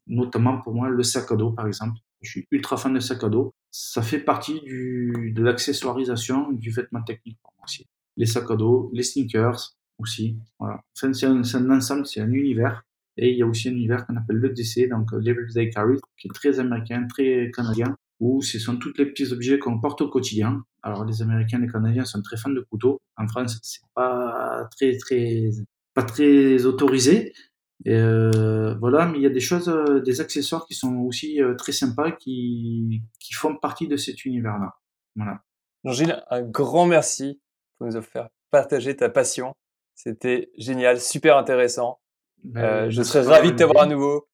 notamment 0.08 0.60
pour 0.60 0.74
moi 0.74 0.88
le 0.88 1.02
sac 1.02 1.30
à 1.30 1.36
dos, 1.36 1.52
par 1.52 1.66
exemple. 1.66 1.98
Je 2.20 2.30
suis 2.30 2.46
ultra 2.50 2.76
fan 2.76 2.94
de 2.94 3.00
sac 3.00 3.22
à 3.22 3.28
dos. 3.28 3.54
Ça 3.70 4.02
fait 4.02 4.18
partie 4.18 4.60
du, 4.60 5.32
de 5.34 5.42
l'accessoirisation 5.42 6.50
du 6.52 6.70
vêtement 6.70 7.02
technique 7.02 7.38
pour 7.42 7.52
moi 7.56 7.64
aussi. 7.64 7.86
Les 8.16 8.26
sacs 8.26 8.50
à 8.50 8.56
dos, 8.56 8.90
les 8.92 9.02
sneakers 9.02 9.74
aussi. 9.98 10.38
Voilà. 10.58 10.80
Enfin, 10.96 11.12
c'est 11.12 11.26
un, 11.26 11.42
un, 11.42 11.70
ensemble, 11.70 12.06
c'est 12.06 12.20
un 12.20 12.32
univers. 12.32 12.82
Et 13.16 13.30
il 13.30 13.38
y 13.38 13.42
a 13.42 13.46
aussi 13.46 13.68
un 13.68 13.72
univers 13.72 14.06
qu'on 14.06 14.16
appelle 14.16 14.36
le 14.36 14.50
DC, 14.50 14.88
donc 14.88 15.12
euh, 15.12 15.20
Level 15.20 15.70
Carry, 15.70 15.96
qui 16.16 16.28
est 16.28 16.32
très 16.32 16.58
américain, 16.58 17.06
très 17.08 17.50
canadien, 17.54 17.96
où 18.20 18.40
ce 18.42 18.58
sont 18.58 18.76
tous 18.76 18.92
les 18.96 19.06
petits 19.06 19.32
objets 19.32 19.58
qu'on 19.58 19.80
porte 19.80 20.00
au 20.00 20.08
quotidien 20.08 20.64
Alors 20.82 21.04
les 21.04 21.22
Américains, 21.22 21.58
les 21.58 21.68
Canadiens 21.68 22.04
sont 22.04 22.22
très 22.22 22.36
fans 22.36 22.50
de 22.50 22.60
couteaux. 22.60 23.00
En 23.16 23.26
France, 23.28 23.58
c'est 23.62 23.82
pas 23.94 24.68
très 24.76 24.96
très 24.98 25.50
pas 25.94 26.02
très 26.02 26.64
autorisé. 26.64 27.32
Et 27.84 27.94
euh, 27.94 28.74
voilà, 28.78 29.06
mais 29.06 29.18
il 29.18 29.22
y 29.22 29.26
a 29.26 29.30
des 29.30 29.40
choses, 29.40 29.68
euh, 29.68 30.00
des 30.00 30.20
accessoires 30.20 30.66
qui 30.66 30.74
sont 30.74 30.94
aussi 30.98 31.42
euh, 31.42 31.54
très 31.54 31.72
sympas, 31.72 32.12
qui, 32.12 33.02
qui 33.18 33.34
font 33.34 33.56
partie 33.56 33.88
de 33.88 33.96
cet 33.96 34.24
univers-là. 34.24 34.76
Voilà. 35.16 35.40
Jean-Gilles, 35.84 36.22
un 36.30 36.42
grand 36.42 36.86
merci 36.86 37.40
pour 37.78 37.88
nous 37.88 38.00
faire 38.02 38.28
partager 38.50 38.94
ta 38.94 39.08
passion. 39.08 39.52
C'était 39.96 40.50
génial, 40.56 41.00
super 41.00 41.36
intéressant. 41.36 41.98
Ben, 42.44 42.88
je 42.88 43.02
serais 43.02 43.26
ravi 43.26 43.52
de 43.52 43.56
t'avoir 43.56 43.84
à 43.84 43.86
nouveau 43.86 44.28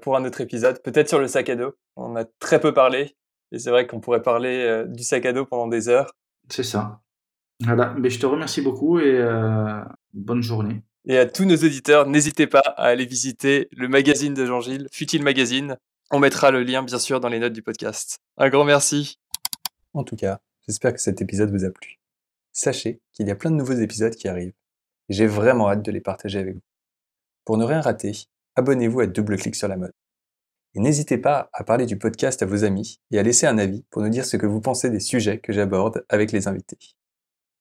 pour 0.00 0.16
un 0.16 0.24
autre 0.24 0.40
épisode, 0.40 0.82
peut-être 0.82 1.08
sur 1.08 1.18
le 1.18 1.28
sac 1.28 1.48
à 1.48 1.56
dos. 1.56 1.72
On 1.96 2.16
a 2.16 2.24
très 2.24 2.60
peu 2.60 2.74
parlé, 2.74 3.16
et 3.52 3.58
c'est 3.58 3.70
vrai 3.70 3.86
qu'on 3.86 4.00
pourrait 4.00 4.22
parler 4.22 4.84
du 4.88 5.02
sac 5.02 5.26
à 5.26 5.32
dos 5.32 5.46
pendant 5.46 5.68
des 5.68 5.88
heures. 5.88 6.12
C'est 6.48 6.62
ça. 6.62 7.00
Voilà, 7.64 7.94
mais 7.98 8.10
je 8.10 8.20
te 8.20 8.26
remercie 8.26 8.62
beaucoup 8.62 8.98
et 8.98 9.20
bonne 10.14 10.42
journée. 10.42 10.82
Et 11.06 11.16
à 11.16 11.26
tous 11.26 11.44
nos 11.44 11.56
auditeurs, 11.56 12.06
n'hésitez 12.06 12.46
pas 12.46 12.60
à 12.60 12.84
aller 12.84 13.06
visiter 13.06 13.68
le 13.72 13.88
magazine 13.88 14.34
de 14.34 14.44
Jean-Gilles, 14.44 14.88
Futile 14.92 15.22
Magazine. 15.22 15.78
On 16.10 16.18
mettra 16.18 16.50
le 16.50 16.62
lien, 16.62 16.82
bien 16.82 16.98
sûr, 16.98 17.20
dans 17.20 17.28
les 17.28 17.38
notes 17.38 17.52
du 17.52 17.62
podcast. 17.62 18.18
Un 18.36 18.50
grand 18.50 18.64
merci. 18.64 19.18
En 19.94 20.04
tout 20.04 20.16
cas, 20.16 20.40
j'espère 20.66 20.92
que 20.92 21.00
cet 21.00 21.22
épisode 21.22 21.50
vous 21.50 21.64
a 21.64 21.70
plu. 21.70 21.98
Sachez 22.52 23.00
qu'il 23.12 23.26
y 23.26 23.30
a 23.30 23.34
plein 23.36 23.50
de 23.50 23.56
nouveaux 23.56 23.72
épisodes 23.72 24.14
qui 24.14 24.28
arrivent. 24.28 24.52
Et 25.08 25.14
j'ai 25.14 25.26
vraiment 25.26 25.70
hâte 25.70 25.82
de 25.82 25.90
les 25.90 26.00
partager 26.00 26.38
avec 26.38 26.54
vous. 26.54 26.62
Pour 27.44 27.56
ne 27.56 27.64
rien 27.64 27.80
rater, 27.80 28.12
abonnez-vous 28.56 29.00
à 29.00 29.06
Double 29.06 29.38
Clic 29.38 29.54
sur 29.54 29.68
la 29.68 29.76
mode. 29.76 29.92
N'hésitez 30.78 31.18
pas 31.18 31.50
à 31.52 31.64
parler 31.64 31.86
du 31.86 31.98
podcast 31.98 32.40
à 32.40 32.46
vos 32.46 32.62
amis 32.62 33.00
et 33.10 33.18
à 33.18 33.24
laisser 33.24 33.46
un 33.46 33.58
avis 33.58 33.82
pour 33.90 34.00
nous 34.00 34.10
dire 34.10 34.24
ce 34.24 34.36
que 34.36 34.46
vous 34.46 34.60
pensez 34.60 34.90
des 34.90 35.00
sujets 35.00 35.40
que 35.40 35.52
j'aborde 35.52 36.04
avec 36.08 36.30
les 36.30 36.46
invités. 36.46 36.78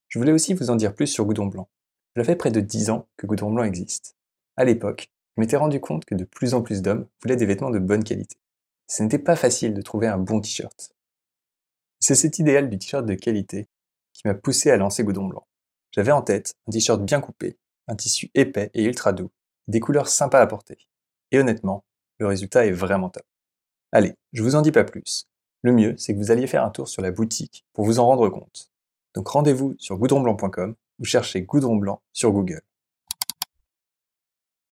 Je 0.07 0.19
voulais 0.19 0.31
aussi 0.31 0.53
vous 0.53 0.69
en 0.69 0.75
dire 0.75 0.93
plus 0.93 1.07
sur 1.07 1.25
Goudon 1.25 1.47
Blanc. 1.47 1.67
Cela 2.13 2.25
fait 2.25 2.35
près 2.35 2.51
de 2.51 2.59
10 2.59 2.91
ans 2.91 3.07
que 3.17 3.25
Goudron 3.25 3.51
Blanc 3.51 3.63
existe. 3.63 4.15
À 4.55 4.65
l'époque, 4.65 5.09
je 5.35 5.41
m'étais 5.41 5.57
rendu 5.57 5.79
compte 5.79 6.05
que 6.05 6.13
de 6.13 6.25
plus 6.25 6.53
en 6.53 6.61
plus 6.61 6.83
d'hommes 6.83 7.07
voulaient 7.23 7.35
des 7.35 7.47
vêtements 7.47 7.71
de 7.71 7.79
bonne 7.79 8.03
qualité. 8.03 8.37
Ce 8.85 9.01
n'était 9.01 9.17
pas 9.17 9.35
facile 9.35 9.73
de 9.73 9.81
trouver 9.81 10.05
un 10.05 10.19
bon 10.19 10.39
t-shirt. 10.39 10.93
C'est 11.99 12.13
cet 12.13 12.37
idéal 12.37 12.69
du 12.69 12.77
t-shirt 12.77 13.03
de 13.03 13.15
qualité 13.15 13.67
qui 14.13 14.27
m'a 14.27 14.35
poussé 14.35 14.69
à 14.69 14.77
lancer 14.77 15.03
Goudron 15.03 15.25
Blanc. 15.25 15.47
J'avais 15.89 16.11
en 16.11 16.21
tête 16.21 16.53
un 16.67 16.71
t-shirt 16.71 17.03
bien 17.03 17.19
coupé, 17.19 17.57
un 17.87 17.95
tissu 17.95 18.29
épais 18.35 18.69
et 18.75 18.83
ultra 18.83 19.11
doux, 19.11 19.31
des 19.67 19.79
couleurs 19.79 20.07
sympas 20.07 20.39
à 20.39 20.45
porter. 20.45 20.77
Et 21.31 21.39
honnêtement, 21.39 21.83
le 22.19 22.27
résultat 22.27 22.65
est 22.65 22.71
vraiment 22.71 23.09
top. 23.09 23.23
Allez, 23.91 24.13
je 24.33 24.43
vous 24.43 24.55
en 24.55 24.61
dis 24.61 24.71
pas 24.71 24.83
plus. 24.83 25.27
Le 25.61 25.71
mieux, 25.71 25.95
c'est 25.97 26.13
que 26.13 26.19
vous 26.19 26.31
alliez 26.31 26.47
faire 26.47 26.63
un 26.63 26.69
tour 26.69 26.87
sur 26.87 27.01
la 27.01 27.11
boutique 27.11 27.65
pour 27.73 27.85
vous 27.85 27.99
en 27.99 28.05
rendre 28.05 28.29
compte. 28.29 28.71
Donc 29.15 29.27
rendez-vous 29.29 29.75
sur 29.79 29.97
goudronblanc.com 29.97 30.75
ou 30.99 31.05
cherchez 31.05 31.41
Goudron 31.41 31.77
Blanc 31.77 32.01
sur 32.13 32.31
Google. 32.31 32.61